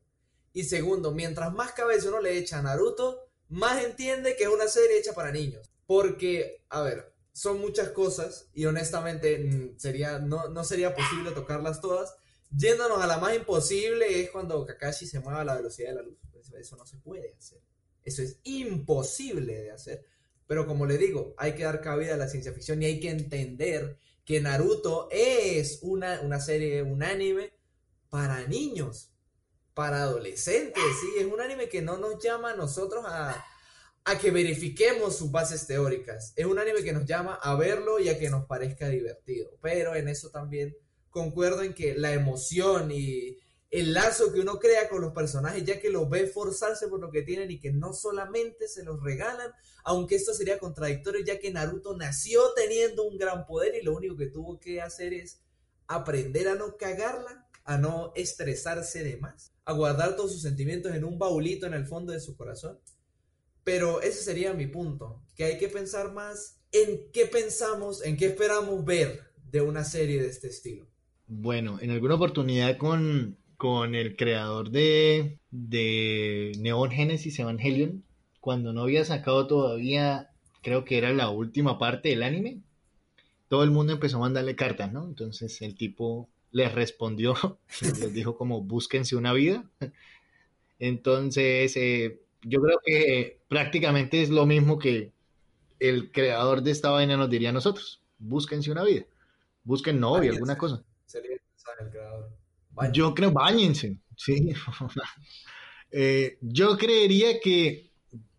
Y 0.53 0.65
segundo, 0.65 1.13
mientras 1.13 1.53
más 1.53 1.73
cabeza 1.73 2.09
uno 2.09 2.21
le 2.21 2.37
echa 2.37 2.59
a 2.59 2.63
Naruto, 2.63 3.31
más 3.49 3.83
entiende 3.83 4.37
que 4.37 4.45
es 4.45 4.51
una 4.51 4.69
serie 4.69 4.99
hecha 4.99 5.15
para 5.15 5.33
niños. 5.33 5.70
Porque, 5.91 6.63
a 6.69 6.83
ver, 6.83 7.13
son 7.33 7.61
muchas 7.61 7.89
cosas 7.89 8.49
y 8.55 8.65
honestamente 8.65 9.37
mm, 9.41 9.77
sería, 9.77 10.21
no, 10.21 10.49
no 10.49 10.63
sería 10.63 10.95
posible 10.95 11.33
tocarlas 11.33 11.81
todas. 11.81 12.15
Yéndonos 12.57 13.03
a 13.03 13.09
la 13.09 13.19
más 13.19 13.35
imposible 13.35 14.21
es 14.21 14.31
cuando 14.31 14.65
Kakashi 14.65 15.05
se 15.05 15.19
mueva 15.19 15.41
a 15.41 15.45
la 15.45 15.57
velocidad 15.57 15.89
de 15.89 15.95
la 15.97 16.03
luz. 16.03 16.17
Eso, 16.41 16.57
eso 16.57 16.77
no 16.77 16.87
se 16.87 16.97
puede 16.99 17.35
hacer. 17.37 17.61
Eso 18.05 18.23
es 18.23 18.39
imposible 18.45 19.63
de 19.63 19.73
hacer. 19.73 20.07
Pero 20.47 20.65
como 20.65 20.87
le 20.87 20.97
digo, 20.97 21.35
hay 21.37 21.57
que 21.57 21.65
dar 21.65 21.81
cabida 21.81 22.15
a 22.15 22.19
la 22.19 22.29
ciencia 22.29 22.53
ficción 22.53 22.81
y 22.81 22.85
hay 22.85 23.01
que 23.01 23.11
entender 23.11 23.99
que 24.25 24.41
Naruto 24.41 25.09
es 25.11 25.81
una, 25.83 26.21
una 26.21 26.39
serie, 26.39 26.83
un 26.83 27.03
anime 27.03 27.53
para 28.11 28.47
niños, 28.47 29.11
para 29.75 30.03
adolescentes, 30.03 30.85
¿sí? 31.01 31.19
Es 31.19 31.27
un 31.27 31.41
anime 31.41 31.69
que 31.69 31.83
no 31.83 31.99
nos 31.99 32.23
llama 32.23 32.53
a 32.53 32.57
nosotros 32.57 33.05
a, 33.09 33.45
a 34.05 34.19
que 34.19 34.31
verifiquemos 34.31 35.17
sus 35.17 35.31
bases 35.31 35.67
teóricas. 35.67 36.33
Es 36.37 36.47
un 36.47 36.59
anime 36.59 36.83
que 36.83 36.93
nos 36.93 37.05
llama 37.05 37.35
a 37.35 37.55
verlo 37.55 37.99
y 37.99 38.09
a 38.09 38.19
que 38.19 38.31
nos 38.31 38.47
parezca 38.47 38.89
divertido. 38.89 39.51
Pero 39.61 39.95
en 39.95 40.09
eso 40.09 40.31
también 40.31 40.77
concuerdo 41.11 41.63
en 41.63 41.75
que 41.75 41.95
la 41.95 42.13
emoción 42.13 42.91
y 42.91 43.39
el 43.71 43.95
lazo 43.95 44.33
que 44.33 44.41
uno 44.41 44.59
crea 44.59 44.89
con 44.89 45.01
los 45.01 45.13
personajes, 45.13 45.65
ya 45.65 45.81
que 45.81 45.91
los 45.91 46.09
ve 46.11 46.27
forzarse 46.27 46.89
por 46.89 47.01
lo 47.01 47.11
que 47.11 47.23
tienen 47.23 47.51
y 47.51 47.61
que 47.61 47.73
no 47.73 47.93
solamente 47.93 48.67
se 48.67 48.83
los 48.83 49.01
regalan, 49.01 49.53
aunque 49.85 50.17
esto 50.17 50.35
sería 50.35 50.59
contradictorio, 50.59 51.25
ya 51.25 51.39
que 51.39 51.53
Naruto 51.53 51.97
nació 51.97 52.53
teniendo 52.55 53.05
un 53.05 53.17
gran 53.17 53.47
poder 53.47 53.77
y 53.77 53.83
lo 53.83 53.95
único 53.95 54.17
que 54.17 54.27
tuvo 54.27 54.59
que 54.59 54.81
hacer 54.81 55.15
es 55.15 55.41
aprender 55.87 56.49
a 56.49 56.57
no 56.57 56.77
cagarla, 56.77 57.49
a 57.65 57.79
no 57.79 58.13
estresarse 58.17 59.05
de 59.05 59.19
más, 59.19 59.53
a 59.65 59.73
guardar 59.73 60.17
todos 60.17 60.33
sus 60.33 60.43
sentimientos 60.43 60.93
en 60.95 61.05
un 61.05 61.19
baulito 61.19 61.67
en 61.67 61.75
el 61.75 61.87
fondo 61.87 62.13
de 62.13 62.21
su 62.21 62.37
corazón. 62.37 62.81
Pero 63.65 64.01
ese 64.01 64.23
sería 64.23 64.53
mi 64.53 64.67
punto, 64.67 65.21
que 65.37 65.45
hay 65.45 65.59
que 65.59 65.69
pensar 65.69 66.13
más 66.13 66.59
en 66.73 67.01
qué 67.13 67.27
pensamos, 67.27 68.05
en 68.05 68.17
qué 68.17 68.27
esperamos 68.27 68.85
ver 68.85 69.23
de 69.51 69.61
una 69.61 69.85
serie 69.85 70.23
de 70.23 70.29
este 70.29 70.49
estilo. 70.49 70.87
Bueno, 71.27 71.79
en 71.81 71.91
alguna 71.91 72.15
oportunidad 72.15 72.77
con, 72.77 73.37
con 73.57 73.95
el 73.95 74.17
creador 74.17 74.71
de, 74.71 75.39
de 75.51 76.53
Neon 76.59 76.91
Genesis 76.91 77.39
Evangelion, 77.39 78.03
cuando 78.41 78.73
no 78.73 78.83
había 78.83 79.05
sacado 79.05 79.47
todavía, 79.47 80.31
creo 80.63 80.85
que 80.85 80.99
era 80.99 81.13
la 81.13 81.31
última 81.31 81.79
parte 81.79 82.09
del 82.09 82.23
anime, 82.23 82.59
todo 83.49 83.65
el 83.65 83.71
mundo 83.71 83.93
empezó 83.93 84.17
a 84.17 84.21
mandarle 84.21 84.57
cartas, 84.57 84.93
¿no? 84.93 85.05
Entonces 85.05 85.61
el 85.63 85.75
tipo 85.75 86.29
les 86.53 86.73
respondió, 86.73 87.35
les 87.81 88.15
dijo 88.15 88.37
como 88.37 88.63
búsquense 88.63 89.17
una 89.17 89.33
vida. 89.33 89.65
Entonces, 90.79 91.77
eh, 91.77 92.21
yo 92.43 92.61
creo 92.61 92.81
que 92.85 93.41
prácticamente 93.49 94.23
es 94.23 94.31
lo 94.31 94.47
mismo 94.47 94.79
que 94.79 95.13
el 95.79 96.13
creador 96.13 96.63
de 96.63 96.71
esta 96.71 96.91
vaina 96.91 97.17
nos 97.17 97.31
diría 97.31 97.51
a 97.51 97.53
nosotros, 97.53 98.03
búsquense 98.19 98.71
una 98.71 98.85
vida. 98.85 99.05
busquen 99.65 100.01
novia, 100.01 100.33
alguna 100.33 100.57
cosa. 100.57 100.83
Sería 101.07 101.37
el 101.81 101.91
creador. 101.91 102.31
Yo 102.93 103.15
creo, 103.15 103.33
bañense, 103.33 103.99
sí. 104.17 104.53
Eh, 105.93 106.39
yo 106.41 106.79
creería 106.79 107.41
que 107.41 107.91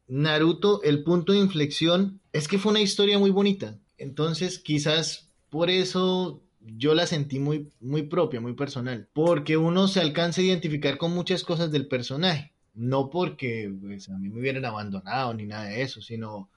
Naruto, 0.07 0.81
el 0.83 1.03
punto 1.03 1.33
de 1.33 1.39
inflexión, 1.39 2.21
es 2.31 2.47
que 2.47 2.57
fue 2.57 2.71
una 2.71 2.79
historia 2.79 3.19
muy 3.19 3.29
bonita. 3.29 3.77
Entonces, 3.97 4.57
quizás 4.57 5.29
por 5.49 5.69
eso 5.69 6.41
yo 6.61 6.93
la 6.93 7.07
sentí 7.07 7.39
muy, 7.39 7.69
muy 7.79 8.03
propia, 8.03 8.39
muy 8.39 8.53
personal. 8.53 9.09
Porque 9.13 9.57
uno 9.57 9.87
se 9.87 9.99
alcanza 9.99 10.41
a 10.41 10.45
identificar 10.45 10.97
con 10.97 11.11
muchas 11.11 11.43
cosas 11.43 11.71
del 11.71 11.87
personaje. 11.87 12.50
No 12.73 13.09
porque 13.09 13.73
pues, 13.81 14.09
a 14.09 14.17
mí 14.17 14.29
me 14.29 14.39
hubieran 14.39 14.65
abandonado 14.65 15.33
ni 15.33 15.45
nada 15.45 15.65
de 15.65 15.81
eso, 15.81 16.01
sino 16.01 16.49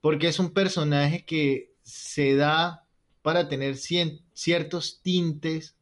porque 0.00 0.28
es 0.28 0.38
un 0.38 0.50
personaje 0.50 1.24
que 1.24 1.72
se 1.82 2.34
da 2.36 2.84
para 3.22 3.48
tener 3.48 3.76
ciertos 3.76 5.00
tintes 5.02 5.76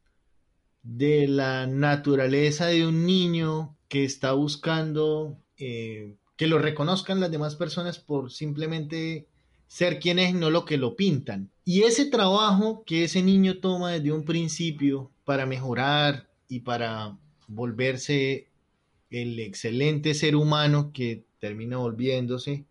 de 0.83 1.27
la 1.27 1.67
naturaleza 1.67 2.67
de 2.67 2.87
un 2.87 3.05
niño 3.05 3.75
que 3.87 4.03
está 4.03 4.33
buscando 4.33 5.37
eh, 5.57 6.15
que 6.35 6.47
lo 6.47 6.59
reconozcan 6.59 7.19
las 7.19 7.31
demás 7.31 7.55
personas 7.55 7.97
por 7.99 8.31
simplemente 8.31 9.27
ser 9.67 9.99
quien 9.99 10.19
es, 10.19 10.33
no 10.33 10.49
lo 10.49 10.65
que 10.65 10.77
lo 10.77 10.95
pintan. 10.95 11.49
Y 11.63 11.83
ese 11.83 12.05
trabajo 12.05 12.83
que 12.85 13.03
ese 13.03 13.23
niño 13.23 13.59
toma 13.59 13.91
desde 13.91 14.11
un 14.11 14.25
principio 14.25 15.11
para 15.23 15.45
mejorar 15.45 16.29
y 16.47 16.61
para 16.61 17.17
volverse 17.47 18.47
el 19.09 19.39
excelente 19.39 20.13
ser 20.13 20.35
humano 20.35 20.91
que 20.93 21.25
termina 21.39 21.77
volviéndose, 21.77 22.65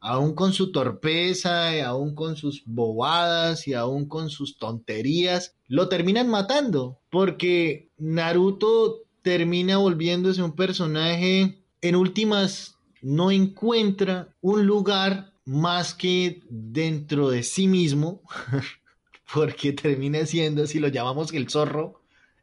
aún 0.00 0.34
con 0.34 0.52
su 0.52 0.70
torpeza, 0.70 1.76
y 1.76 1.80
aún 1.80 2.14
con 2.14 2.36
sus 2.36 2.62
bobadas 2.66 3.66
y 3.66 3.74
aún 3.74 4.06
con 4.06 4.30
sus 4.30 4.58
tonterías, 4.58 5.56
lo 5.66 5.88
terminan 5.88 6.28
matando, 6.28 7.00
porque 7.10 7.90
Naruto 7.98 9.02
termina 9.22 9.78
volviéndose 9.78 10.42
un 10.42 10.52
personaje, 10.54 11.58
en 11.80 11.96
últimas, 11.96 12.76
no 13.02 13.30
encuentra 13.30 14.34
un 14.40 14.66
lugar 14.66 15.32
más 15.44 15.94
que 15.94 16.42
dentro 16.48 17.30
de 17.30 17.42
sí 17.42 17.66
mismo, 17.66 18.22
porque 19.32 19.72
termina 19.72 20.24
siendo, 20.26 20.66
si 20.66 20.78
lo 20.78 20.88
llamamos 20.88 21.32
el 21.32 21.48
zorro, 21.48 22.02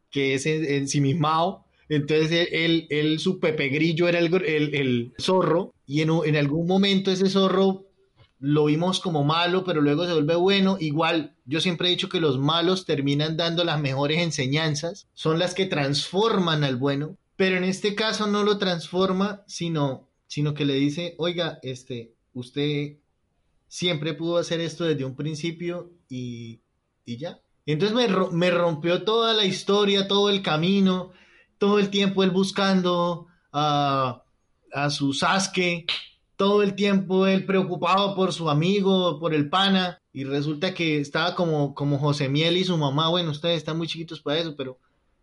que 0.09 0.33
es 0.35 0.45
en- 0.45 0.65
ensimismado, 0.65 1.64
entonces 1.89 2.49
él, 2.51 2.87
él, 2.89 3.19
su 3.19 3.39
Pepe 3.39 3.69
Grillo 3.69 4.07
era 4.07 4.19
el, 4.19 4.33
el- 4.45 4.75
el 4.75 5.13
zorro, 5.19 5.73
y 5.85 6.01
en, 6.01 6.09
en 6.25 6.35
algún 6.35 6.67
momento 6.67 7.11
ese 7.11 7.29
zorro 7.29 7.85
lo 8.39 8.65
vimos 8.65 8.99
como 8.99 9.23
malo, 9.23 9.63
pero 9.63 9.81
luego 9.81 10.05
se 10.05 10.13
vuelve 10.13 10.35
bueno. 10.35 10.77
Igual, 10.79 11.35
yo 11.45 11.61
siempre 11.61 11.87
he 11.87 11.91
dicho 11.91 12.09
que 12.09 12.19
los 12.19 12.37
malos 12.37 12.85
terminan 12.85 13.37
dando 13.37 13.63
las 13.63 13.79
mejores 13.79 14.19
enseñanzas, 14.19 15.07
son 15.13 15.39
las 15.39 15.53
que 15.53 15.65
transforman 15.65 16.63
al 16.63 16.75
bueno, 16.75 17.17
pero 17.37 17.57
en 17.57 17.63
este 17.63 17.95
caso 17.95 18.27
no 18.27 18.43
lo 18.43 18.57
transforma, 18.57 19.43
sino, 19.47 20.09
sino 20.27 20.53
que 20.53 20.65
le 20.65 20.73
dice, 20.75 21.15
oiga, 21.17 21.59
este, 21.63 22.13
usted 22.33 22.97
siempre 23.67 24.13
pudo 24.13 24.37
hacer 24.37 24.59
esto 24.61 24.83
desde 24.85 25.05
un 25.05 25.15
principio 25.15 25.91
y, 26.09 26.59
y 27.05 27.17
ya. 27.17 27.39
Entonces 27.65 27.95
me, 27.95 28.07
me 28.31 28.51
rompió 28.51 29.03
toda 29.03 29.33
la 29.33 29.45
historia, 29.45 30.07
todo 30.07 30.29
el 30.29 30.41
camino, 30.41 31.11
todo 31.57 31.79
el 31.79 31.89
tiempo 31.89 32.23
él 32.23 32.31
buscando 32.31 33.27
a, 33.51 34.23
a 34.73 34.89
su 34.89 35.13
Sasuke, 35.13 35.85
todo 36.35 36.63
el 36.63 36.75
tiempo 36.75 37.27
él 37.27 37.45
preocupado 37.45 38.15
por 38.15 38.33
su 38.33 38.49
amigo, 38.49 39.19
por 39.19 39.33
el 39.33 39.49
pana, 39.49 40.01
y 40.11 40.23
resulta 40.23 40.73
que 40.73 40.99
estaba 40.99 41.35
como, 41.35 41.73
como 41.73 41.97
José 41.97 42.29
Miel 42.29 42.57
y 42.57 42.63
su 42.63 42.77
mamá, 42.77 43.09
bueno, 43.09 43.31
ustedes 43.31 43.57
están 43.57 43.77
muy 43.77 43.87
chiquitos 43.87 44.21
para 44.21 44.39
eso, 44.39 44.55
pero, 44.55 44.77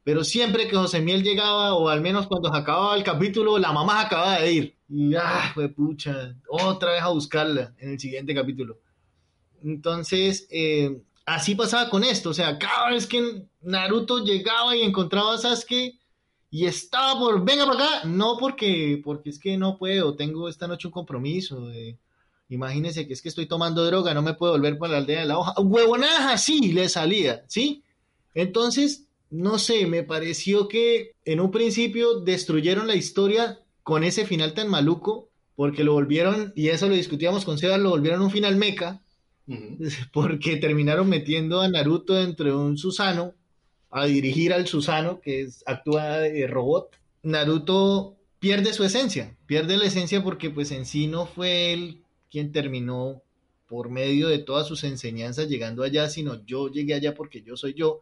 pero 0.05 0.25
siempre 0.25 0.69
que 0.69 0.77
José 0.77 1.01
Miel 1.01 1.23
llegaba, 1.23 1.75
o 1.75 1.89
al 1.89 2.01
menos 2.01 2.27
cuando 2.27 2.51
se 2.51 2.59
acababa 2.59 2.97
el 2.97 3.05
capítulo, 3.05 3.59
la 3.59 3.73
mamá 3.73 4.01
se 4.01 4.07
acababa 4.07 4.41
de 4.41 4.53
ir. 4.53 4.77
Y, 4.89 5.15
ah, 5.15 5.51
fue 5.55 5.69
pucha, 5.71 6.35
otra 6.49 6.93
vez 6.93 7.03
a 7.03 7.09
buscarla 7.09 7.75
en 7.79 7.93
el 7.93 8.01
siguiente 8.01 8.35
capítulo. 8.35 8.81
Entonces, 9.63 10.47
eh, 10.51 11.01
así 11.25 11.55
pasaba 11.55 11.89
con 11.89 12.05
esto, 12.05 12.31
o 12.31 12.35
sea, 12.35 12.59
cada 12.59 12.91
vez 12.91 13.07
que 13.07 13.47
Naruto 13.63 14.25
llegaba 14.25 14.77
y 14.77 14.83
encontraba 14.83 15.35
a 15.35 15.39
Sasuke, 15.39 15.99
y 16.55 16.67
estaba 16.67 17.19
por, 17.19 17.43
venga 17.43 17.65
para 17.65 17.79
acá, 17.79 18.05
no 18.05 18.37
porque, 18.39 19.01
porque 19.03 19.31
es 19.31 19.39
que 19.39 19.57
no 19.57 19.79
puedo, 19.79 20.15
tengo 20.17 20.51
esta 20.51 20.69
noche 20.69 20.87
un 20.87 20.93
compromiso. 20.93 21.73
eh, 21.73 21.97
imagínense 22.51 23.07
que 23.07 23.15
es 23.15 23.23
que 23.23 23.31
estoy 23.31 23.47
tomando 23.47 23.87
droga, 23.87 24.13
no 24.13 24.21
me 24.21 24.35
puedo 24.35 24.53
volver 24.53 24.77
para 24.77 24.93
la 24.93 24.99
aldea 24.99 25.21
de 25.21 25.27
la 25.27 25.39
hoja. 25.39 25.55
Huevonadas 25.59 26.31
así 26.31 26.71
le 26.73 26.91
salía, 26.91 27.43
¿sí? 27.49 27.83
Entonces, 28.35 29.07
no 29.31 29.59
sé, 29.59 29.87
me 29.87 30.03
pareció 30.03 30.69
que 30.69 31.13
en 31.25 31.41
un 31.41 31.51
principio 31.51 32.21
destruyeron 32.21 32.87
la 32.87 32.97
historia 32.97 33.59
con 33.83 34.05
ese 34.05 34.27
final 34.27 34.53
tan 34.53 34.69
maluco, 34.69 35.31
porque 35.57 35.85
lo 35.85 35.95
volvieron, 35.95 36.53
y 36.55 36.69
eso 36.69 36.87
lo 36.87 36.95
discutíamos 36.95 37.47
con 37.47 37.57
Seba, 37.57 37.79
lo 37.79 37.89
volvieron 37.89 38.21
un 38.21 38.31
final 38.31 38.57
meca, 38.57 39.03
porque 40.13 40.59
terminaron 40.59 41.09
metiendo 41.09 41.63
a 41.63 41.69
Naruto 41.69 42.13
dentro 42.13 42.45
de 42.45 42.55
un 42.55 42.77
Susano 42.77 43.33
a 43.93 44.07
dirigir 44.07 44.53
al 44.53 44.67
Susano 44.67 45.21
que 45.21 45.43
es, 45.43 45.63
actúa 45.67 46.19
de 46.19 46.47
robot. 46.47 46.97
Naruto 47.23 48.17
pierde 48.41 48.73
su 48.73 48.83
esencia, 48.83 49.37
pierde 49.47 49.77
la 49.77 49.85
esencia 49.85 50.25
porque 50.25 50.51
pues 50.51 50.73
en 50.73 50.87
sí 50.87 51.07
no 51.07 51.27
fue 51.27 51.73
él 51.73 52.03
quien 52.31 52.51
terminó 52.51 53.23
por 53.69 53.91
medio 53.91 54.29
de 54.29 54.39
todas 54.39 54.67
sus 54.67 54.83
enseñanzas 54.85 55.49
llegando 55.49 55.83
allá, 55.83 56.09
sino 56.09 56.45
yo 56.45 56.69
llegué 56.69 56.95
allá 56.95 57.15
porque 57.15 57.43
yo 57.43 57.57
soy 57.57 57.75
yo. 57.75 58.01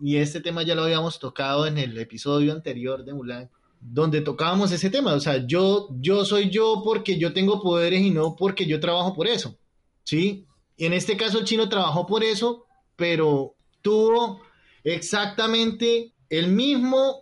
Y 0.00 0.16
este 0.16 0.40
tema 0.40 0.62
ya 0.62 0.74
lo 0.74 0.84
habíamos 0.84 1.18
tocado 1.18 1.66
en 1.66 1.76
el 1.76 1.98
episodio 1.98 2.52
anterior 2.52 3.04
de 3.04 3.12
Mulan, 3.12 3.50
donde 3.80 4.20
tocábamos 4.20 4.72
ese 4.72 4.90
tema. 4.90 5.14
O 5.14 5.20
sea, 5.20 5.46
yo, 5.46 5.88
yo 6.00 6.24
soy 6.24 6.50
yo 6.50 6.82
porque 6.84 7.18
yo 7.18 7.32
tengo 7.32 7.60
poderes 7.60 8.00
y 8.00 8.10
no 8.10 8.36
porque 8.36 8.64
yo 8.66 8.80
trabajo 8.80 9.14
por 9.14 9.26
eso. 9.26 9.58
¿Sí? 10.04 10.46
Y 10.76 10.86
en 10.86 10.92
este 10.92 11.16
caso 11.16 11.38
el 11.38 11.44
chino 11.44 11.68
trabajó 11.68 12.06
por 12.06 12.24
eso, 12.24 12.64
pero 12.96 13.54
tuvo 13.82 14.40
exactamente 14.84 16.12
el 16.28 16.48
mismo 16.48 17.20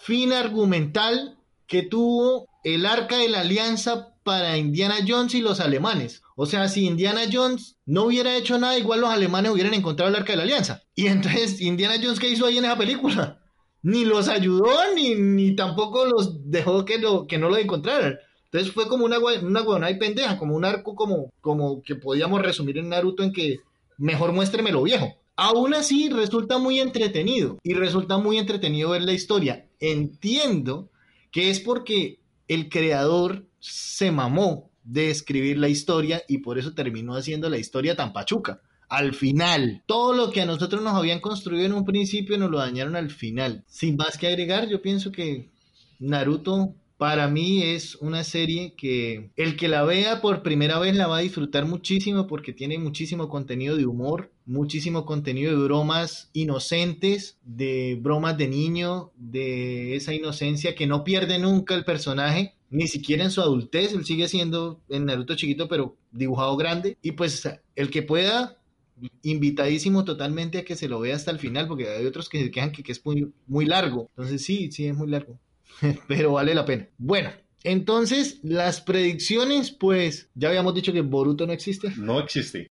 fin 0.00 0.32
argumental 0.32 1.36
que 1.66 1.82
tuvo 1.82 2.48
el 2.64 2.86
arca 2.86 3.16
de 3.18 3.28
la 3.28 3.40
alianza 3.40 4.14
para 4.22 4.58
Indiana 4.58 4.96
Jones 5.06 5.34
y 5.34 5.40
los 5.40 5.60
alemanes. 5.60 6.22
O 6.36 6.46
sea, 6.46 6.68
si 6.68 6.86
Indiana 6.86 7.22
Jones 7.30 7.76
no 7.86 8.04
hubiera 8.04 8.36
hecho 8.36 8.58
nada, 8.58 8.78
igual 8.78 9.00
los 9.00 9.10
alemanes 9.10 9.52
hubieran 9.52 9.74
encontrado 9.74 10.10
el 10.10 10.16
arca 10.16 10.32
de 10.32 10.38
la 10.38 10.42
alianza. 10.42 10.82
Y 10.94 11.06
entonces, 11.06 11.60
Indiana 11.60 11.96
Jones, 12.02 12.18
¿qué 12.18 12.28
hizo 12.28 12.46
ahí 12.46 12.58
en 12.58 12.64
esa 12.64 12.76
película? 12.76 13.40
Ni 13.82 14.04
los 14.04 14.28
ayudó, 14.28 14.68
ni, 14.94 15.14
ni 15.14 15.56
tampoco 15.56 16.04
los 16.04 16.50
dejó 16.50 16.84
que, 16.84 16.98
lo, 16.98 17.26
que 17.26 17.38
no 17.38 17.48
lo 17.48 17.56
encontraran. 17.56 18.18
Entonces 18.44 18.72
fue 18.72 18.88
como 18.88 19.04
una, 19.04 19.18
una 19.18 19.60
huevonada 19.60 19.90
y 19.90 19.98
pendeja, 19.98 20.36
como 20.36 20.56
un 20.56 20.64
arco 20.64 20.94
como, 20.94 21.32
como 21.40 21.82
que 21.82 21.94
podíamos 21.94 22.42
resumir 22.42 22.78
en 22.78 22.88
Naruto 22.88 23.22
en 23.22 23.32
que 23.32 23.60
mejor 23.96 24.32
muéstreme 24.32 24.72
lo 24.72 24.82
viejo. 24.82 25.14
Aún 25.42 25.72
así 25.72 26.10
resulta 26.10 26.58
muy 26.58 26.80
entretenido 26.80 27.56
y 27.62 27.72
resulta 27.72 28.18
muy 28.18 28.36
entretenido 28.36 28.90
ver 28.90 29.00
la 29.00 29.14
historia. 29.14 29.66
Entiendo 29.80 30.90
que 31.30 31.48
es 31.48 31.60
porque 31.60 32.20
el 32.46 32.68
creador 32.68 33.46
se 33.58 34.10
mamó 34.10 34.70
de 34.84 35.08
escribir 35.08 35.56
la 35.56 35.70
historia 35.70 36.22
y 36.28 36.38
por 36.38 36.58
eso 36.58 36.74
terminó 36.74 37.14
haciendo 37.14 37.48
la 37.48 37.56
historia 37.56 37.96
tan 37.96 38.12
pachuca. 38.12 38.60
Al 38.90 39.14
final, 39.14 39.82
todo 39.86 40.12
lo 40.12 40.30
que 40.30 40.42
a 40.42 40.46
nosotros 40.46 40.82
nos 40.82 40.92
habían 40.92 41.20
construido 41.20 41.64
en 41.64 41.72
un 41.72 41.86
principio 41.86 42.36
nos 42.36 42.50
lo 42.50 42.58
dañaron 42.58 42.94
al 42.94 43.08
final. 43.08 43.64
Sin 43.66 43.96
más 43.96 44.18
que 44.18 44.26
agregar, 44.26 44.68
yo 44.68 44.82
pienso 44.82 45.10
que 45.10 45.48
Naruto 46.00 46.74
para 47.00 47.28
mí 47.28 47.62
es 47.62 47.94
una 47.94 48.24
serie 48.24 48.74
que 48.76 49.30
el 49.36 49.56
que 49.56 49.68
la 49.68 49.84
vea 49.84 50.20
por 50.20 50.42
primera 50.42 50.78
vez 50.78 50.94
la 50.94 51.06
va 51.06 51.16
a 51.16 51.22
disfrutar 51.22 51.64
muchísimo 51.64 52.26
porque 52.26 52.52
tiene 52.52 52.78
muchísimo 52.78 53.30
contenido 53.30 53.74
de 53.74 53.86
humor, 53.86 54.30
muchísimo 54.50 55.06
contenido 55.06 55.56
de 55.56 55.64
bromas 55.64 56.28
inocentes, 56.32 57.38
de 57.44 57.96
bromas 58.00 58.36
de 58.36 58.48
niño, 58.48 59.12
de 59.16 59.94
esa 59.94 60.12
inocencia 60.12 60.74
que 60.74 60.88
no 60.88 61.04
pierde 61.04 61.38
nunca 61.38 61.76
el 61.76 61.84
personaje, 61.84 62.54
ni 62.68 62.88
siquiera 62.88 63.22
en 63.22 63.30
su 63.30 63.40
adultez, 63.40 63.92
él 63.92 64.04
sigue 64.04 64.26
siendo 64.26 64.80
en 64.88 65.06
Naruto 65.06 65.36
chiquito 65.36 65.68
pero 65.68 65.96
dibujado 66.10 66.56
grande 66.56 66.98
y 67.00 67.12
pues 67.12 67.48
el 67.76 67.90
que 67.90 68.02
pueda 68.02 68.58
invitadísimo 69.22 70.04
totalmente 70.04 70.58
a 70.58 70.64
que 70.64 70.76
se 70.76 70.88
lo 70.88 71.00
vea 71.00 71.14
hasta 71.14 71.30
el 71.30 71.38
final 71.38 71.68
porque 71.68 71.88
hay 71.88 72.04
otros 72.04 72.28
que 72.28 72.42
se 72.42 72.50
quejan 72.50 72.72
que, 72.72 72.82
que 72.82 72.92
es 72.92 73.06
muy, 73.06 73.32
muy 73.46 73.66
largo, 73.66 74.10
entonces 74.16 74.42
sí, 74.42 74.72
sí 74.72 74.86
es 74.86 74.96
muy 74.96 75.08
largo 75.08 75.38
pero 76.08 76.32
vale 76.32 76.54
la 76.54 76.64
pena. 76.64 76.88
Bueno, 76.98 77.30
entonces 77.62 78.40
las 78.42 78.80
predicciones, 78.80 79.70
pues 79.70 80.28
ya 80.34 80.48
habíamos 80.48 80.74
dicho 80.74 80.92
que 80.92 81.02
Boruto 81.02 81.46
no 81.46 81.52
existe. 81.52 81.92
No 81.96 82.18
existe. 82.18 82.68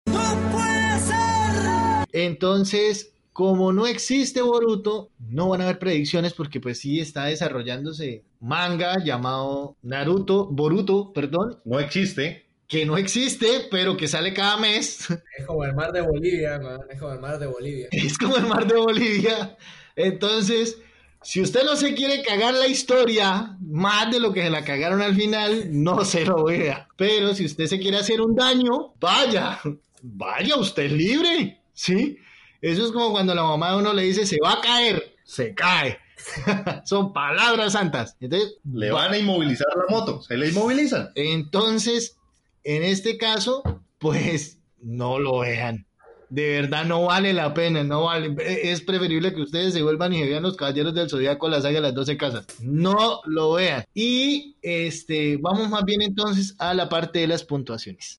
Entonces, 2.24 3.12
como 3.32 3.72
no 3.72 3.86
existe 3.86 4.42
Boruto, 4.42 5.10
no 5.20 5.50
van 5.50 5.60
a 5.60 5.64
haber 5.64 5.78
predicciones 5.78 6.32
porque 6.32 6.58
pues 6.60 6.80
sí 6.80 6.98
está 6.98 7.26
desarrollándose 7.26 8.24
manga 8.40 8.96
llamado 9.04 9.76
Naruto, 9.82 10.46
Boruto, 10.46 11.12
perdón. 11.12 11.60
No 11.64 11.78
existe. 11.78 12.46
que 12.66 12.84
no 12.84 12.98
existe, 12.98 13.46
pero 13.70 13.96
que 13.96 14.08
sale 14.08 14.34
cada 14.34 14.56
mes. 14.56 15.06
Es 15.38 15.46
como 15.46 15.64
el 15.64 15.74
mar 15.74 15.92
de 15.92 16.00
Bolivia, 16.00 16.60
es 16.90 16.98
como 16.98 17.12
el 17.12 17.20
mar 17.20 17.38
de 17.38 17.46
Bolivia. 17.46 17.88
Es 17.92 18.18
como 18.18 18.36
el 18.36 18.46
mar 18.46 18.66
de 18.66 18.76
Bolivia. 18.76 19.56
Entonces, 19.94 20.78
si 21.22 21.40
usted 21.40 21.62
no 21.64 21.76
se 21.76 21.94
quiere 21.94 22.22
cagar 22.22 22.54
la 22.54 22.66
historia 22.66 23.56
más 23.60 24.10
de 24.10 24.18
lo 24.18 24.32
que 24.32 24.42
se 24.42 24.50
la 24.50 24.64
cagaron 24.64 25.02
al 25.02 25.14
final, 25.14 25.68
no 25.70 26.04
se 26.04 26.24
lo 26.24 26.44
vea. 26.44 26.88
Pero 26.96 27.32
si 27.34 27.44
usted 27.44 27.66
se 27.66 27.78
quiere 27.78 27.98
hacer 27.98 28.20
un 28.20 28.34
daño, 28.34 28.94
vaya, 29.00 29.60
vaya, 30.02 30.56
usted 30.56 30.84
es 30.84 30.92
libre, 30.92 31.57
¿sí? 31.78 32.18
Eso 32.60 32.84
es 32.84 32.92
como 32.92 33.12
cuando 33.12 33.34
la 33.34 33.44
mamá 33.44 33.70
de 33.70 33.78
uno 33.78 33.92
le 33.92 34.02
dice, 34.02 34.26
se 34.26 34.38
va 34.42 34.54
a 34.54 34.60
caer, 34.60 35.14
se 35.24 35.54
cae. 35.54 35.98
Son 36.84 37.12
palabras 37.12 37.74
santas. 37.74 38.16
Entonces, 38.20 38.56
Le 38.72 38.90
van 38.90 39.12
a 39.12 39.18
inmovilizar 39.18 39.68
la 39.76 39.84
moto, 39.88 40.20
se 40.20 40.36
le 40.36 40.48
inmovilizan. 40.48 41.10
entonces, 41.14 42.16
en 42.64 42.82
este 42.82 43.16
caso, 43.16 43.62
pues 43.98 44.58
no 44.80 45.20
lo 45.20 45.38
vean. 45.40 45.86
De 46.30 46.60
verdad 46.60 46.84
no 46.84 47.04
vale 47.04 47.32
la 47.32 47.54
pena, 47.54 47.84
no 47.84 48.04
vale. 48.04 48.36
Es 48.38 48.82
preferible 48.82 49.32
que 49.32 49.40
ustedes 49.40 49.72
se 49.72 49.82
vuelvan 49.82 50.12
y 50.12 50.18
se 50.18 50.28
vean 50.28 50.42
los 50.42 50.56
caballeros 50.56 50.92
del 50.92 51.08
zodiaco, 51.08 51.48
la 51.48 51.62
saga 51.62 51.76
de 51.76 51.80
las 51.80 51.94
12 51.94 52.16
casas. 52.18 52.46
No 52.60 53.20
lo 53.24 53.52
vean. 53.52 53.84
Y 53.94 54.56
este, 54.60 55.38
vamos 55.38 55.70
más 55.70 55.84
bien 55.84 56.02
entonces 56.02 56.54
a 56.58 56.74
la 56.74 56.88
parte 56.88 57.20
de 57.20 57.28
las 57.28 57.44
puntuaciones. 57.44 58.18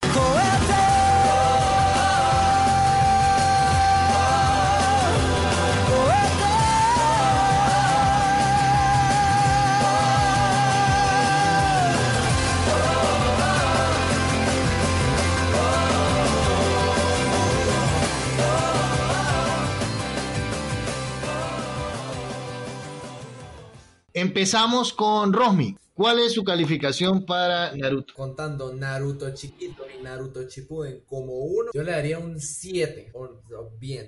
Empezamos 24.19 24.91
con 24.91 25.31
Rosmi. 25.31 25.77
¿Cuál 25.93 26.19
es 26.19 26.33
su 26.33 26.43
calificación 26.43 27.25
para 27.25 27.73
Naruto? 27.75 28.13
Contando 28.13 28.73
Naruto 28.73 29.33
chiquito 29.33 29.83
y 29.97 30.03
Naruto 30.03 30.43
Shippuden 30.43 31.03
como 31.07 31.33
uno, 31.39 31.71
yo 31.73 31.83
le 31.83 31.91
daría 31.91 32.19
un 32.19 32.37
7. 32.39 33.11
o- 33.13 33.23
o 33.23 33.71
Bien. 33.79 34.07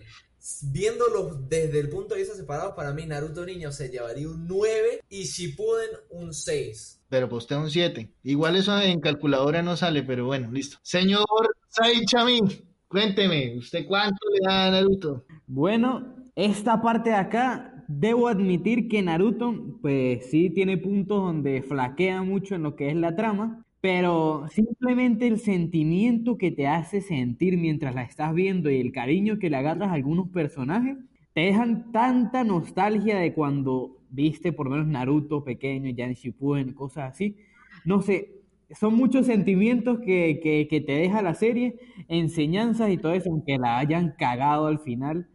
Viéndolos 0.64 1.48
desde 1.48 1.80
el 1.80 1.88
punto 1.90 2.14
de 2.16 2.22
vista 2.22 2.36
separado, 2.36 2.76
para 2.76 2.92
mí 2.94 3.06
Naruto 3.06 3.46
niño 3.46 3.72
se 3.72 3.88
llevaría 3.90 4.28
un 4.28 4.48
9 4.48 5.02
y 5.10 5.24
Shippuden 5.24 5.90
un 6.10 6.34
6. 6.34 7.00
Pero 7.08 7.30
pues 7.30 7.44
usted 7.44 7.56
un 7.56 7.70
7. 7.70 8.12
Igual 8.24 8.58
eso 8.58 8.78
en 8.82 9.00
calculadora 9.00 9.62
no 9.62 9.78
sale, 9.78 10.04
pero 10.04 10.26
bueno, 10.26 10.52
listo. 10.52 10.78
Señor 10.82 11.26
Saichami, 11.70 12.42
cuénteme, 12.90 13.58
¿usted 13.58 13.86
cuánto 13.88 14.18
le 14.34 14.46
da 14.46 14.66
a 14.68 14.72
Naruto? 14.72 15.26
Bueno, 15.48 16.16
esta 16.36 16.82
parte 16.82 17.10
de 17.12 17.18
acá, 17.18 17.71
debo 18.00 18.28
admitir 18.28 18.88
que 18.88 19.02
Naruto, 19.02 19.78
pues 19.82 20.30
sí 20.30 20.50
tiene 20.50 20.78
puntos 20.78 21.22
donde 21.22 21.62
flaquea 21.62 22.24
mucho 22.24 22.56
en 22.56 22.64
lo 22.64 22.76
que 22.76 22.90
es 22.90 22.96
la 22.96 23.16
trama, 23.16 23.66
pero 23.82 24.46
simplemente 24.50 25.28
el 25.28 25.40
sentimiento 25.40 26.38
que 26.38 26.52
te 26.52 26.68
hace 26.68 27.02
sentir 27.02 27.58
mientras 27.58 27.96
la 27.96 28.04
estás 28.04 28.34
viendo 28.34 28.70
y 28.70 28.80
el 28.80 28.92
cariño 28.92 29.40
que 29.40 29.50
le 29.50 29.58
agarras 29.58 29.90
a 29.90 29.94
algunos 29.94 30.30
personajes, 30.30 30.98
te 31.34 31.42
dejan 31.42 31.92
tanta 31.92 32.44
nostalgia 32.44 33.18
de 33.18 33.34
cuando 33.34 33.98
viste 34.10 34.52
por 34.54 34.68
lo 34.68 34.74
menos 34.74 34.88
Naruto 34.88 35.44
pequeño, 35.44 35.90
ya 35.92 36.06
en 36.06 36.14
Shippuden, 36.14 36.74
cosas 36.74 37.12
así. 37.12 37.38
No 37.86 38.02
sé, 38.02 38.42
son 38.72 38.96
muchos 38.96 39.26
sentimientos 39.26 40.00
que, 40.00 40.40
que, 40.44 40.68
que 40.70 40.82
te 40.82 40.94
deja 40.94 41.22
la 41.22 41.34
serie, 41.34 41.80
enseñanzas 42.08 42.90
y 42.92 42.98
todo 42.98 43.14
eso, 43.14 43.30
aunque 43.32 43.58
la 43.58 43.80
hayan 43.80 44.14
cagado 44.18 44.68
al 44.68 44.80
final. 44.80 45.28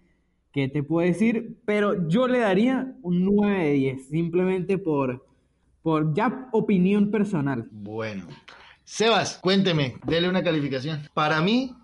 ¿Qué 0.57 0.69
te 0.69 0.83
puedo 0.83 1.07
decir? 1.07 1.59
Pero 1.67 2.09
yo 2.09 2.27
le 2.27 2.39
daría 2.39 2.95
un 3.03 3.27
9 3.27 3.63
de 3.63 3.73
10, 3.73 4.09
simplemente 4.09 4.79
por, 4.79 5.27
por 5.83 6.15
ya 6.15 6.49
opinión 6.51 7.11
personal. 7.11 7.69
Bueno. 7.71 8.27
Sebas, 8.83 9.37
cuénteme, 9.37 9.97
dele 10.07 10.31
una 10.31 10.43
calificación. 10.43 11.11
Para 11.13 11.43
mí, 11.43 11.75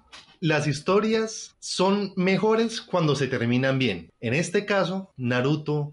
las 0.41 0.67
historias 0.67 1.55
son 1.59 2.15
mejores 2.17 2.81
cuando 2.81 3.15
se 3.15 3.27
terminan 3.27 3.79
bien. 3.79 4.09
En 4.21 4.33
este 4.33 4.65
caso, 4.65 5.13
Naruto 5.19 5.93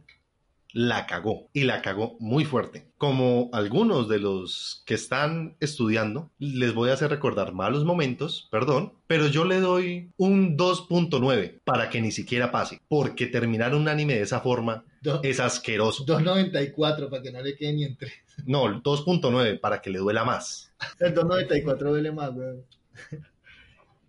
la 0.71 1.07
cagó 1.07 1.49
y 1.53 1.63
la 1.63 1.81
cagó 1.81 2.15
muy 2.19 2.45
fuerte. 2.45 2.91
Como 2.97 3.49
algunos 3.53 4.07
de 4.07 4.19
los 4.19 4.83
que 4.85 4.93
están 4.93 5.55
estudiando, 5.59 6.29
les 6.37 6.73
voy 6.73 6.89
a 6.89 6.93
hacer 6.93 7.09
recordar 7.09 7.53
malos 7.53 7.85
momentos, 7.85 8.47
perdón, 8.51 8.93
pero 9.07 9.27
yo 9.27 9.45
le 9.45 9.59
doy 9.61 10.11
un 10.17 10.57
2.9 10.57 11.61
para 11.63 11.89
que 11.89 12.01
ni 12.01 12.11
siquiera 12.11 12.51
pase, 12.51 12.81
porque 12.87 13.25
terminar 13.27 13.73
un 13.73 13.87
anime 13.87 14.15
de 14.15 14.21
esa 14.21 14.41
forma 14.41 14.83
Do- 15.01 15.21
es 15.23 15.39
asqueroso. 15.39 16.05
2.94 16.05 17.09
para 17.09 17.21
que 17.23 17.31
no 17.31 17.41
le 17.41 17.55
quede 17.55 17.73
ni 17.73 17.83
entre. 17.85 18.11
No, 18.45 18.67
el 18.67 18.81
2.9 18.81 19.59
para 19.59 19.81
que 19.81 19.89
le 19.89 19.99
duela 19.99 20.23
más. 20.23 20.71
El 20.99 21.13
2.94 21.13 21.77
duele 21.77 22.11
más, 22.11 22.31
weón. 22.33 22.63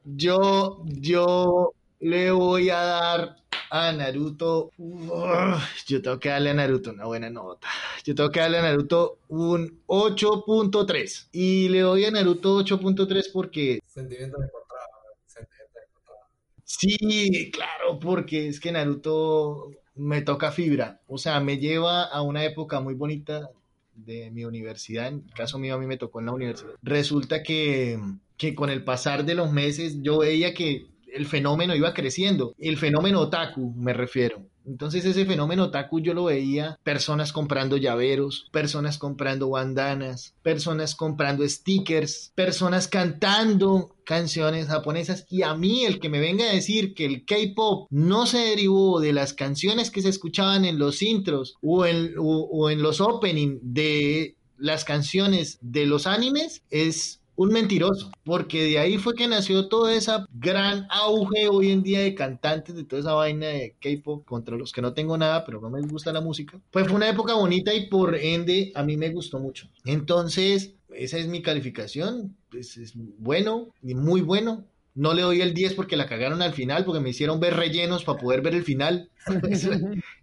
Yo, 0.04 0.82
yo 0.86 1.74
le 2.00 2.30
voy 2.30 2.70
a 2.70 2.78
dar 2.78 3.36
a 3.70 3.92
Naruto. 3.92 4.70
Uf, 4.78 5.86
yo 5.86 6.02
tengo 6.02 6.18
que 6.18 6.28
darle 6.28 6.50
a 6.50 6.54
Naruto 6.54 6.90
una 6.90 7.06
buena 7.06 7.30
nota. 7.30 7.68
Yo 8.04 8.14
tengo 8.14 8.30
que 8.30 8.40
darle 8.40 8.58
a 8.58 8.62
Naruto 8.62 9.18
un 9.28 9.82
8.3. 9.86 11.28
Y 11.32 11.68
le 11.68 11.80
doy 11.80 12.04
a 12.04 12.10
Naruto 12.10 12.60
8.3 12.60 13.30
porque 13.32 13.80
Sentimientos 13.86 14.42
encontrados. 14.42 14.90
Sentimientos 15.26 15.82
encontrados. 15.88 16.26
Sí, 16.64 17.50
claro, 17.52 17.98
porque 18.00 18.48
es 18.48 18.60
que 18.60 18.72
Naruto 18.72 19.70
me 19.94 20.22
toca 20.22 20.50
fibra, 20.50 21.00
o 21.08 21.18
sea, 21.18 21.40
me 21.40 21.58
lleva 21.58 22.04
a 22.04 22.22
una 22.22 22.44
época 22.44 22.80
muy 22.80 22.94
bonita 22.94 23.50
de 23.94 24.30
mi 24.30 24.44
universidad, 24.44 25.08
en 25.08 25.24
el 25.26 25.34
caso 25.34 25.58
mío 25.58 25.74
a 25.74 25.78
mí 25.78 25.86
me 25.86 25.98
tocó 25.98 26.20
en 26.20 26.26
la 26.26 26.32
universidad. 26.32 26.70
Resulta 26.80 27.42
que, 27.42 27.98
que 28.38 28.54
con 28.54 28.70
el 28.70 28.82
pasar 28.82 29.26
de 29.26 29.34
los 29.34 29.52
meses 29.52 29.98
yo 30.00 30.18
veía 30.18 30.54
que 30.54 30.89
el 31.12 31.26
fenómeno 31.26 31.74
iba 31.74 31.94
creciendo, 31.94 32.54
el 32.58 32.76
fenómeno 32.76 33.20
otaku 33.20 33.72
me 33.76 33.92
refiero. 33.92 34.42
Entonces 34.66 35.04
ese 35.04 35.24
fenómeno 35.24 35.64
otaku 35.64 36.00
yo 36.00 36.14
lo 36.14 36.24
veía 36.24 36.78
personas 36.84 37.32
comprando 37.32 37.76
llaveros, 37.76 38.48
personas 38.52 38.98
comprando 38.98 39.50
bandanas, 39.50 40.34
personas 40.42 40.94
comprando 40.94 41.48
stickers, 41.48 42.32
personas 42.34 42.86
cantando 42.86 43.96
canciones 44.04 44.68
japonesas 44.68 45.26
y 45.30 45.42
a 45.42 45.54
mí 45.54 45.84
el 45.84 45.98
que 45.98 46.08
me 46.08 46.20
venga 46.20 46.44
a 46.44 46.52
decir 46.52 46.94
que 46.94 47.06
el 47.06 47.24
K-pop 47.24 47.88
no 47.90 48.26
se 48.26 48.38
derivó 48.38 49.00
de 49.00 49.12
las 49.12 49.32
canciones 49.32 49.90
que 49.90 50.02
se 50.02 50.08
escuchaban 50.08 50.64
en 50.64 50.78
los 50.78 51.02
intros 51.02 51.56
o 51.62 51.86
en, 51.86 52.14
o, 52.18 52.70
en 52.70 52.82
los 52.82 53.00
opening 53.00 53.58
de 53.62 54.36
las 54.58 54.84
canciones 54.84 55.58
de 55.62 55.86
los 55.86 56.06
animes 56.06 56.62
es 56.70 57.19
un 57.40 57.52
mentiroso, 57.52 58.12
porque 58.22 58.64
de 58.64 58.78
ahí 58.78 58.98
fue 58.98 59.14
que 59.14 59.26
nació 59.26 59.66
toda 59.68 59.94
esa 59.94 60.26
gran 60.30 60.86
auge 60.90 61.48
hoy 61.48 61.70
en 61.70 61.82
día 61.82 62.00
de 62.00 62.14
cantantes, 62.14 62.74
de 62.74 62.84
toda 62.84 63.00
esa 63.00 63.14
vaina 63.14 63.46
de 63.46 63.76
K-pop, 63.80 64.26
contra 64.26 64.58
los 64.58 64.72
que 64.72 64.82
no 64.82 64.92
tengo 64.92 65.16
nada, 65.16 65.42
pero 65.46 65.58
no 65.58 65.70
me 65.70 65.80
gusta 65.80 66.12
la 66.12 66.20
música. 66.20 66.60
Pues 66.70 66.86
fue 66.86 66.96
una 66.96 67.08
época 67.08 67.32
bonita 67.32 67.72
y 67.72 67.86
por 67.86 68.14
ende 68.14 68.72
a 68.74 68.82
mí 68.82 68.98
me 68.98 69.08
gustó 69.08 69.38
mucho. 69.38 69.68
Entonces, 69.86 70.74
esa 70.94 71.16
es 71.16 71.28
mi 71.28 71.40
calificación, 71.40 72.36
pues 72.50 72.76
es 72.76 72.92
bueno 72.94 73.68
muy 73.80 74.20
bueno. 74.20 74.66
No 74.94 75.14
le 75.14 75.22
doy 75.22 75.40
el 75.40 75.54
10 75.54 75.74
porque 75.74 75.96
la 75.96 76.06
cagaron 76.06 76.42
al 76.42 76.52
final, 76.52 76.84
porque 76.84 77.00
me 77.00 77.08
hicieron 77.08 77.40
ver 77.40 77.56
rellenos 77.56 78.04
para 78.04 78.18
poder 78.18 78.42
ver 78.42 78.54
el 78.54 78.64
final. 78.64 79.08
Eso, 79.48 79.70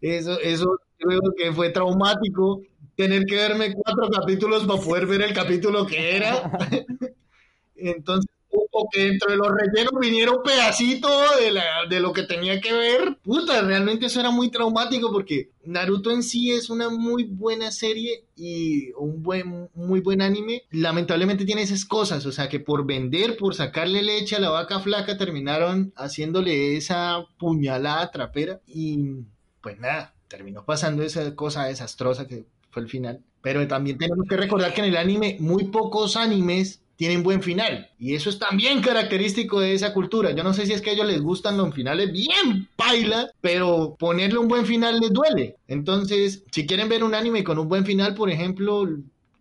eso, 0.02 0.40
eso 0.40 0.80
creo 0.98 1.22
que 1.38 1.52
fue 1.54 1.70
traumático 1.70 2.62
tener 2.98 3.26
que 3.26 3.36
verme 3.36 3.74
cuatro 3.74 4.10
capítulos 4.10 4.66
para 4.66 4.82
poder 4.82 5.06
ver 5.06 5.22
el 5.22 5.34
capítulo 5.34 5.86
que 5.86 6.18
era. 6.18 6.52
Entonces, 7.76 8.30
o 8.50 8.90
que 8.92 9.06
dentro 9.06 9.32
de 9.32 9.38
los 9.38 9.50
rellenos 9.50 9.94
viniera 10.00 10.32
un 10.32 10.42
pedacito 10.42 11.08
de, 11.40 11.52
la, 11.52 11.86
de 11.90 12.00
lo 12.00 12.12
que 12.12 12.24
tenía 12.24 12.60
que 12.60 12.74
ver. 12.74 13.18
Puta, 13.24 13.62
realmente 13.62 14.08
eso 14.08 14.20
era 14.20 14.32
muy 14.32 14.50
traumático 14.50 15.12
porque 15.12 15.52
Naruto 15.64 16.12
en 16.12 16.24
sí 16.24 16.52
es 16.52 16.70
una 16.70 16.90
muy 16.90 17.26
buena 17.26 17.72
serie 17.72 18.26
y 18.36 18.92
un 18.94 19.22
buen, 19.22 19.70
muy 19.76 20.00
buen 20.00 20.22
anime. 20.22 20.64
Lamentablemente 20.72 21.46
tiene 21.46 21.62
esas 21.62 21.86
cosas, 21.86 22.26
o 22.26 22.32
sea 22.32 22.50
que 22.50 22.60
por 22.60 22.86
vender, 22.86 23.38
por 23.38 23.54
sacarle 23.54 24.02
leche 24.02 24.36
a 24.36 24.40
la 24.40 24.50
vaca 24.50 24.80
flaca, 24.80 25.18
terminaron 25.18 25.94
haciéndole 25.96 26.78
esa 26.78 27.26
puñalada 27.38 28.10
trapera 28.12 28.62
y 28.66 29.24
pues 29.62 29.80
nada, 29.80 30.16
terminó 30.28 30.66
pasando 30.66 31.04
esa 31.04 31.36
cosa 31.36 31.66
desastrosa 31.66 32.28
que 32.28 32.46
fue 32.78 32.84
el 32.84 32.90
final. 32.90 33.20
Pero 33.42 33.68
también 33.68 33.98
tenemos 33.98 34.28
que 34.30 34.38
recordar 34.38 34.74
que 34.74 34.82
en 34.82 34.88
el 34.88 34.98
anime 34.98 35.38
muy 35.40 35.66
pocos 35.66 36.16
animes 36.16 36.82
tienen 36.96 37.24
buen 37.24 37.42
final. 37.42 37.90
Y 38.00 38.14
eso 38.16 38.30
es 38.30 38.38
también 38.40 38.82
característico 38.82 39.60
de 39.60 39.74
esa 39.74 39.94
cultura. 39.94 40.32
Yo 40.32 40.44
no 40.44 40.54
sé 40.54 40.66
si 40.66 40.74
es 40.74 40.82
que 40.82 40.92
a 40.92 40.94
ellos 40.94 41.08
les 41.08 41.22
gustan 41.22 41.58
los 41.58 41.74
finales 41.74 42.12
bien 42.12 42.68
paila, 42.76 43.30
pero 43.42 43.96
ponerle 43.98 44.40
un 44.40 44.48
buen 44.48 44.66
final 44.66 45.00
les 45.00 45.12
duele. 45.12 45.56
Entonces, 45.68 46.44
si 46.52 46.66
quieren 46.68 46.90
ver 46.90 47.04
un 47.04 47.16
anime 47.16 47.44
con 47.44 47.58
un 47.60 47.68
buen 47.70 47.86
final, 47.86 48.16
por 48.16 48.30
ejemplo, 48.30 48.88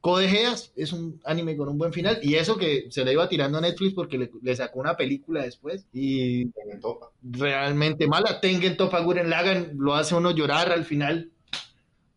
Code 0.02 0.28
Geass 0.28 0.72
es 0.76 0.92
un 0.92 1.20
anime 1.24 1.56
con 1.56 1.68
un 1.68 1.78
buen 1.78 1.92
final 1.92 2.18
y 2.22 2.34
eso 2.34 2.56
que 2.56 2.86
se 2.90 3.04
le 3.04 3.12
iba 3.12 3.28
tirando 3.28 3.58
a 3.58 3.62
Netflix 3.62 3.94
porque 3.94 4.18
le, 4.18 4.30
le 4.40 4.54
sacó 4.54 4.78
una 4.78 4.96
película 4.96 5.42
después 5.42 5.86
y 5.92 6.42
En 6.42 6.80
topa. 6.80 7.10
realmente 7.22 8.06
mala. 8.06 8.40
Tengen 8.40 8.76
Topa 8.76 9.00
Guren 9.00 9.30
Lagan 9.30 9.72
lo 9.78 9.94
hace 9.94 10.14
uno 10.14 10.30
llorar 10.30 10.70
al 10.70 10.84
final. 10.84 11.30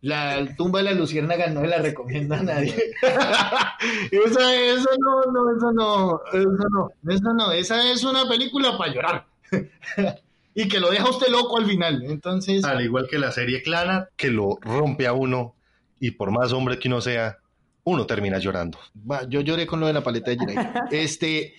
La 0.02 0.56
tumba 0.56 0.80
de 0.80 0.86
la 0.86 0.92
luciérnaga 0.94 1.48
no 1.48 1.64
la 1.64 1.80
recomienda 1.80 2.40
a 2.40 2.44
nadie. 2.44 2.74
eso, 4.12 4.40
eso 4.40 4.90
no, 5.00 5.32
no, 5.32 5.58
eso 5.58 5.72
no, 5.74 6.22
eso 6.34 6.68
no, 6.72 7.14
eso 7.14 7.34
no, 7.34 7.52
esa 7.52 7.92
es 7.92 8.04
una 8.04 8.28
película 8.28 8.78
para 8.78 8.94
llorar. 8.94 9.28
y 10.56 10.68
que 10.70 10.80
lo 10.80 10.90
deja 10.90 11.10
usted 11.10 11.28
loco 11.28 11.58
al 11.58 11.66
final. 11.66 12.04
Entonces, 12.06 12.64
Al 12.64 12.82
igual 12.82 13.08
que 13.10 13.20
la 13.20 13.32
serie 13.32 13.62
Clana, 13.62 14.08
que 14.16 14.30
lo 14.30 14.58
rompe 14.62 15.06
a 15.06 15.14
uno 15.14 15.56
y 16.00 16.12
por 16.12 16.32
más 16.32 16.54
hombre 16.54 16.80
que 16.80 16.88
uno 16.88 17.02
sea, 17.02 17.38
uno 17.84 18.06
termina 18.06 18.40
llorando. 18.40 18.80
Va, 19.10 19.28
yo 19.28 19.42
lloré 19.42 19.68
con 19.68 19.82
lo 19.82 19.88
de 19.88 19.94
la 19.94 20.04
paleta 20.04 20.32
de 20.32 20.38
Jirai. 20.38 20.74
Este, 20.92 21.54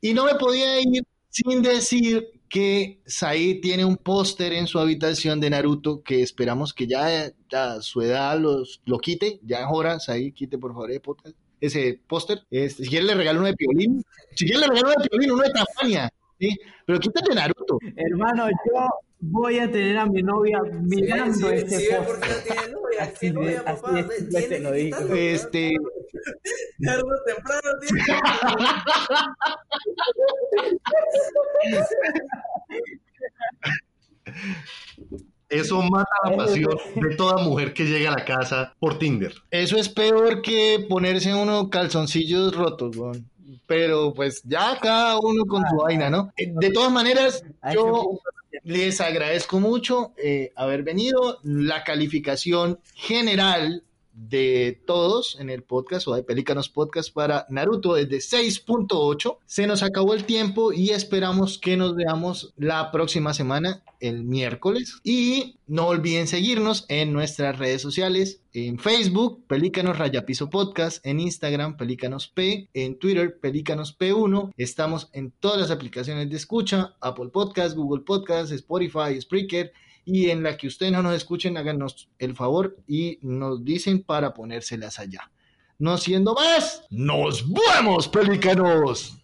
y 0.00 0.14
no 0.14 0.24
me 0.24 0.34
podía 0.34 0.80
ir 0.80 1.04
sin 1.28 1.62
decir 1.62 2.33
que 2.54 3.00
Said 3.04 3.62
tiene 3.62 3.84
un 3.84 3.96
póster 3.96 4.52
en 4.52 4.68
su 4.68 4.78
habitación 4.78 5.40
de 5.40 5.50
Naruto 5.50 6.04
que 6.04 6.22
esperamos 6.22 6.72
que 6.72 6.86
ya, 6.86 7.32
ya 7.50 7.80
su 7.80 8.00
edad 8.00 8.38
los, 8.38 8.80
lo 8.84 9.00
quite. 9.00 9.40
Ya 9.42 9.62
es 9.62 9.66
hora, 9.68 9.98
Said, 9.98 10.32
quite 10.32 10.56
por 10.56 10.72
favor. 10.72 10.88
Ese 11.60 11.98
póster. 12.06 12.44
Este, 12.52 12.84
si 12.84 12.90
quiere 12.90 13.06
le 13.06 13.14
regalo 13.16 13.40
uno 13.40 13.48
de 13.48 13.54
Piolín. 13.54 14.04
Si 14.36 14.44
quiere 14.44 14.60
le 14.60 14.68
regalo 14.68 14.86
uno 14.86 15.02
de 15.02 15.08
Piolín, 15.08 15.32
uno 15.32 15.42
de 15.42 15.50
Tafania. 15.50 16.08
¿sí? 16.38 16.56
Pero 16.86 17.00
quítate 17.00 17.34
Naruto. 17.34 17.76
Hermano, 17.96 18.46
yo 18.48 18.86
voy 19.20 19.58
a 19.58 19.70
tener 19.70 19.96
a 19.98 20.06
mi 20.06 20.22
novia 20.22 20.60
mirando 20.82 21.34
Sí, 21.34 21.40
sí, 21.44 21.54
este 21.54 21.76
sí, 21.78 21.88
no 21.90 22.04
tiene 22.42 22.72
novia. 22.72 22.98
Así 23.04 23.14
¿Qué 23.20 23.26
de- 23.26 23.32
novia, 23.32 23.62
así 23.66 23.82
papá? 23.82 24.08
Tiene 24.30 24.46
te 24.48 24.60
lo 24.60 24.70
que 24.72 24.76
digo. 24.78 24.96
quitarlo, 24.98 25.14
Este, 25.16 25.72
Tarde 26.84 27.02
o 27.02 27.24
temprano 27.26 27.70
tiene 27.80 28.02
que 28.04 28.12
Eso 35.48 35.82
mata 35.82 36.10
la 36.24 36.36
pasión 36.36 36.72
de 36.96 37.14
toda 37.16 37.42
mujer 37.42 37.74
que 37.74 37.84
llega 37.84 38.10
a 38.12 38.18
la 38.18 38.24
casa 38.24 38.74
por 38.80 38.98
Tinder. 38.98 39.34
Eso 39.50 39.76
es 39.76 39.88
peor 39.88 40.42
que 40.42 40.84
ponerse 40.88 41.34
uno 41.34 41.68
calzoncillos 41.70 42.56
rotos, 42.56 42.96
weón. 42.96 43.30
Pero 43.66 44.14
pues 44.14 44.42
ya 44.44 44.78
cada 44.80 45.18
uno 45.18 45.44
con 45.46 45.64
su 45.68 45.76
vaina, 45.76 46.10
¿no? 46.10 46.32
Eh, 46.36 46.52
De 46.54 46.70
todas 46.70 46.92
maneras, 46.92 47.44
yo 47.72 48.20
les 48.62 49.00
agradezco 49.00 49.60
mucho 49.60 50.12
eh, 50.16 50.52
haber 50.56 50.82
venido. 50.82 51.38
La 51.42 51.84
calificación 51.84 52.78
general 52.94 53.82
de 54.14 54.80
todos 54.86 55.38
en 55.40 55.50
el 55.50 55.62
podcast 55.62 56.06
o 56.08 56.14
de 56.14 56.22
Pelícanos 56.22 56.68
Podcast 56.68 57.12
para 57.12 57.46
Naruto 57.50 57.96
es 57.96 58.08
de 58.08 58.18
6.8. 58.18 59.38
Se 59.44 59.66
nos 59.66 59.82
acabó 59.82 60.14
el 60.14 60.24
tiempo 60.24 60.72
y 60.72 60.90
esperamos 60.90 61.58
que 61.58 61.76
nos 61.76 61.96
veamos 61.96 62.54
la 62.56 62.92
próxima 62.92 63.34
semana, 63.34 63.82
el 64.00 64.24
miércoles. 64.24 65.00
Y 65.02 65.56
no 65.66 65.88
olviden 65.88 66.28
seguirnos 66.28 66.86
en 66.88 67.12
nuestras 67.12 67.58
redes 67.58 67.82
sociales, 67.82 68.40
en 68.52 68.78
Facebook, 68.78 69.44
Pelícanos 69.48 69.98
Rayapiso 69.98 70.48
Podcast, 70.48 71.04
en 71.04 71.18
Instagram, 71.18 71.76
Pelícanos 71.76 72.28
P, 72.28 72.68
en 72.72 72.98
Twitter, 72.98 73.38
Pelícanos 73.40 73.98
P1. 73.98 74.52
Estamos 74.56 75.08
en 75.12 75.32
todas 75.32 75.60
las 75.60 75.70
aplicaciones 75.72 76.30
de 76.30 76.36
escucha, 76.36 76.94
Apple 77.00 77.30
Podcast, 77.32 77.76
Google 77.76 78.04
Podcast, 78.04 78.52
Spotify, 78.52 79.20
Spreaker 79.20 79.72
y 80.04 80.30
en 80.30 80.42
la 80.42 80.56
que 80.56 80.66
ustedes 80.66 80.92
no 80.92 81.02
nos 81.02 81.14
escuchen, 81.14 81.56
háganos 81.56 82.08
el 82.18 82.34
favor 82.34 82.76
y 82.86 83.18
nos 83.22 83.64
dicen 83.64 84.02
para 84.02 84.34
ponérselas 84.34 84.98
allá. 84.98 85.30
No 85.78 85.98
siendo 85.98 86.34
más, 86.34 86.84
nos 86.90 87.44
vemos, 87.48 88.08
pelícanos. 88.08 89.16